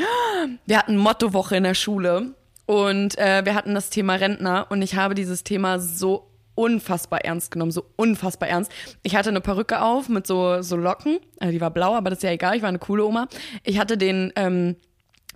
[0.66, 2.34] Wir hatten Mottowoche in der Schule
[2.72, 7.50] und äh, wir hatten das Thema Rentner und ich habe dieses Thema so unfassbar ernst
[7.50, 8.72] genommen, so unfassbar ernst.
[9.02, 12.20] Ich hatte eine Perücke auf mit so, so Locken, also die war blau, aber das
[12.20, 13.28] ist ja egal, ich war eine coole Oma.
[13.62, 14.76] Ich hatte den, ähm,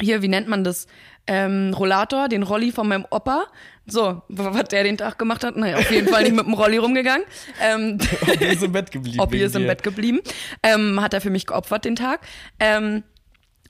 [0.01, 0.87] hier, wie nennt man das?
[1.27, 3.45] Ähm, Rollator, den Rolli von meinem Opa.
[3.85, 6.79] So, was der den Tag gemacht hat, naja, auf jeden Fall nicht mit dem Rolli
[6.79, 7.27] rumgegangen.
[7.63, 7.99] Ähm,
[8.41, 9.21] Die ist im Bett geblieben.
[9.21, 9.67] Oppi wegen ist im.
[9.67, 10.21] Bett geblieben.
[10.63, 12.21] Ähm, hat er für mich geopfert den Tag.
[12.61, 13.03] Ähm,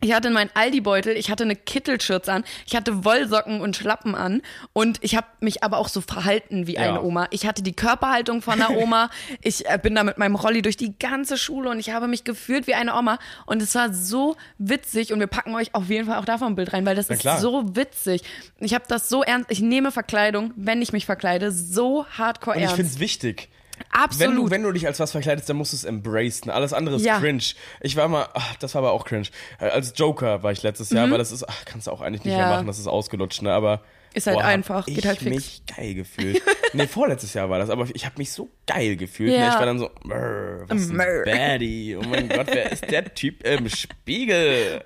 [0.01, 4.43] ich hatte meinen Aldi-Beutel, ich hatte eine Kittelschürze an, ich hatte Wollsocken und Schlappen an
[4.73, 6.83] und ich habe mich aber auch so verhalten wie Ja.
[6.83, 7.27] eine Oma.
[7.31, 9.11] Ich hatte die Körperhaltung von einer Oma.
[9.43, 12.25] ich äh, bin da mit meinem Rolli durch die ganze Schule und ich habe mich
[12.25, 16.07] gefühlt wie eine Oma und es war so witzig und wir packen euch auf jeden
[16.07, 18.23] Fall auch davon ein Bild rein, weil das ist so witzig.
[18.59, 22.63] Ich habe das so ernst, ich nehme Verkleidung, wenn ich mich verkleide, so hardcore Und
[22.63, 22.77] ich ernst.
[22.77, 23.49] finde es wichtig.
[23.91, 24.21] Absolut.
[24.21, 26.51] Wenn du, wenn du dich als was verkleidest, dann musst du es embracen.
[26.51, 27.19] Alles andere ist Ja.
[27.19, 27.43] cringe.
[27.81, 29.27] Ich war mal, ach, das war aber auch cringe.
[29.59, 32.25] Äh, Als Joker war ich letztes Jahr, aber das ist, ach, kannst du auch eigentlich
[32.25, 32.41] nicht Mhm.
[32.41, 32.47] Ja.
[32.49, 33.53] mehr machen, das ist ausgelutscht, ne?
[33.53, 33.81] Aber
[34.17, 35.31] Ist halt hab einfach, geht ich halt fix.
[35.31, 36.41] mich geil gefühlt.
[36.73, 39.31] nee, vorletztes Jahr war das, aber ich habe mich so geil gefühlt.
[39.33, 39.41] Ja.
[39.41, 39.49] Ne?
[39.49, 41.97] Ich war dann so, "Brr, was ist ein Baddie?
[41.97, 44.81] Oh mein Gott, wer ist der Typ im Spiegel?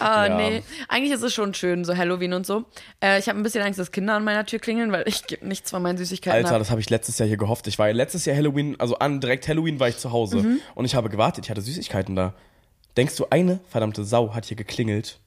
[0.00, 0.36] Ah, Ja.
[0.36, 0.62] nee.
[0.88, 2.64] Eigentlich ist es schon schön, so Halloween und so.
[3.02, 5.46] Äh, ich habe ein bisschen Angst, dass Kinder an meiner Tür klingeln, weil ich gebe
[5.46, 6.58] nichts von meinen Süßigkeiten Alter, ab.
[6.60, 7.66] das habe ich letztes Jahr hier gehofft.
[7.66, 10.60] Ich war ja letztes Jahr Halloween, also an direkt Halloween war ich zu Hause Mhm.
[10.74, 11.44] und ich habe gewartet.
[11.46, 12.34] Ich hatte Süßigkeiten da.
[12.96, 15.18] Denkst du, eine verdammte Sau hat hier geklingelt?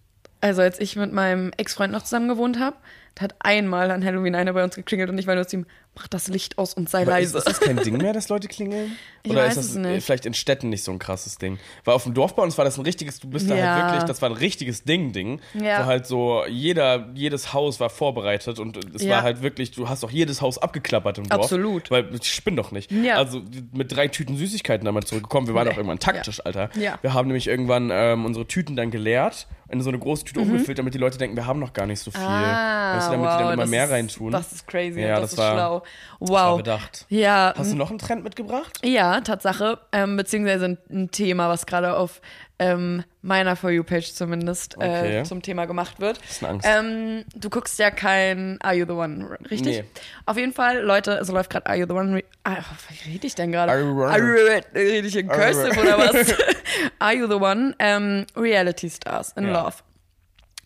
[0.44, 2.76] Also als ich mit meinem Ex-Freund noch zusammen gewohnt habe,
[3.18, 6.08] hat einmal an Halloween einer bei uns geklingelt und ich war nur zu ihm, mach
[6.08, 7.38] das Licht aus und sei Aber leise.
[7.38, 8.96] Ist, ist das kein Ding mehr, dass Leute klingeln?
[9.22, 10.04] Ich Oder weiß ist es das nicht.
[10.06, 11.60] vielleicht in Städten nicht so ein krasses Ding?
[11.86, 13.74] Weil auf dem Dorf bei uns war das ein richtiges, du bist da Ja.
[13.76, 15.40] halt wirklich, das war ein richtiges Ding-Ding.
[15.54, 15.82] Ja.
[15.82, 19.18] Wo halt so, jeder, jedes Haus war vorbereitet und es Ja.
[19.18, 21.44] war halt wirklich, du hast auch jedes Haus abgeklappert im Dorf.
[21.44, 21.90] Absolut.
[21.92, 22.92] Weil ich spinn doch nicht.
[22.92, 23.16] Ja.
[23.18, 25.48] Also mit drei Tüten Süßigkeiten einmal zurückgekommen.
[25.48, 25.74] Wir waren Nee.
[25.74, 26.70] auch irgendwann taktisch, Alter.
[26.80, 26.98] Ja.
[27.02, 30.28] Wir haben nämlich irgendwann ähm, unsere Tüten dann geleert, in so eine große Mhm.
[30.28, 32.20] Tüte umgefüllt, damit die Leute denken, wir haben noch gar nicht so viel.
[32.22, 34.32] Ah, weißt du, damit wow, die dann immer mehr ist, reintun.
[34.32, 35.83] Das ist crazy, Ja, das, das ist war- schlau.
[36.20, 36.58] Wow.
[36.58, 37.06] bedacht.
[37.10, 38.80] Ja, Hast du noch einen Trend mitgebracht?
[38.84, 42.22] Ja, Tatsache, ähm, beziehungsweise ein, Thema, was gerade auf
[42.60, 45.20] ähm, meiner For You-Page zumindest Okay.
[45.20, 46.22] äh, zum Thema gemacht wird.
[46.22, 46.68] Bisschen Angst.
[46.70, 49.78] Ähm, du guckst ja kein Are You the One, richtig?
[49.80, 49.84] Nee.
[50.26, 52.24] Auf jeden Fall, Leute, es läuft gerade Are You the One.
[52.44, 52.58] Ah,
[53.06, 53.72] wie rede ich denn gerade?
[53.72, 54.12] Are You the One?
[54.12, 56.36] Are you- Rede ich in Cursive oder was?
[57.00, 57.76] Are You the One?
[57.80, 59.64] Ähm, Reality Stars in Ja.
[59.64, 59.76] Love.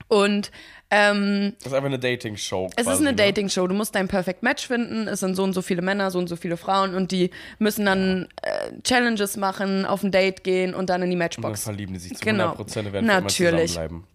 [0.08, 0.52] Und
[0.90, 2.70] ähm, Das ist einfach eine Dating-Show.
[2.78, 3.16] es ist eine ne?
[3.16, 3.68] Dating-Show.
[3.68, 5.08] Du musst dein Perfect Match finden.
[5.08, 7.30] Es sind so und so viele Männer, so und so viele Frauen und die
[7.60, 11.26] müssen dann äh, Challenges machen, auf ein Date gehen und dann in die Und dann
[11.26, 11.64] Matchbox.
[11.64, 12.52] verlieben die sich zu Genau.
[12.52, 13.68] 100 Prozent, werden für immer Natürlich.
[13.72, 14.08] zusammenbleiben.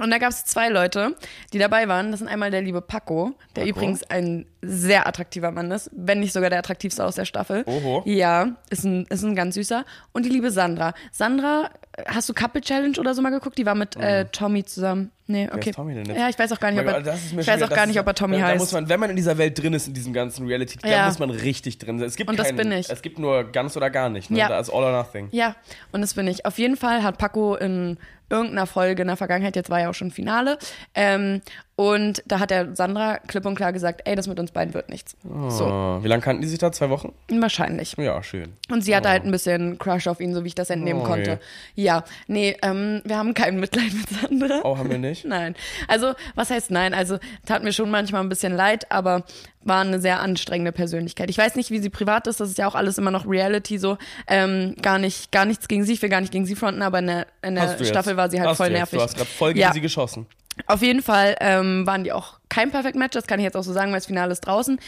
[0.00, 1.14] Und da gab es zwei Leute,
[1.52, 2.10] die dabei waren.
[2.10, 3.70] Das sind einmal der liebe Paco, der Paco?
[3.70, 7.64] übrigens ein sehr attraktiver Mann ist, wenn nicht sogar der attraktivste aus der Staffel.
[7.66, 8.02] Oho.
[8.04, 9.84] Ja, ist ein, ist ein ganz süßer.
[10.12, 10.92] Und die liebe Sandra.
[11.12, 13.56] Sandra, äh, hast du Couple Challenge oder so mal geguckt?
[13.56, 15.12] Die war mit äh, Tommy zusammen.
[15.26, 15.56] Nee, okay.
[15.56, 15.60] Mhm.
[15.70, 16.18] ist Tommy denn jetzt?
[16.18, 18.00] Ja, ich weiß auch gar nicht, ob er, Das ich weiß auch das gar nicht,
[18.00, 18.54] ob er Tommy da, heißt.
[18.56, 20.88] Da muss man, wenn man in dieser Welt drin ist, in diesem ganzen Reality, da
[20.88, 21.06] Ja.
[21.06, 22.08] muss man richtig drin sein.
[22.08, 22.90] Es gibt Und das keinen, bin ich.
[22.90, 24.30] Es gibt nur ganz oder gar nicht.
[24.30, 24.38] Ne?
[24.38, 24.48] Ja.
[24.48, 25.28] Da ist all or nothing.
[25.30, 25.54] Ja,
[25.92, 26.44] und das bin ich.
[26.46, 27.96] Auf jeden Fall hat Paco in
[28.30, 30.58] irgendeiner Folge in der Vergangenheit, jetzt war ja auch schon Finale,
[30.94, 31.42] ähm,
[31.80, 34.90] und da hat der Sandra klipp und klar gesagt, ey, das mit uns beiden wird
[34.90, 35.16] nichts.
[35.48, 36.70] So, Oh, wie lange kannten die sich da?
[36.72, 37.14] Zwei Wochen?
[37.30, 37.94] wahrscheinlich.
[37.96, 38.52] Ja, schön.
[38.70, 41.04] Und sie hatte halt ein bisschen Crush auf ihn, so wie ich das entnehmen Oh,
[41.04, 41.40] konnte.
[41.74, 44.60] Ja, nee, ähm, wir haben kein Mitleid mit Sandra.
[44.64, 45.24] Oh, haben wir nicht?
[45.26, 45.54] Nein.
[45.88, 46.92] Also, was heißt nein?
[46.92, 49.24] Also, tat mir schon manchmal ein bisschen leid, aber
[49.62, 51.30] war eine sehr anstrengende Persönlichkeit.
[51.30, 53.78] Ich weiß nicht, wie sie privat ist, das ist ja auch alles immer noch Reality
[53.78, 53.96] so.
[54.26, 56.98] Ähm, gar nicht, gar nichts gegen sie, ich will gar nicht gegen sie fronten, aber
[56.98, 57.88] in der, in der du jetzt.
[57.88, 58.80] Staffel war sie halt Hast voll du jetzt.
[58.92, 58.98] nervig.
[58.98, 59.72] Du hast gerade voll gegen Ja.
[59.72, 60.26] sie geschossen.
[60.66, 63.62] Auf jeden Fall ähm, waren die auch kein Perfect Match, das kann ich jetzt auch
[63.62, 64.78] so sagen, weil das Finale ist draußen.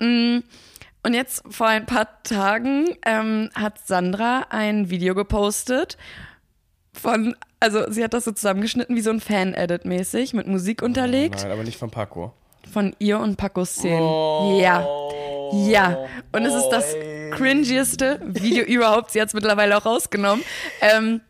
[0.00, 0.38] Mm,
[1.02, 5.96] Und jetzt vor ein paar Tagen ähm, hat Sandra ein Video gepostet
[6.92, 11.42] von, also sie hat das so zusammengeschnitten wie so ein Fan-Edit mäßig mit Musik unterlegt
[11.42, 12.32] Nein, aber nicht von Paco.
[12.72, 14.00] von ihr und Pacos Szenen.
[14.02, 14.58] Oh.
[14.60, 14.86] Ja.
[15.52, 15.96] Ja,
[16.32, 16.94] und es ist das
[17.30, 19.12] cringieste Video überhaupt.
[19.12, 20.44] Sie hat es mittlerweile auch rausgenommen.
[20.82, 21.22] Ähm,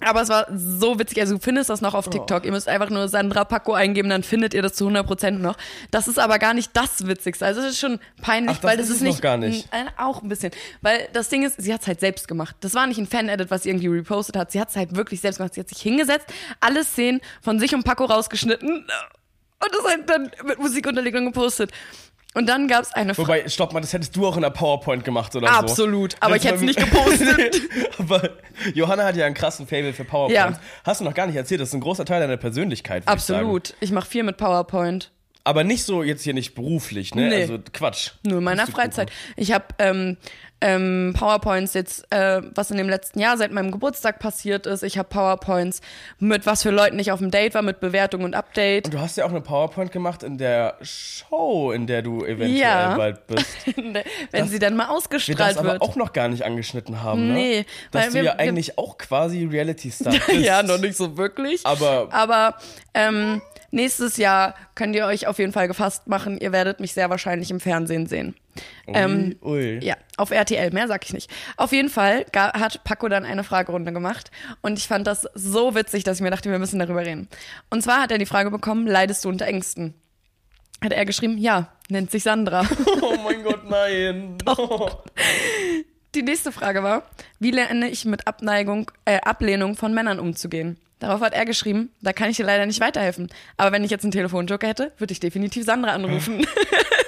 [0.00, 1.20] aber es war so witzig.
[1.20, 2.44] Also du findest das noch auf TikTok.
[2.44, 5.56] Ihr müsst einfach nur Sandra Paco eingeben, dann findet ihr das zu 100% noch.
[5.90, 7.46] Das ist aber gar nicht das Witzigste.
[7.46, 9.68] Also es ist schon peinlich, Ach, das weil das ist ist nicht, gar nicht.
[9.72, 10.52] Äh, auch ein bisschen.
[10.82, 12.56] Weil das Ding ist, sie hat es halt selbst gemacht.
[12.60, 14.52] Das war nicht ein Fan-Edit, was sie irgendwie repostet hat.
[14.52, 15.54] Sie hat es halt wirklich selbst gemacht.
[15.54, 16.26] Sie hat sich hingesetzt,
[16.60, 18.86] alle Szenen von sich und Paco rausgeschnitten
[19.64, 21.70] und das halt dann mit Musik unterlegt und gepostet.
[22.34, 23.28] Und dann gab es eine Frage.
[23.28, 25.54] Wobei, stopp mal, das hättest du auch in der PowerPoint gemacht oder so.
[25.54, 27.60] Absolut, aber ich hätte es nicht gepostet.
[27.98, 28.30] aber
[28.74, 30.58] Johanna hat ja einen krassen Fable für PowerPoints.
[30.58, 30.60] Ja.
[30.84, 33.04] Hast du noch gar nicht erzählt, das ist ein großer Teil deiner Persönlichkeit.
[33.04, 33.12] würd ich.
[33.12, 33.74] Absolut.
[33.80, 35.12] Ich mache viel mit PowerPoint.
[35.44, 37.28] Aber nicht so jetzt hier nicht beruflich, ne?
[37.28, 37.42] Nee.
[37.42, 38.12] Also Quatsch.
[38.24, 38.66] Nur in meiner.
[38.66, 39.12] Freizeit.
[39.36, 40.16] Ich habe ähm,
[40.66, 44.82] ähm, PowerPoints jetzt, äh, was in dem letzten Jahr seit meinem Geburtstag passiert ist.
[44.82, 45.82] Ich habe PowerPoints
[46.18, 48.86] mit was für Leuten ich auf dem Date war, mit Bewertung und Update.
[48.86, 52.50] Und du hast ja auch eine PowerPoint gemacht in der Show, in der du eventuell
[52.58, 52.96] Ja.
[52.96, 53.46] bald bist.
[54.30, 55.82] wenn sie dann mal Wir das ausgestrahlt aber wird.
[55.82, 57.34] auch noch gar nicht angeschnitten haben, ne?
[57.34, 60.40] Nee, Dass weil du wir- ja wir- eigentlich auch quasi Reality-Star bist.
[60.40, 61.60] ja, noch nicht so wirklich.
[61.66, 62.54] Aber Aber
[62.94, 66.38] ähm, nächstes Jahr könnt ihr euch auf jeden Fall gefasst machen.
[66.38, 68.34] Ihr werdet mich sehr wahrscheinlich im Fernsehen sehen.
[68.86, 69.78] Ui, ähm, ui.
[69.82, 71.30] Ja, auf RTL, mehr sag ich nicht.
[71.56, 74.30] Auf jeden Fall hat Paco dann eine Fragerunde gemacht
[74.62, 77.28] und ich fand das so witzig, dass ich mir dachte, wir müssen darüber reden.
[77.70, 79.94] Und zwar hat er die Frage bekommen, leidest du unter Ängsten?
[80.82, 82.66] Hat er geschrieben, ja, nennt sich Sandra.
[83.02, 84.38] Oh mein Gott, nein.
[86.14, 87.02] Die nächste Frage war,
[87.40, 90.78] wie lerne ich mit Abneigung, äh, Ablehnung von Männern umzugehen?
[91.00, 93.28] Darauf hat er geschrieben, da kann ich dir leider nicht weiterhelfen.
[93.56, 96.46] Aber wenn ich jetzt einen Telefonjoker hätte, würde ich definitiv Sandra anrufen.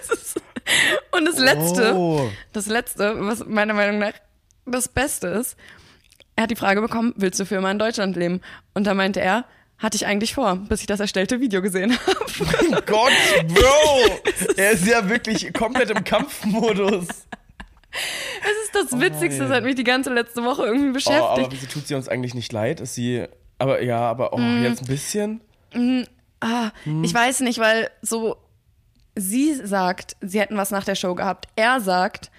[1.17, 2.31] Es Und das Letzte, Oh.
[2.53, 4.13] das Letzte, was meiner Meinung nach
[4.67, 5.57] das Beste ist,
[6.35, 8.41] er hat die Frage bekommen, willst du für immer in Deutschland leben?
[8.75, 9.45] Und da meinte er,
[9.79, 12.71] hatte ich eigentlich vor, bis ich das erstellte Video gesehen habe.
[12.71, 13.13] Mein Gott,
[13.49, 14.21] Bro!
[14.57, 17.07] Er ist ja wirklich komplett im Kampfmodus.
[17.09, 21.23] Das ist das Witzigste, das hat mich die ganze letzte Woche irgendwie Oh, beschäftigt.
[21.23, 22.81] aber wieso tut sie uns eigentlich nicht leid?
[22.81, 23.25] Ist sie.
[23.59, 24.63] Aber ja, aber auch Mm.
[24.65, 25.41] jetzt ein bisschen.
[26.41, 26.71] Ah,
[27.03, 28.37] Ich weiß nicht, weil so
[29.17, 31.47] sie sagt, sie hätten was nach der Show gehabt.
[31.57, 32.31] Er sagt,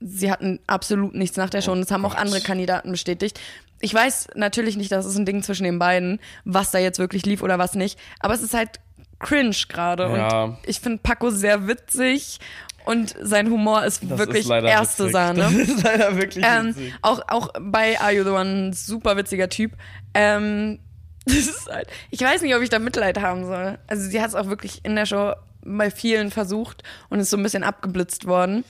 [0.00, 3.40] sie hatten absolut nichts nach der Show und das haben auch andere Kandidaten bestätigt.
[3.80, 7.26] Ich weiß natürlich nicht, das ist ein Ding zwischen den beiden, was da jetzt wirklich
[7.26, 8.80] lief oder was nicht, aber es ist halt
[9.20, 10.44] cringe gerade Ja.
[10.44, 12.38] und ich finde Paco sehr witzig
[12.84, 15.12] und sein Humor ist Das wirklich ist erste witzig.
[15.12, 15.42] Sahne.
[15.50, 16.94] Das ist leider wirklich Ähm, witzig.
[17.02, 19.72] auch, auch bei Are You the One, ein super witziger Typ.
[20.14, 20.78] Ähm,
[21.26, 23.78] das ist halt, ich weiß nicht, ob ich da Mitleid haben soll.
[23.86, 25.32] Also sie hat es auch wirklich in der Show
[25.64, 28.64] bei vielen versucht und ist so ein bisschen abgeblitzt worden.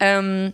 [0.00, 0.52] Ähm,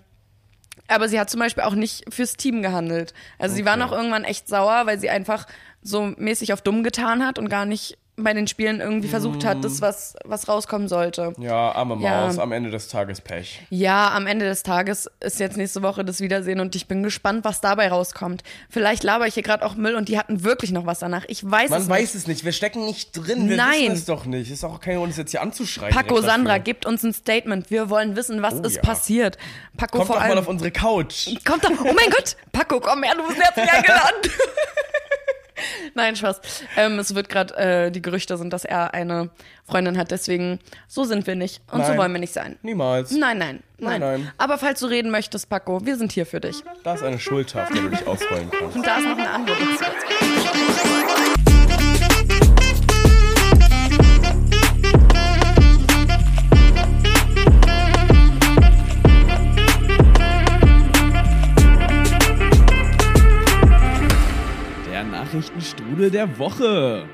[0.88, 3.14] aber sie hat zum Beispiel auch nicht fürs Team gehandelt.
[3.38, 3.80] Also sie war Okay.
[3.84, 5.46] noch irgendwann echt sauer, weil sie einfach
[5.82, 9.64] so mäßig auf dumm getan hat und gar nicht bei den Spielen irgendwie versucht hat,
[9.64, 11.32] das, was, was rauskommen sollte.
[11.38, 12.26] Ja, arme Ja.
[12.26, 13.62] Maus, am Ende des Tages Pech.
[13.70, 17.42] Ja, am Ende des Tages ist jetzt nächste Woche das Wiedersehen und ich bin gespannt,
[17.44, 18.42] was dabei rauskommt.
[18.68, 21.24] Vielleicht laber ich hier gerade auch Müll und die hatten wirklich noch was danach.
[21.28, 23.80] Ich weiß Man es weiß es nicht, wir stecken nicht drin, wir Nein.
[23.84, 24.50] wissen es doch nicht.
[24.50, 25.88] Ist auch kein Grund, uns jetzt hier anzuschreien.
[25.88, 25.96] nicht.
[25.96, 26.30] Paco, direkt dafür.
[26.36, 27.70] Sandra, gebt uns ein Statement.
[27.70, 28.82] Wir wollen wissen, was Oh ist ja.
[28.82, 29.38] passiert.
[29.78, 30.38] Paco Kommt vor doch mal allem.
[30.38, 31.28] auf unsere Couch.
[31.46, 31.70] Kommt doch.
[31.70, 34.16] Oh mein Gott, Paco, komm her, du bist herzlich eingeladen.
[35.94, 36.40] Nein, Spaß.
[36.76, 39.30] Ähm, es wird gerade, äh, die Gerüchte sind, dass er eine
[39.64, 40.58] Freundin hat, deswegen
[40.88, 41.98] so sind wir nicht und so Nein.
[41.98, 42.58] wollen wir nicht sein.
[42.62, 43.10] Niemals.
[43.12, 44.32] Nein, nein, nein, Nein, nein.
[44.38, 46.62] Aber falls du reden möchtest, Paco, wir sind hier für dich.
[46.84, 48.76] Da ist eine Schulter, auf der du dich ausrollen kannst.
[48.76, 49.56] Und da ist noch eine andere
[65.36, 67.06] Nachrichtenstrudel der Woche.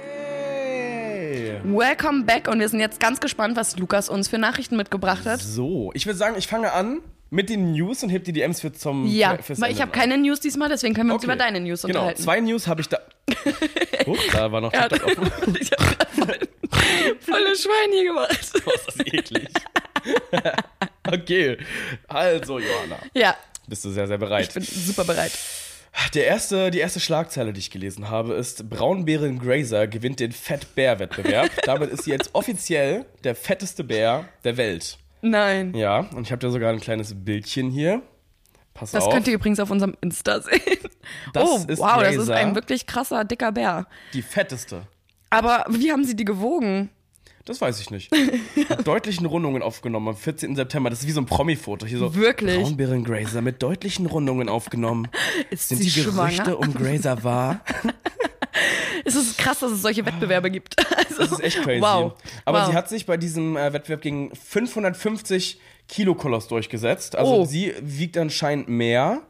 [0.00, 1.60] Hey.
[1.64, 5.40] Welcome back und wir sind jetzt ganz gespannt, was Lukas uns für Nachrichten mitgebracht hat.
[5.40, 8.72] So, ich würde sagen, ich fange an mit den News und heb die DMs für
[8.72, 11.32] zum Ja, fürs weil ich habe keine News diesmal, deswegen können wir uns Okay.
[11.32, 12.22] über deine News Genau, unterhalten.
[12.22, 12.98] zwei News habe ich da.
[14.06, 15.56] Oh, da war noch Ja, TikTok offen.
[15.60, 15.70] ich
[17.20, 18.52] volle Schwein hier gemacht.
[18.66, 19.48] Oh, ist das eklig.
[21.10, 21.56] okay,
[22.06, 23.34] also Johanna, Ja,
[23.66, 24.54] bist du sehr, sehr ich bereit.
[24.54, 25.32] bin super bereit.
[26.14, 31.50] Der erste, die erste Schlagzeile, die ich gelesen habe, ist Braunbären Grazer gewinnt den Fett-Bär-Wettbewerb.
[31.64, 34.98] Damit ist sie jetzt offiziell der fetteste Bär der Welt.
[35.22, 35.74] Nein.
[35.74, 38.02] Ja, und ich habe da sogar ein kleines Bildchen hier.
[38.74, 39.12] Pass Das auf.
[39.12, 40.60] könnt ihr übrigens auf unserem Insta sehen.
[41.32, 43.86] Das oh, ist wow, das ist ein wirklich krasser, dicker Bär.
[44.12, 44.86] die fetteste.
[45.30, 46.90] Aber wie haben sie die gewogen?
[47.44, 48.10] Das weiß ich nicht.
[48.56, 50.56] Mit deutlichen Rundungen aufgenommen am 14.
[50.56, 50.88] September.
[50.90, 51.84] Das ist wie so ein Promi-Foto.
[51.86, 52.62] Hier so Wirklich?
[52.62, 55.08] Braunbären Grazer mit deutlichen Rundungen aufgenommen.
[55.50, 56.58] Ist Sind die Gerüchte schwanger?
[56.58, 57.60] um Grazer wahr?
[59.06, 60.76] Es ist krass, dass es solche Wettbewerbe gibt.
[60.96, 61.82] Also, Das ist echt crazy.
[61.82, 62.14] Wow.
[62.46, 62.68] Aber wow.
[62.70, 67.14] sie hat sich bei diesem äh, Wettbewerb gegen 550 Kilo Koloss durchgesetzt.
[67.16, 67.44] Also Oh.
[67.44, 69.20] sie wiegt anscheinend mehr.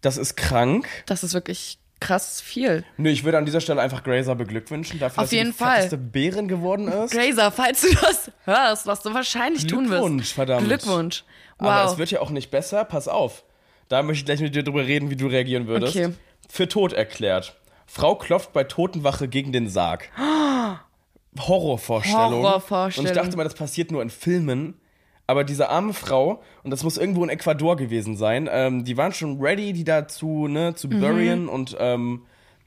[0.00, 0.88] Das ist krank.
[1.04, 2.84] Das ist wirklich krass viel.
[2.96, 5.56] Nö, ich würde an dieser Stelle einfach Grazer beglückwünschen dafür, Auf dass sie jeden die
[5.56, 5.76] Fall.
[5.76, 7.12] fetteste Bärin geworden ist.
[7.12, 10.00] Grazer, falls du das hörst, was du wahrscheinlich tun wirst.
[10.00, 10.66] Glückwunsch, verdammt.
[10.66, 11.24] Glückwunsch.
[11.58, 11.68] Wow.
[11.68, 12.84] Aber es wird ja auch nicht besser.
[12.84, 13.44] Pass auf.
[13.88, 15.96] Da möchte ich gleich mit dir drüber reden, wie du reagieren würdest.
[15.96, 16.12] Okay.
[16.48, 17.56] Für tot erklärt.
[17.86, 20.10] Frau klopft bei Totenwache gegen den Sarg.
[21.38, 22.42] Horrorvorstellung.
[22.42, 23.06] Horrorvorstellung.
[23.10, 24.80] Und ich dachte mal, das passiert nur in Filmen.
[25.28, 29.12] Aber diese arme Frau, und das muss irgendwo in Ecuador gewesen sein, ähm, die waren
[29.12, 31.00] schon ready, die dazu, ne, zu Mhm.
[31.00, 32.22] burien und ähm,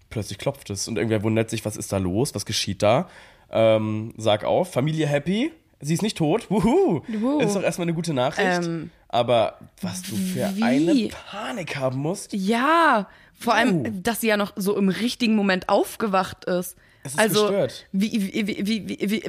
[0.10, 3.08] plötzlich klopft es und irgendwer wundert sich, was ist da los, was geschieht da?
[3.52, 7.40] Ähm, sag auf, Familie happy, sie ist nicht tot, wuhu, Wuhu.
[7.40, 8.66] ist doch erstmal eine gute Nachricht.
[8.66, 10.62] Ähm, Aber was du für wie?
[10.64, 15.70] eine Panik haben musst, Ja, vor allem, dass sie ja noch so im richtigen Moment
[15.70, 16.76] aufgewacht ist.
[17.04, 17.88] Es ist also, gestört.
[17.94, 19.24] Wie, wie, wie, wie, wie, wie,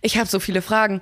[0.00, 1.00] ich habe so viele Fragen.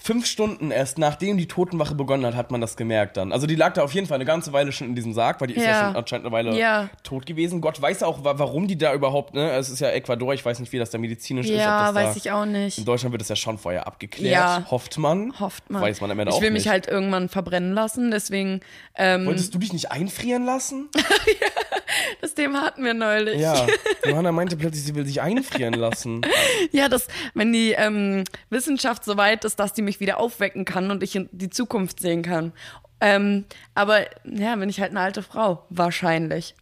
[0.00, 3.32] Fünf Stunden erst nachdem die Totenwache begonnen hat, hat man das gemerkt dann.
[3.32, 5.48] Also die lag da auf jeden Fall eine ganze Weile schon in diesem Sarg, weil
[5.48, 5.86] die ist ja Ja.
[5.88, 6.88] schon anscheinend eine Weile Ja.
[7.02, 7.60] tot gewesen.
[7.60, 9.50] Gott weiß auch, wa- warum die da überhaupt, ne?
[9.52, 11.52] Es ist ja Ecuador, ich weiß nicht, wie das da medizinisch ist.
[11.52, 12.78] ob Ja, das weiß ich auch nicht.
[12.78, 14.66] In Deutschland wird es ja schon vorher abgeklärt, Ja.
[14.70, 15.34] hofft man.
[15.40, 15.82] Hofft man.
[15.82, 16.64] Weiß man am Ende ich will nicht.
[16.64, 18.60] mich halt irgendwann verbrennen lassen, deswegen,
[18.94, 20.88] ähm, Wolltest du dich nicht einfrieren lassen?
[22.20, 23.40] das Thema hatten wir neulich.
[23.40, 23.66] Ja.
[24.04, 26.22] Johanna meinte plötzlich, sie will sich einfrieren lassen.
[26.72, 30.90] Ja, dass, wenn die ähm, Wissenschaft so weit ist, dass die mich wieder aufwecken kann
[30.90, 32.52] und ich in die Zukunft sehen kann.
[33.00, 35.64] Ähm, aber ja, bin ich halt eine alte Frau.
[35.70, 36.54] Wahrscheinlich.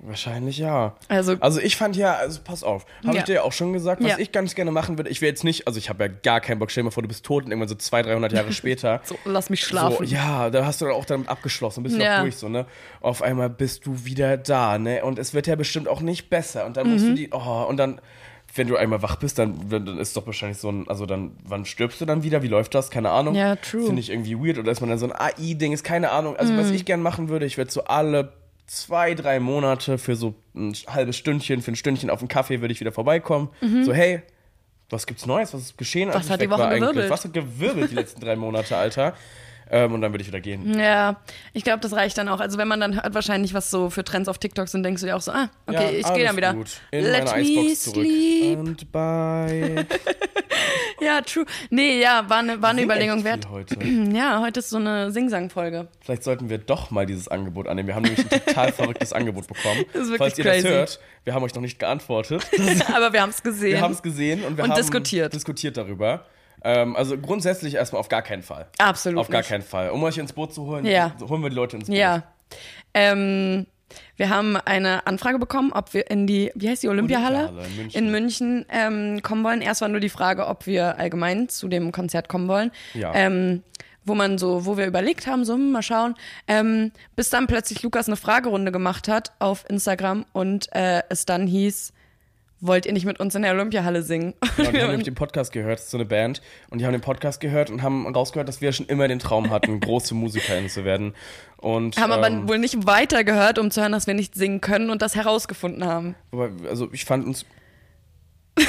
[0.00, 0.94] Wahrscheinlich ja.
[1.08, 3.18] Also- also ich fand ja, also pass auf, habe Ja.
[3.20, 4.18] ich dir ja auch schon gesagt, was Ja.
[4.18, 5.10] ich ganz gerne machen würde.
[5.10, 7.02] Ich will jetzt nicht, also ich habe ja gar keinen Bock, stell dir mal vor,
[7.02, 9.00] du bist tot und irgendwann so 200, 300 Jahre später.
[9.02, 9.96] So, lass mich schlafen.
[10.06, 12.18] So, ja, da hast du dann auch damit abgeschlossen, bist du Ja.
[12.18, 12.66] auch durch, so, ne?
[13.00, 15.04] Auf einmal bist du wieder da, ne?
[15.04, 16.64] Und es wird ja bestimmt auch nicht besser.
[16.64, 17.08] Und dann musst Mhm.
[17.08, 18.00] du die, oh, und dann,
[18.54, 21.64] wenn du einmal wach bist, dann, dann ist doch wahrscheinlich so ein, also dann, wann
[21.64, 22.42] stirbst du dann wieder?
[22.42, 22.90] Wie läuft das?
[22.90, 23.34] Keine Ahnung.
[23.34, 23.84] Ja, true.
[23.86, 24.58] Finde ich irgendwie weird.
[24.58, 25.72] Oder ist man dann so ein AI-Ding?
[25.72, 26.36] Ist keine Ahnung.
[26.36, 26.58] Also, Mhm.
[26.58, 28.32] was ich gern machen würde, ich würde so alle
[28.66, 32.72] zwei, drei Monate für so ein halbes Stündchen, für ein Stündchen auf einen Kaffee würde
[32.72, 33.48] ich wieder vorbeikommen.
[33.82, 34.22] So, hey,
[34.90, 35.52] was gibt's Neues?
[35.54, 36.10] Was ist geschehen?
[36.10, 36.32] als ich Mhm.
[36.34, 37.10] hat die Woche gewirbelt?
[37.10, 39.14] Was hat gewirbelt die letzten drei Monate, Alter?
[39.70, 40.78] Ähm, und dann würde ich wieder gehen.
[40.78, 41.20] Ja,
[41.52, 42.40] ich glaube, das reicht dann auch.
[42.40, 45.06] Also wenn man dann hört wahrscheinlich, was so für Trends auf TikTok sind, denkst du
[45.06, 46.54] dir auch so, ah, okay, Ja, ich gehe dann wieder.
[46.54, 46.80] Gut.
[46.90, 48.06] In Let meine me Eisbox zurück.
[48.06, 48.58] sleep.
[48.58, 49.86] Und bye.
[51.00, 51.44] Ja, true.
[51.70, 53.48] Nee, ja, war eine, war eine Überlegung wert.
[53.50, 53.76] Heute.
[54.18, 55.86] Ja, heute ist so eine Sing-Sang-Folge.
[56.00, 57.86] Vielleicht sollten wir doch mal dieses Angebot annehmen.
[57.88, 59.84] Wir haben nämlich ein total verrücktes Angebot bekommen.
[59.92, 60.62] Das ist wirklich Falls ihr crazy.
[60.62, 62.44] das hört, wir haben euch noch nicht geantwortet.
[62.94, 63.72] Aber wir haben es gesehen.
[63.72, 65.32] Wir haben es gesehen und wir Und haben diskutiert.
[65.32, 66.24] diskutiert darüber.
[66.64, 68.66] Ähm, also grundsätzlich erstmal auf gar keinen Fall.
[68.78, 69.48] Absolut Auf gar nicht.
[69.48, 69.90] keinen Fall.
[69.90, 71.12] Um euch ins Boot zu holen, Ja.
[71.28, 71.96] holen wir die Leute ins Boot.
[71.96, 72.22] Ja.
[72.94, 73.66] Ähm,
[74.16, 77.48] wir haben eine Anfrage bekommen, ob wir in die, wie heißt die, Olympiahalle?
[77.48, 78.04] In München.
[78.04, 79.62] In München ähm, kommen wollen.
[79.62, 82.70] Erst war nur die Frage, ob wir allgemein zu dem Konzert kommen wollen.
[82.94, 83.12] Ja.
[83.14, 83.62] Ähm,
[84.04, 86.14] wo man so, wo wir überlegt haben, so, hm, mal schauen,
[86.46, 91.46] ähm, bis dann plötzlich Lukas eine Fragerunde gemacht hat auf Instagram und äh, es dann
[91.46, 91.92] hieß,
[92.60, 94.34] wollt ihr nicht mit uns in der Olympiahalle singen?
[94.56, 96.42] Genau, die haben nämlich den Podcast gehört, das ist so eine Band.
[96.70, 99.50] Und die haben den Podcast gehört und haben rausgehört, dass wir schon immer den Traum
[99.50, 101.14] hatten, große MusikerInnen zu werden.
[101.56, 104.90] Und, haben aber ähm, wohl nicht weitergehört, um zu hören, dass wir nicht singen können
[104.90, 106.14] und das herausgefunden haben.
[106.32, 107.44] Aber, also ich fand uns.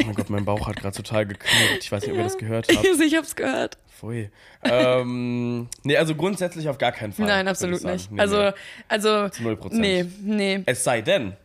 [0.00, 1.80] Oh mein Gott, mein Bauch hat gerade total geknurrt.
[1.80, 2.86] Ich weiß nicht, ob ihr das gehört habt.
[3.00, 3.76] ich hab's gehört.
[3.88, 4.30] Pfui.
[4.62, 7.26] Ähm, nee, also grundsätzlich auf gar keinen Fall.
[7.26, 8.10] Nein, absolut nicht.
[8.10, 8.52] Nee, also,
[8.86, 9.08] also.
[9.08, 9.74] 0%.
[9.74, 10.62] Nee, nee.
[10.66, 11.36] Es sei denn,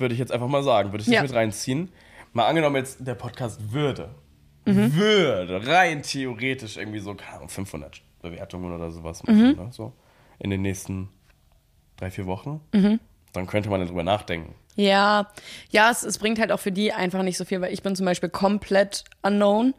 [0.00, 1.22] würde ich jetzt einfach mal sagen, würde ich dich Ja.
[1.22, 1.90] mit reinziehen.
[2.32, 4.10] Mal angenommen, jetzt der Podcast würde,
[4.64, 9.68] würde rein theoretisch irgendwie so, keine Ahnung, 500 Bewertungen oder sowas machen, ne?
[9.72, 9.92] so
[10.38, 11.08] in den nächsten
[11.96, 12.60] drei, vier Wochen.
[13.32, 14.54] dann könnte man darüber nachdenken.
[14.76, 15.28] Ja,
[15.70, 17.94] ja, es, es bringt halt auch für die einfach nicht so viel, weil ich bin
[17.96, 19.74] zum Beispiel komplett unknown.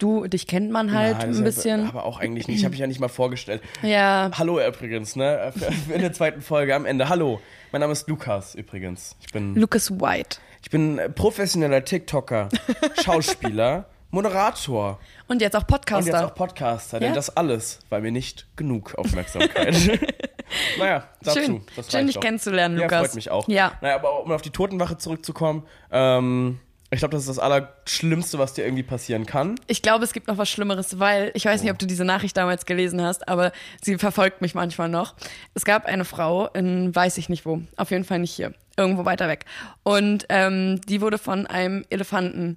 [0.00, 1.86] Du, dich kennt man halt Ja, das ein bisschen.
[1.86, 2.56] Aber auch eigentlich nicht.
[2.58, 3.62] Ich habe mich ja nicht mal vorgestellt.
[3.82, 5.52] Ja, Hallo übrigens, ne?
[5.94, 7.10] In der zweiten Folge am Ende.
[7.10, 7.38] Hallo.
[7.70, 9.14] Mein Name ist Lukas übrigens.
[9.20, 10.38] Ich bin, Lucas White.
[10.62, 12.48] ich bin äh, professioneller TikToker,
[13.04, 14.98] Schauspieler, Moderator
[15.28, 16.10] Und jetzt auch und Podcaster.
[16.10, 16.98] jetzt auch Podcaster.
[16.98, 17.14] Denn Ja?
[17.14, 19.76] das alles war mir nicht genug Aufmerksamkeit.
[20.78, 21.38] naja, dazu.
[21.40, 21.60] Schön.
[21.90, 22.22] Schön, dich doch.
[22.22, 23.00] kennenzulernen, ja, Lukas.
[23.00, 23.46] freut mich auch.
[23.48, 23.72] Ja.
[23.82, 26.58] Naja, aber um auf die Totenwache zurückzukommen, ähm,
[26.92, 29.54] ich glaube, das ist das Allerschlimmste, was dir irgendwie passieren kann.
[29.68, 32.36] Ich glaube, es gibt noch was Schlimmeres, weil ich weiß nicht, ob du diese Nachricht
[32.36, 35.14] damals gelesen hast, aber sie verfolgt mich manchmal noch.
[35.54, 39.04] Es gab eine Frau in weiß ich nicht wo, auf jeden Fall nicht hier, irgendwo
[39.04, 39.44] weiter weg.
[39.84, 42.56] Und ähm, die wurde von einem Elefanten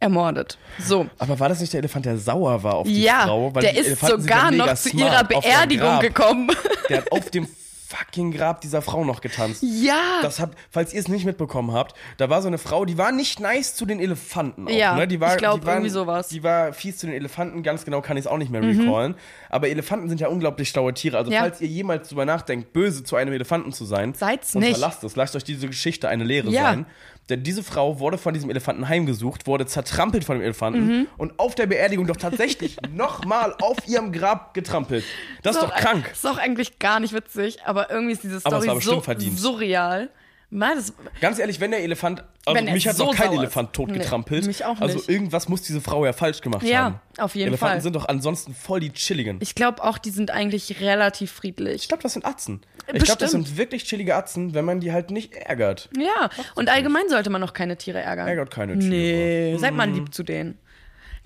[0.00, 0.58] ermordet.
[0.78, 1.06] So.
[1.18, 3.54] Aber war das nicht der Elefant, der sauer war auf die Ja, Frau?
[3.54, 6.50] Weil der ist ja sogar noch zu ihrer Beerdigung gekommen.
[6.88, 7.46] Der hat auf dem
[7.88, 9.62] fucking Grab dieser Frau noch getanzt.
[9.62, 10.20] ja.
[10.22, 13.12] Das habt, falls ihr es nicht mitbekommen habt, da war so eine Frau, die war
[13.12, 14.66] nicht nice zu den Elefanten.
[14.66, 15.06] Auch, Ja, ne?
[15.06, 16.28] die war, ich glaub, die waren- irgendwie sowas.
[16.28, 19.14] Die war fies zu den Elefanten, ganz genau kann ich es auch nicht mehr recallen.
[19.50, 21.16] Aber Elefanten sind ja unglaublich schlaue Tiere.
[21.18, 21.40] Also Ja.
[21.40, 24.72] falls ihr jemals drüber nachdenkt, böse zu einem Elefanten zu sein, Seid's und nicht.
[24.78, 25.14] verlasst es.
[25.16, 26.62] Lasst euch diese Geschichte eine Lehre Ja.
[26.64, 26.86] sein.
[27.28, 31.06] Denn diese Frau wurde von diesem Elefanten heimgesucht, wurde zertrampelt von dem Elefanten Mhm.
[31.18, 35.04] und auf der Beerdigung doch tatsächlich nochmal auf ihrem Grab getrampelt.
[35.42, 36.08] Das ist doch krank.
[36.12, 39.02] Ist doch eigentlich gar nicht witzig, aber irgendwie ist diese Story so
[39.36, 40.10] surreal.
[40.50, 43.32] Das, Ganz ehrlich, wenn der Elefant, also mich hat so noch kein.
[43.32, 44.42] Elefant totgetrampelt.
[44.42, 45.08] Nee, mich auch Also nicht.
[45.08, 47.00] irgendwas muss diese Frau ja falsch gemacht Ja, haben.
[47.18, 47.80] auf jeden Elefanten Fall.
[47.82, 49.38] sind doch ansonsten voll die chilligen.
[49.40, 51.88] Ich ich glaube auch, die sind eigentlich relativ friedlich.
[51.88, 52.60] glaube, das sind Atzen.
[52.78, 53.48] Ich glaube, das Bestimmt.
[53.48, 55.88] sind wirklich chillige Atzen, wenn man die halt nicht ärgert.
[55.98, 58.28] Ja, und allgemein sollte man noch keine Tiere ärgern.
[58.28, 58.88] Ärgert keine Tiere.
[58.94, 60.58] Nee, seid mal lieb zu denen.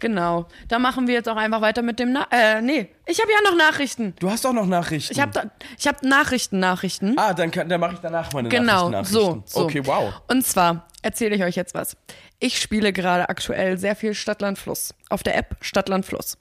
[0.00, 0.46] Genau.
[0.68, 2.12] Da machen wir jetzt auch einfach weiter mit dem.
[2.12, 4.14] Na äh, nee, ich habe ja noch Nachrichten.
[4.18, 5.12] Du hast auch noch Nachrichten.
[5.12, 7.14] Ich habe ich habe Nachrichten, Nachrichten.
[7.18, 9.12] ah, dann, kann- dann mache ich danach meine genau, Nachrichten.
[9.14, 9.42] so, Nachrichten.
[9.46, 9.60] so.
[9.64, 10.12] Okay, wow.
[10.28, 11.96] Und zwar erzähle ich euch jetzt was.
[12.38, 16.38] Ich spiele gerade aktuell sehr viel Stadtland Fluss auf der App Stadtland Fluss.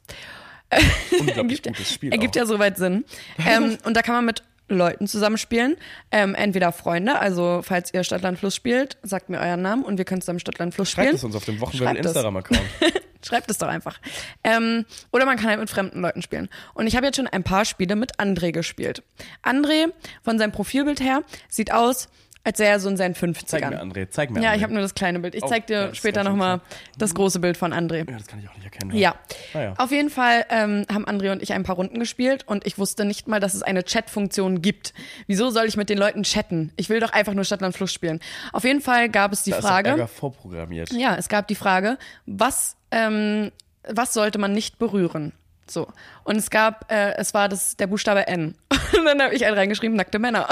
[1.19, 2.41] Unglaublich Ergibt, gutes Spiel ergibt auch.
[2.41, 3.03] ja soweit Sinn.
[3.47, 5.77] ähm, und da kann man mit Leuten zusammenspielen.
[6.11, 10.05] Ähm, entweder Freunde, also falls ihr Stadtland Fluss spielt, sagt mir euren Namen und wir
[10.05, 11.07] können zusammen Stadtland Fluss spielen.
[11.07, 12.05] Schreibt es uns auf dem es.
[12.05, 12.61] Instagram-Account.
[13.21, 13.99] Schreibt es doch einfach.
[14.43, 16.49] Ähm, oder man kann halt mit fremden Leuten spielen.
[16.73, 19.03] Und ich habe jetzt schon ein paar Spiele mit André gespielt.
[19.43, 19.91] André,
[20.23, 22.07] von seinem Profilbild her, sieht aus,
[22.49, 23.45] als wäre er so in seinen 50ern.
[23.45, 24.41] Zeig mir, André, zeig mir.
[24.41, 24.55] Ja, André.
[24.57, 25.35] ich habe nur das kleine Bild.
[25.35, 26.61] Ich Oh, zeig dir ja, später nochmal
[26.97, 28.09] das große Bild von André.
[28.09, 28.95] Ja, das kann ich auch nicht erkennen.
[28.95, 29.13] Ja.
[29.53, 29.73] Ah, ja.
[29.77, 33.05] Auf jeden Fall ähm, haben André und ich ein paar Runden gespielt und ich wusste
[33.05, 34.95] nicht mal, dass es eine Chat-Funktion gibt.
[35.27, 36.71] Wieso soll ich mit den Leuten chatten?
[36.75, 38.19] Ich will doch einfach nur Stadtland Fluss spielen.
[38.51, 39.89] Auf jeden Fall gab es die Da ist Frage.
[39.89, 40.91] Ärger vorprogrammiert.
[40.93, 43.51] Ja, es gab die Frage, was, ähm,
[43.87, 45.33] was sollte man nicht berühren?
[45.69, 45.87] So.
[46.23, 48.55] Und es gab, äh, es war das, der Buchstabe N.
[48.97, 50.47] Und dann habe ich halt reingeschrieben, nackte Männer.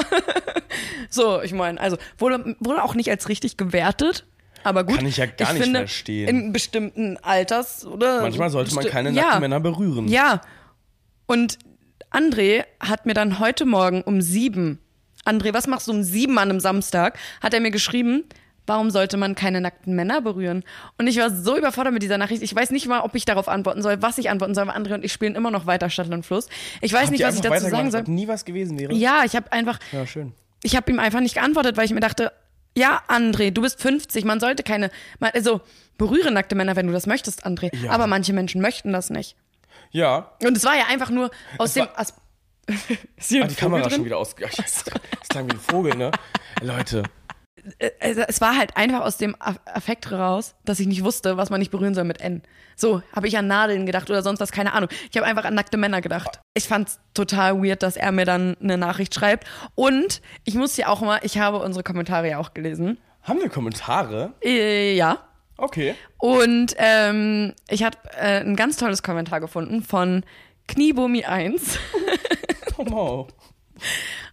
[1.09, 4.25] so, ich meine, also wurde, wurde auch nicht als richtig gewertet.
[4.63, 4.97] Aber gut.
[4.97, 6.27] Kann ich ja gar nicht finde, verstehen.
[6.27, 8.21] In bestimmten Alters, oder?
[8.21, 10.07] Manchmal sollte man keine ja, nackten Männer berühren.
[10.07, 10.41] Ja.
[11.25, 11.59] Und
[12.11, 14.79] André hat mir dann heute Morgen um sieben,
[15.25, 17.17] André, was machst du um sieben an einem Samstag?
[17.41, 18.23] Hat er mir geschrieben,
[18.67, 20.63] warum sollte man keine nackten Männer berühren?
[20.99, 22.43] Und ich war so überfordert mit dieser Nachricht.
[22.43, 24.93] Ich weiß nicht mal, ob ich darauf antworten soll, was ich antworten soll, weil André
[24.93, 26.47] und ich spielen immer noch weiter Stadtland Fluss.
[26.81, 28.03] Ich weiß Habt nicht, was ich dazu sagen soll.
[28.03, 28.93] nie was gewesen wäre?
[28.93, 30.33] Ja, ich habe einfach, Ja, schön.
[30.61, 32.31] ich habe ihm einfach nicht geantwortet, weil ich mir dachte,
[32.77, 35.61] ja, André, du bist 50, man sollte keine, also
[35.97, 37.75] berühre nackte Männer, wenn du das möchtest, André.
[37.75, 37.89] Ja.
[37.91, 39.35] Aber manche Menschen möchten das nicht.
[39.89, 40.33] Ja.
[40.43, 41.85] Und es war ja einfach nur aus Es dem.
[41.85, 42.13] war- As
[43.15, 43.91] ist hier Ah, die Kamera drin?
[43.93, 44.35] schon wieder aus.
[44.37, 46.11] Ja, ich weiß, das klang wie ein Vogel, ne?
[46.61, 47.03] Leute,
[47.99, 51.59] es war halt einfach aus dem Aff- Affekt raus, dass ich nicht wusste, was man
[51.59, 52.41] nicht berühren soll mit N.
[52.75, 54.89] So, habe ich an Nadeln gedacht oder sonst was, keine Ahnung.
[55.11, 56.39] Ich habe einfach an nackte Männer gedacht.
[56.53, 59.47] Ich fand's total weird, dass er mir dann eine Nachricht schreibt.
[59.75, 62.97] Und ich muss ja auch mal, ich habe unsere Kommentare ja auch gelesen.
[63.23, 64.33] haben wir Kommentare?
[64.43, 65.19] Äh, ja.
[65.57, 65.95] Okay.
[66.19, 70.23] Und ähm, ich habe äh, ein ganz tolles Kommentar gefunden von
[70.69, 71.77] Kniebumi1.
[72.77, 73.27] Oh no.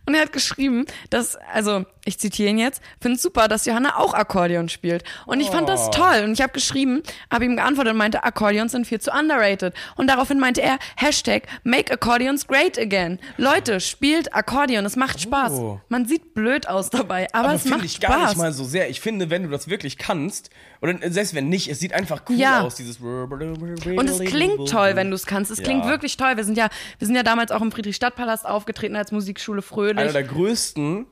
[0.06, 4.14] Und er hat geschrieben, dass, also ich zitiere ihn jetzt, finde super, dass Johanna auch
[4.14, 5.04] Akkordeon spielt.
[5.26, 5.90] Und ich fand das Oh.
[5.90, 6.22] toll.
[6.24, 7.02] Und ich habe geschrieben,
[7.32, 9.74] habe ihm geantwortet und meinte, Akkordeons sind viel zu underrated.
[9.96, 13.18] Und daraufhin meinte er, Hashtag Make Accordions Great Again.
[13.36, 15.52] Leute, spielt Akkordeon, es macht Spaß.
[15.52, 15.80] Oh.
[15.88, 18.36] Man sieht blöd aus dabei, aber, Aber es finde macht ich gar nicht Spaß.
[18.36, 18.90] mal so sehr.
[18.90, 20.50] Ich finde, wenn du das wirklich kannst,
[20.82, 22.60] oder selbst wenn nicht, es sieht einfach cool Ja.
[22.62, 22.98] aus, dieses.
[22.98, 25.50] Und es klingt toll, wenn du es kannst.
[25.50, 25.90] Es klingt Ja.
[25.90, 26.36] wirklich toll.
[26.36, 29.98] Wir sind ja, wir sind ja damals auch im Friedrichstadtpalast aufgetreten als Musikschule Fröhlich.
[29.98, 31.06] Einer der größten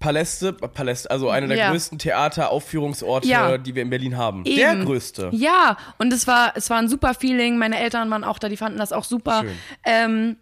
[0.00, 1.70] Paläste, Paläste, also einer der Ja.
[1.70, 3.58] größten Theateraufführungsorte, Ja.
[3.58, 4.44] die wir in Berlin haben.
[4.44, 4.56] Eben.
[4.56, 5.30] Der größte.
[5.32, 7.58] Ja, und es war, es war ein super Feeling.
[7.58, 9.40] Meine Eltern waren auch da, die fanden das auch super.
[9.40, 9.52] Schön.
[9.84, 10.36] Ähm,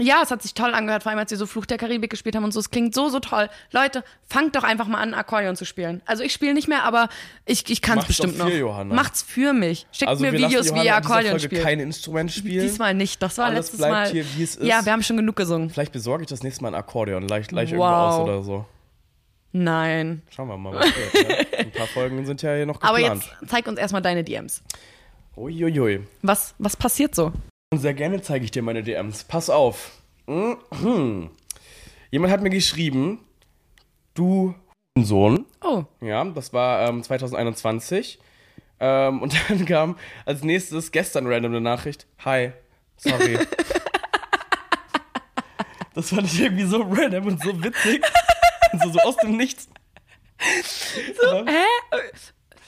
[0.00, 2.36] Ja, es hat sich toll angehört, vor allem als wir so Fluch der Karibik gespielt
[2.36, 2.60] haben und so.
[2.60, 3.48] Es klingt so, so toll.
[3.72, 6.02] Leute, fangt doch einfach mal an, Akkordeon zu spielen.
[6.06, 7.08] Also ich spiele nicht mehr, aber
[7.46, 8.50] ich, ich kann es bestimmt für noch.
[8.50, 8.94] Johanna.
[8.94, 9.86] Macht's für mich.
[9.92, 11.62] Schickt Also mir Videos, wie ihr Akkordeon Folge spielt.
[11.62, 12.62] kein Instrument spielen.
[12.62, 13.22] Diesmal nicht.
[13.22, 14.08] Das war Alles letztes bleibt Mal.
[14.10, 14.66] hier, wie es ist.
[14.66, 15.70] Ja, wir haben schon genug gesungen.
[15.70, 18.12] Vielleicht besorge ich das nächste Mal ein Akkordeon, leicht, leicht irgendwo Wow.
[18.14, 18.64] aus oder so.
[19.52, 20.22] Nein.
[20.30, 21.28] Schauen wir mal, was wird.
[21.28, 21.58] Ne?
[21.58, 23.24] Ein paar Folgen sind ja hier noch Aber geplant.
[23.40, 24.62] jetzt zeig uns erstmal deine DMs.
[25.36, 26.00] Uiuiui.
[26.22, 27.32] Was, was passiert so?
[27.70, 29.24] Und sehr gerne zeige ich dir meine DMs.
[29.24, 29.92] Pass auf.
[30.26, 31.30] Mhm.
[32.10, 33.20] Jemand hat mir geschrieben,
[34.14, 34.54] du
[34.98, 35.44] Sohn.
[35.62, 38.18] Oh, Ja, das war ähm, 2021.
[38.80, 42.06] Ähm, und dann kam als nächstes gestern random eine Nachricht.
[42.24, 42.52] Hi,
[42.96, 43.38] sorry.
[45.94, 48.04] das fand ich irgendwie so random und so witzig.
[48.70, 49.66] Und so, so aus dem Nichts.
[51.18, 51.46] So,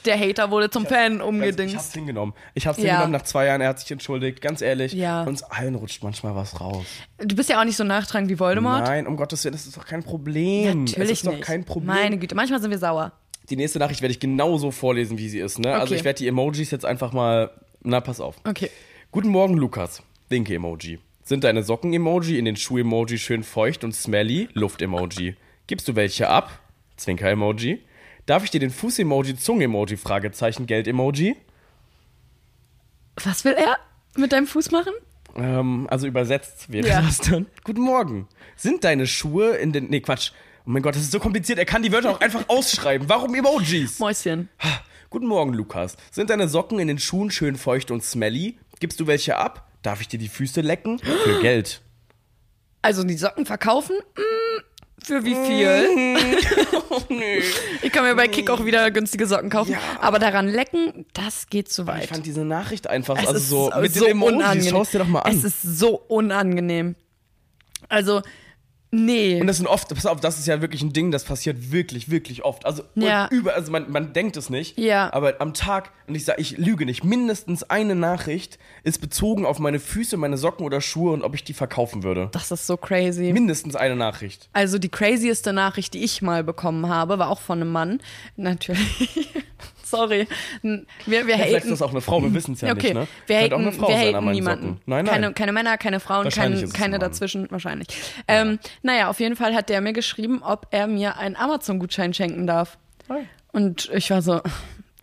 [0.05, 2.33] der Hater wurde zum Fan ich hab's hingenommen.
[2.53, 2.83] Ich hab's Ja.
[2.85, 3.61] hingenommen nach zwei Jahren.
[3.61, 4.41] Er hat sich entschuldigt.
[4.41, 5.23] Ganz ehrlich, Ja.
[5.23, 6.85] uns allen rutscht manchmal was raus.
[7.19, 8.85] Du bist ja auch nicht so nachtragend wie Voldemort.
[8.85, 10.85] Nein, um Gottes Willen, das ist doch kein Problem.
[10.85, 11.43] Natürlich es ist doch nicht.
[11.43, 11.87] kein Problem.
[11.95, 13.11] Meine Güte, manchmal sind wir sauer.
[13.49, 15.59] Die nächste Nachricht werde ich genauso vorlesen, wie sie ist.
[15.59, 15.73] Ne?
[15.73, 15.95] Also Okay.
[15.95, 17.51] ich werde die Emojis jetzt einfach mal.
[17.83, 18.35] Na, pass auf.
[18.47, 18.69] Okay.
[19.11, 20.03] Guten Morgen, Lukas.
[20.29, 20.99] Winke-Emoji.
[21.23, 24.47] Sind deine Socken-Emoji in den Schuh-Emoji schön feucht und smelly?
[24.53, 25.35] Luft-Emoji.
[25.67, 26.59] Gibst du welche ab?
[26.97, 27.81] Zwinker-Emoji.
[28.31, 31.35] Darf ich dir den Fuß-Emoji, Zunge-Emoji, Fragezeichen, Geld-Emoji?
[33.21, 33.75] Was will er
[34.15, 34.93] mit deinem Fuß machen?
[35.35, 37.01] Ähm, also übersetzt wäre Ja.
[37.01, 37.47] das dann.
[37.65, 38.29] Guten Morgen.
[38.55, 39.89] Sind deine Schuhe in den.
[39.89, 40.31] Nee, Quatsch.
[40.59, 41.59] Oh mein Gott, das ist so kompliziert.
[41.59, 43.09] Er kann die Wörter auch einfach ausschreiben.
[43.09, 43.99] Warum Emojis?
[43.99, 44.47] Mäuschen.
[45.09, 45.97] Guten Morgen, Lukas.
[46.09, 48.57] Sind deine Socken in den Schuhen schön feucht und smelly?
[48.79, 49.67] Gibst du welche ab?
[49.81, 50.99] Darf ich dir die Füße lecken?
[50.99, 51.81] Für Geld.
[52.81, 53.97] Also die Socken verkaufen?
[54.15, 54.61] Mm,
[55.03, 56.17] für wie viel?
[57.81, 59.71] Ich kann mir bei Kick auch wieder günstige Socken kaufen.
[59.71, 59.79] Ja.
[59.99, 62.03] Aber daran lecken, das geht zu weit.
[62.03, 64.69] Ich fand diese Nachricht einfach, es also so mit so den Emojis, unangenehm.
[64.69, 65.31] schau dir doch mal an.
[65.35, 66.95] Es ist so unangenehm.
[67.89, 68.21] Also,
[68.91, 69.39] nee.
[69.41, 72.09] und das sind oft, pass auf, das ist ja wirklich ein Ding, das passiert wirklich,
[72.11, 72.65] wirklich oft.
[72.65, 73.27] Also Ja.
[73.31, 75.11] über, also man, man denkt es nicht, Ja.
[75.13, 79.59] aber am Tag, und ich sage, ich lüge nicht, mindestens eine Nachricht ist bezogen auf
[79.59, 82.29] meine Füße, meine Socken oder Schuhe und ob ich die verkaufen würde.
[82.31, 83.31] das ist so crazy.
[83.33, 84.49] Mindestens eine Nachricht.
[84.53, 88.01] Also die crazieste Nachricht, die ich mal bekommen habe, war auch von einem Mann.
[88.35, 89.29] Natürlich.
[89.91, 90.27] Sorry.
[90.61, 91.55] Wir, wir Vielleicht haten.
[91.55, 93.07] ist das auch eine Frau, wir wissen es ja okay, nicht, ne?
[93.27, 94.65] wir haten, auch eine Frau wir sein an niemanden.
[94.65, 94.81] Socken.
[94.85, 95.13] Nein, nein.
[95.13, 97.87] Keine, keine Männer, keine Frauen, kein, keine dazwischen, wahrscheinlich.
[98.27, 102.47] Ähm, naja, auf jeden Fall hat der mir geschrieben, ob er mir einen Amazon-Gutschein schenken
[102.47, 102.77] darf.
[103.51, 104.39] Und ich war so,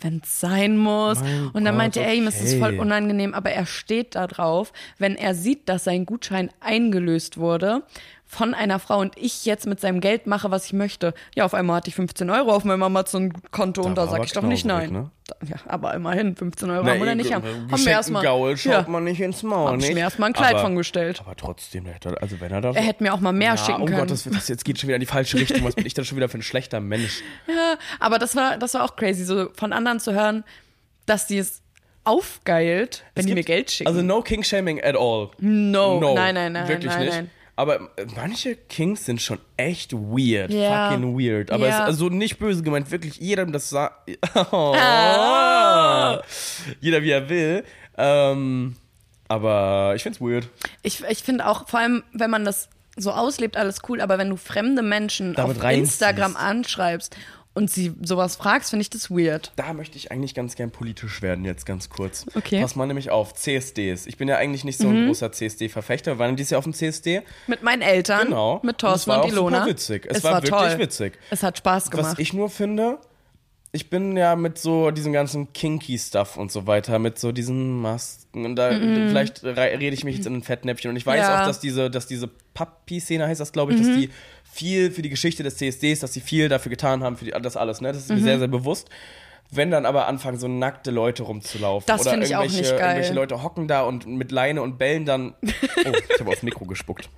[0.01, 1.21] wenn es sein muss.
[1.21, 4.27] Mein und dann Gott, meinte er, ihm ist es voll unangenehm, aber er steht da
[4.27, 7.83] drauf, wenn er sieht, dass sein Gutschein eingelöst wurde
[8.31, 11.15] von einer Frau und ich jetzt mit seinem Geld mache, was ich möchte.
[11.35, 14.25] Ja, auf einmal hatte ich 15 Euro auf meinem Amazon-Konto und da war sag aber
[14.27, 14.93] ich doch nicht nein.
[14.93, 15.11] ne?
[15.27, 17.45] Da, ja, aber immerhin, 15 Euro Na, haben wir nicht haben.
[17.47, 18.23] äh, Haben wir erstmal.
[18.23, 18.85] Gaul schaut Ja.
[18.87, 21.21] man nicht ins Maul, Hab ich mir erstmal ein Kleid aber, von gestellt.
[21.25, 21.87] Aber trotzdem,
[22.21, 23.99] also wenn er da Er hätte mir auch mal mehr ja, schicken oh können.
[24.01, 25.65] Gott, das, das jetzt geht schon wieder in die falsche Richtung.
[25.65, 27.23] Was bin ich denn schon wieder für ein schlechter Mensch?
[27.49, 30.45] Ja, aber das war, das war auch crazy, so von anderen zu hören,
[31.07, 31.63] dass die es
[32.05, 33.89] aufgeilt, wenn Es die mir gibt- Geld schicken.
[33.89, 35.31] Also no King Shaming at all.
[35.39, 35.99] no.
[36.01, 37.15] No, nein, nein, nein, wirklich nein, nicht.
[37.15, 37.31] nein.
[37.59, 40.53] Aber äh, manche Kings sind schon echt weird.
[40.53, 40.93] Ja.
[40.93, 41.51] Fucking weird.
[41.51, 44.11] Aber es, also nicht böse gemeint, wirklich jedem das sagt.
[44.53, 44.75] Oh.
[44.77, 46.23] Ah.
[46.81, 47.65] Jeder wie er will.
[47.97, 48.77] Ähm,
[49.27, 50.49] aber ich find's weird.
[50.83, 54.31] Ich, ich finde auch, vor allem, wenn man das so auslebt, alles cool, aber wenn
[54.31, 55.73] du fremde Menschen Damit auf.
[55.73, 57.17] Instagram anschreibst
[57.59, 59.53] und sie sowas fragst, finde ich das weird.
[59.57, 62.25] Da möchte ich eigentlich ganz gern politisch werden, jetzt ganz kurz.
[62.35, 62.61] Okay.
[62.63, 64.07] Pass mal nämlich auf, CSDs.
[64.07, 65.07] Ich bin ja eigentlich nicht so ein Mhm.
[65.09, 66.13] großer CSD-Verfechter.
[66.15, 67.23] Wir waren dieses Jahr auf dem CSD.
[67.49, 68.61] Mit meinen Eltern, Genau.
[68.63, 69.59] mit Und Thorsten es war und, Ilona.
[69.59, 70.07] super witzig.
[70.09, 71.19] Es Es, war war, wirklich witzig.
[71.31, 72.13] Es hat Spaß gemacht.
[72.13, 72.99] Was ich nur finde,
[73.73, 78.47] ich bin ja mit so diesem ganzen Kinky-Stuff und so weiter, mit so diesen Masken
[78.47, 81.23] und da vielleicht rei- rede ich mich jetzt in ein Fettnäpfchen und ich weiß Mhm.
[81.23, 81.37] Ja.
[81.37, 81.43] Mhm.
[81.43, 84.11] auch, dass diese, dass diese Papi-Szene heißt das, glaube ich, dass die
[84.59, 87.57] viel für die Geschichte des CSDs, dass sie viel dafür getan haben, für die, das
[87.57, 87.89] alles, ne?
[87.93, 88.17] Das ist Mhm.
[88.17, 88.89] mir sehr, sehr bewusst.
[89.51, 91.87] Wenn dann aber anfangen, so nackte Leute rumzulaufen.
[91.87, 92.81] Das oder irgendwelche, nicht geil.
[92.81, 95.35] irgendwelche Leute hocken da und mit Leine und bellen dann.
[95.87, 97.09] Oh, ich habe aufs Mikro gespuckt.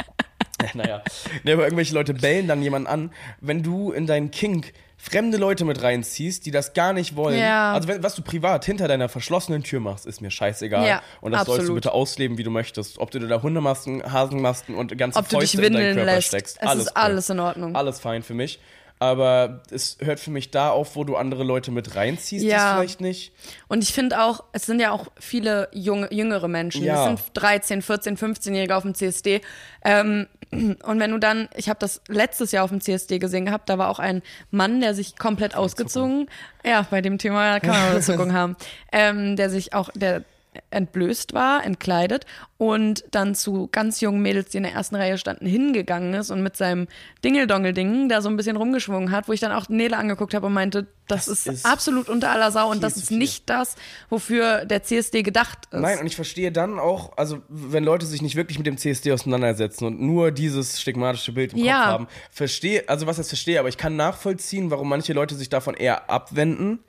[0.74, 1.02] naja.
[1.44, 3.12] Nee, aber irgendwelche Leute bellen dann jemanden an.
[3.40, 7.38] Wenn du in deinen Kink fremde Leute mit reinziehst, die das gar nicht wollen.
[7.38, 7.72] Ja.
[7.72, 10.86] Also wenn, was du privat hinter deiner verschlossenen Tür machst, ist mir scheißegal.
[10.86, 11.74] Ja, und das sollst du absolut.
[11.76, 12.98] bitte ausleben, wie du möchtest.
[12.98, 16.12] Ob du dir da Hundemasken, Hasenmasken und ganze Ob du dich Fäuste in deinen Körper
[16.14, 16.28] lässt.
[16.28, 16.58] steckst.
[16.60, 16.92] Es ist cool.
[16.94, 17.74] alles in Ordnung.
[17.76, 18.60] Alles fein für mich.
[19.02, 22.56] Aber es hört für mich da auf, wo du andere Leute mit reinziehst, Ja.
[22.72, 23.32] das vielleicht nicht.
[23.66, 26.84] Und ich finde auch, es sind ja auch viele junge, jüngere Menschen.
[26.84, 27.10] Ja.
[27.10, 29.40] Es sind 13, 14, 15-Jährige auf dem CSD.
[29.86, 33.68] Ähm, und wenn du dann, ich habe das letztes Jahr auf dem CSD gesehen gehabt,
[33.68, 36.28] da war auch ein Mann, der sich komplett ausgezogen,
[36.64, 38.56] ja, bei dem Thema kann man Zuckung haben,
[38.90, 40.24] ähm, der sich auch, der
[40.70, 42.26] entblößt war, entkleidet
[42.58, 46.42] und dann zu ganz jungen Mädels, die in der ersten Reihe standen, hingegangen ist und
[46.42, 46.88] mit seinem
[47.24, 50.52] Dingeldongel-Ding da so ein bisschen rumgeschwungen hat, wo ich dann auch Nele angeguckt habe und
[50.52, 53.76] meinte, das, Das ist, ist absolut unter aller Sau und das ist nicht das,
[54.08, 55.80] wofür der CSD gedacht ist.
[55.80, 59.12] Nein, und ich verstehe dann auch, also wenn Leute sich nicht wirklich mit dem CSD
[59.12, 61.74] auseinandersetzen und nur dieses stigmatische Bild im Ja.
[61.74, 65.48] Kopf haben, verstehe, also was ich verstehe, aber ich kann nachvollziehen, warum manche Leute sich
[65.48, 66.80] davon eher abwenden,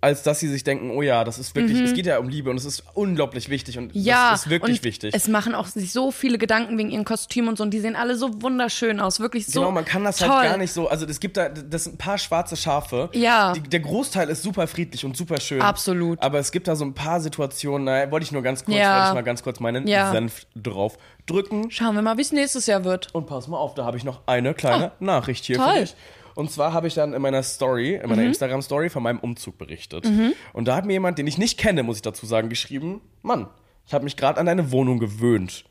[0.00, 2.50] als dass sie sich denken, oh ja, das ist wirklich, es geht ja um Liebe
[2.50, 4.00] und es ist unglaublich wichtig und Mhm.
[4.00, 5.12] ja, das ist wirklich wichtig.
[5.12, 7.96] Es machen auch sich so viele Gedanken wegen ihren Kostümen und so und die sehen
[7.96, 10.28] alle so wunderschön aus, wirklich so Genau, man kann das toll.
[10.28, 10.88] halt gar nicht so.
[10.88, 13.08] Also es gibt da, das sind ein paar schwarze Schafe.
[13.12, 13.52] Ja.
[13.54, 15.60] Die, der Großteil ist super friedlich und super schön.
[15.62, 16.22] Absolut.
[16.22, 18.94] Aber es gibt da so ein paar Situationen, naja, wollte ich nur ganz kurz, Ja.
[18.98, 20.12] wollte ich mal ganz kurz meinen Ja.
[20.12, 20.96] Senf drauf
[21.26, 21.70] drücken.
[21.70, 23.12] Schauen wir mal, wie es nächstes Jahr wird.
[23.14, 25.72] Und pass mal auf, da habe ich noch eine kleine Nachricht hier Oh, toll.
[25.72, 25.74] Mhm.
[25.78, 25.94] für dich.
[26.38, 30.08] Und zwar habe ich dann in meiner Story, in meiner Instagram-Story von meinem Umzug berichtet.
[30.52, 33.48] Und da hat mir jemand, den ich nicht kenne, muss ich dazu sagen, geschrieben, Mann,
[33.86, 35.64] ich habe mich gerade an deine Wohnung gewöhnt.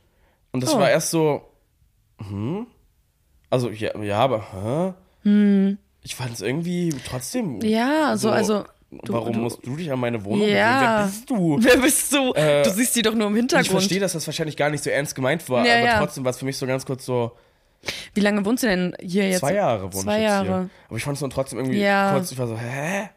[0.52, 0.80] Und das Oh.
[0.80, 1.42] war erst so,
[2.20, 2.68] hm?
[3.50, 4.94] Also, ja, ja aber,
[5.24, 5.78] hä?
[6.04, 7.62] Ich fand es irgendwie trotzdem.
[7.62, 7.70] Hm.
[7.70, 11.06] Ja, so, also, du- warum du- musst du dich an meine Wohnung Ja.
[11.06, 11.06] gewöhnen?
[11.06, 11.58] Wer bist du?
[11.62, 12.34] Wer bist du?
[12.34, 13.70] Äh, du siehst die doch nur im Ich Hintergrund.
[13.72, 16.00] verstehe, dass das wahrscheinlich gar nicht so ernst gemeint war, Ja, aber ja.
[16.00, 17.32] trotzdem war es für mich so ganz kurz so,
[18.14, 19.40] Wie lange wohnst du denn hier jetzt?
[19.40, 20.46] Zwei Jahre wohne Zwei ich jetzt Jahre.
[20.48, 20.70] hier.
[20.88, 22.12] Aber ich fand es dann trotzdem irgendwie Ja.
[22.14, 23.10] kurz, ich war so, hä?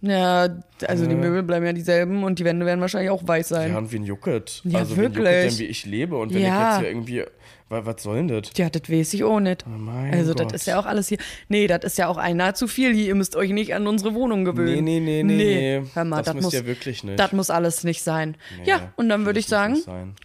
[0.00, 0.48] Ja,
[0.86, 1.14] also die.
[1.14, 3.72] Möbel bleiben ja dieselben und die Wände werden wahrscheinlich auch weiß sein.
[3.72, 4.60] Ja, und wen jucket?
[4.64, 5.56] Ja, also wen jucket wirklich.
[5.56, 6.16] denn, wie ich lebe?
[6.16, 6.48] Und wenn Ja.
[6.48, 7.24] ich jetzt hier irgendwie,
[7.68, 8.50] was, was soll denn das?
[8.56, 9.64] Ja, das weiß ich auch nicht.
[9.66, 10.52] Oh also, Gott.
[10.52, 11.18] das ist ja auch alles hier.
[11.48, 13.06] Nee, das ist ja auch einer zu viel hier.
[13.06, 14.84] Ihr müsst euch nicht an unsere Wohnung gewöhnen.
[14.84, 15.82] Nee, nee, nee, nee, nee.
[15.94, 17.18] Hör mal, Das das, müsst muss, ihr wirklich nicht.
[17.18, 18.36] Das muss alles nicht sein.
[18.58, 19.76] Nee, ja, und dann würde ich sagen,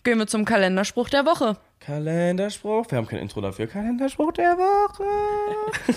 [0.04, 1.58] gehen wir zum Kalenderspruch der Woche.
[1.80, 2.86] Kalenderspruch?
[2.90, 3.68] Wir haben kein Intro dafür.
[3.68, 5.04] Kalenderspruch der Woche.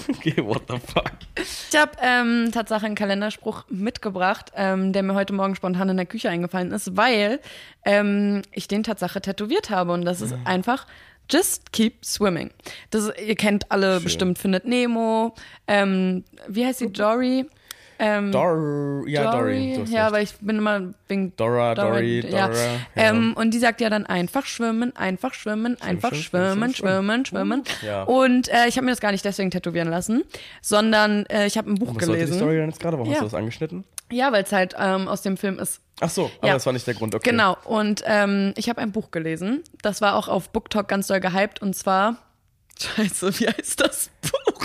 [0.11, 1.13] okay, what the fuck?
[1.41, 6.07] Ich habe ähm, Tatsache einen Kalenderspruch mitgebracht, ähm, der mir heute Morgen spontan in der
[6.07, 7.41] Küche eingefallen ist, weil
[7.85, 9.93] ähm, ich den Tatsache tätowiert habe.
[9.93, 10.47] Und das ist Mhm.
[10.47, 10.87] einfach
[11.29, 12.51] Just keep swimming.
[12.91, 15.35] Das ihr kennt alle bestimmt Findet Nemo.
[15.67, 16.93] Ähm, wie heißt sie?
[16.93, 17.47] Dory?
[17.99, 19.77] Ähm, Dor ja, Dory.
[19.81, 22.47] hast ja, aber ich bin immer wegen Dora, Dory, ja.
[22.49, 22.59] Dora.
[22.63, 22.79] Ja.
[22.95, 27.65] Ähm, und die sagt ja dann einfach schwimmen, einfach schwimmen, einfach schwimmen, schwimmen, schwimmen, schwimmen.
[27.83, 28.03] Ja.
[28.05, 30.23] Und äh, ich habe mir das gar nicht deswegen tätowieren lassen,
[30.63, 32.37] sondern äh, ich habe ein Buch Was sollte die gelesen.
[32.39, 32.99] Story denn jetzt gerade?
[32.99, 33.15] Warum Ja.
[33.15, 33.85] hast du das angeschnitten?
[34.13, 35.81] Ja, weil es halt ähm, aus dem Film ist.
[36.01, 36.55] Ach so, aber Ja.
[36.55, 37.15] das war nicht der Grund.
[37.15, 37.31] Okay.
[37.31, 37.57] Genau.
[37.65, 39.63] Und ähm, ich habe ein Buch gelesen.
[39.83, 41.61] Das war auch auf BookTok ganz doll gehypt.
[41.63, 42.17] Und zwar,
[42.81, 44.63] scheiße, wie heißt das Buch?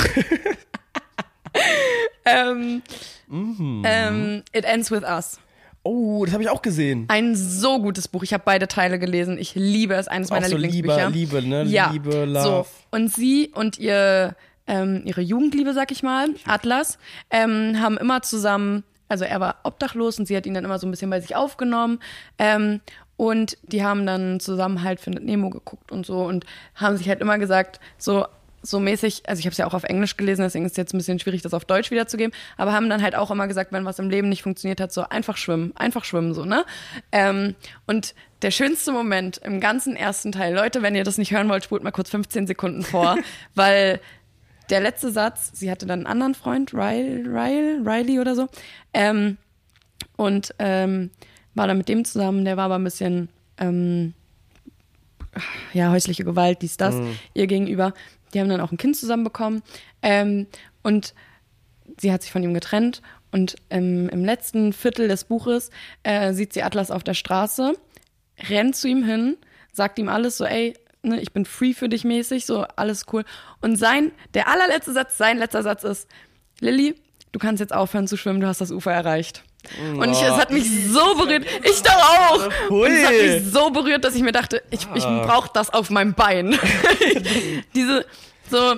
[2.25, 2.81] ähm,
[3.27, 3.83] Mhm.
[3.85, 5.39] ähm, It Ends With Us.
[5.83, 7.05] Oh, das habe ich auch gesehen.
[7.07, 8.21] Ein so gutes Buch.
[8.23, 9.37] Ich habe beide Teile gelesen.
[9.39, 10.07] Ich liebe es.
[10.07, 11.09] Eines Auch meiner so Lieblingsbücher.
[11.09, 11.63] Liebe, Liebe, ne?
[11.63, 11.89] Ja.
[11.91, 12.43] Liebe, Love.
[12.43, 12.65] So.
[12.91, 14.35] Und sie und ihr,
[14.67, 16.99] ähm, ihre Jugendliebe, sag ich mal, Atlas,
[17.31, 20.87] ähm, haben immer zusammen, also er war obdachlos und sie hat ihn dann immer so
[20.87, 21.99] ein bisschen bei sich aufgenommen.
[22.39, 22.79] Ähm,
[23.17, 26.45] und die haben dann zusammen halt Findet Nemo geguckt und so und
[26.75, 28.25] haben sich halt immer gesagt, so
[28.63, 30.93] so mäßig, also ich habe es ja auch auf Englisch gelesen, deswegen ist es jetzt
[30.93, 33.85] ein bisschen schwierig, das auf Deutsch wiederzugeben, aber haben dann halt auch immer gesagt, wenn
[33.85, 36.63] was im Leben nicht funktioniert hat, so einfach schwimmen, einfach schwimmen, so, ne?
[37.11, 37.55] Ähm,
[37.87, 41.63] und der schönste Moment im ganzen ersten Teil, Leute, wenn ihr das nicht hören wollt,
[41.63, 43.17] spult mal kurz 15 Sekunden vor,
[43.55, 43.99] weil
[44.71, 48.47] der letzte Satz, sie hatte dann einen anderen Freund, Riley, Riley, Riley oder so,
[48.93, 49.37] ähm,
[50.15, 51.11] und ähm,
[51.53, 54.13] war dann mit dem zusammen, der war aber ein bisschen, ähm,
[55.73, 56.95] ja, häusliche Gewalt, dies, das,
[57.33, 57.93] ihr gegenüber.
[58.33, 59.61] Die haben dann auch ein Kind zusammen bekommen.
[60.01, 60.47] Ähm,
[60.83, 61.13] und
[61.99, 63.01] sie hat sich von ihm getrennt.
[63.31, 65.69] Und im letzten Viertel des Buches
[66.03, 67.73] äh, sieht sie Atlas auf der Straße,
[68.49, 69.37] rennt zu ihm hin,
[69.71, 73.23] sagt ihm alles so, ey, ne, ich bin free für dich mäßig, so alles cool.
[73.61, 76.07] Und sein, der allerletzte Satz, sein letzter Satz ist,
[76.59, 76.95] Lilly,
[77.31, 79.43] du kannst jetzt aufhören zu schwimmen, du hast das Ufer erreicht.
[79.95, 81.45] Und ich, es hat mich so berührt.
[81.63, 82.69] Ich doch auch.
[82.69, 85.91] Und es hat mich so berührt, dass ich mir dachte, ich, ich brauche das auf
[85.91, 86.57] meinem Bein.
[87.75, 88.05] Diese,
[88.49, 88.77] so,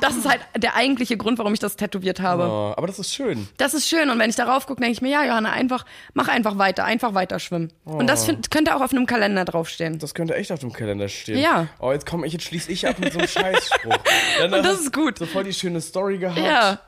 [0.00, 2.44] das ist halt der eigentliche Grund, warum ich das tätowiert habe.
[2.44, 3.48] Oh, aber das ist schön.
[3.56, 4.10] Das ist schön.
[4.10, 5.84] Und wenn ich darauf gucke, denke ich mir, ja, Johanna, einfach,
[6.14, 7.72] mach einfach weiter, einfach weiter schwimmen.
[7.84, 9.98] Und das find, könnte auch auf einem Kalender draufstehen.
[9.98, 11.38] Das könnte echt auf dem Kalender stehen.
[11.38, 11.68] Ja.
[11.78, 13.98] Oh, jetzt komm ich, jetzt schließe ich ab mit so einem Scheißspruch.
[14.38, 15.18] Dann Und das ist gut.
[15.18, 16.38] So voll die schöne Story gehabt.
[16.38, 16.80] Ja.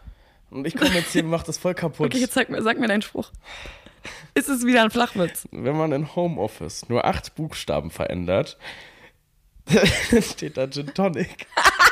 [0.51, 2.07] Und ich komme jetzt hier und mach das voll kaputt.
[2.07, 3.31] Okay, jetzt sag mir, sag mir deinen Spruch.
[4.35, 5.47] Ist es wieder ein Flachwitz?
[5.51, 8.59] Wenn man in Homeoffice nur acht Buchstaben verändert,
[9.67, 11.47] dann steht da Gin Tonic.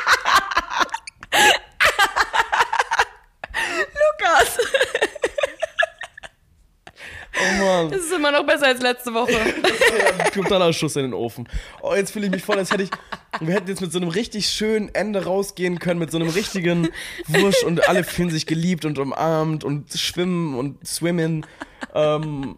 [7.39, 7.91] Oh Mann.
[7.91, 9.33] Das ist immer noch besser als letzte Woche.
[10.35, 11.49] Totaler Schuss in den Ofen.
[11.81, 12.91] Oh, jetzt fühle ich mich voll, als hätte ich,
[13.39, 16.28] Und wir hätten jetzt mit so einem richtig schönen Ende rausgehen können, mit so einem
[16.28, 16.89] richtigen
[17.28, 21.47] Wusch und alle fühlen sich geliebt und umarmt und schwimmen und swimmen.
[21.95, 22.57] Ähm,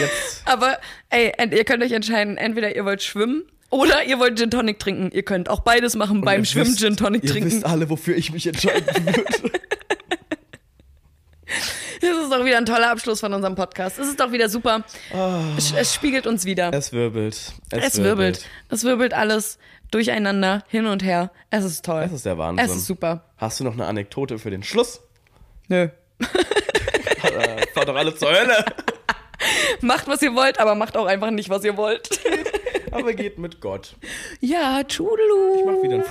[0.00, 0.42] jetzt.
[0.44, 4.78] Aber ey, ihr könnt euch entscheiden, entweder ihr wollt schwimmen oder ihr wollt Gin Tonic
[4.78, 5.10] trinken.
[5.12, 7.50] Ihr könnt auch beides machen beim ihr Schwimmen wisst- Gin Tonic Ihr trinken.
[7.50, 9.24] wisst alle, wofür ich mich entscheiden würde.
[12.00, 13.98] Das ist doch wieder ein toller Abschluss von unserem Podcast.
[13.98, 14.84] Es ist doch wieder super.
[15.56, 16.72] Es, es spiegelt uns wieder.
[16.72, 17.52] Es wirbelt.
[17.70, 18.46] Es wirbelt.
[18.70, 19.58] Es wirbelt alles
[19.90, 21.30] durcheinander, hin und her.
[21.50, 22.02] Es ist toll.
[22.02, 22.64] Das ist der Wahnsinn.
[22.64, 23.24] Es ist super.
[23.36, 25.00] Hast du noch eine Anekdote für den Schluss?
[25.68, 25.88] Nö.
[27.74, 28.64] Fahrt doch alle zur Hölle.
[29.80, 32.08] Macht, was ihr wollt, aber macht auch einfach nicht, was ihr wollt.
[32.92, 33.94] Aber geht mit Gott.
[34.40, 35.64] Ja, tschudelu.
[35.64, 36.04] Mach wieder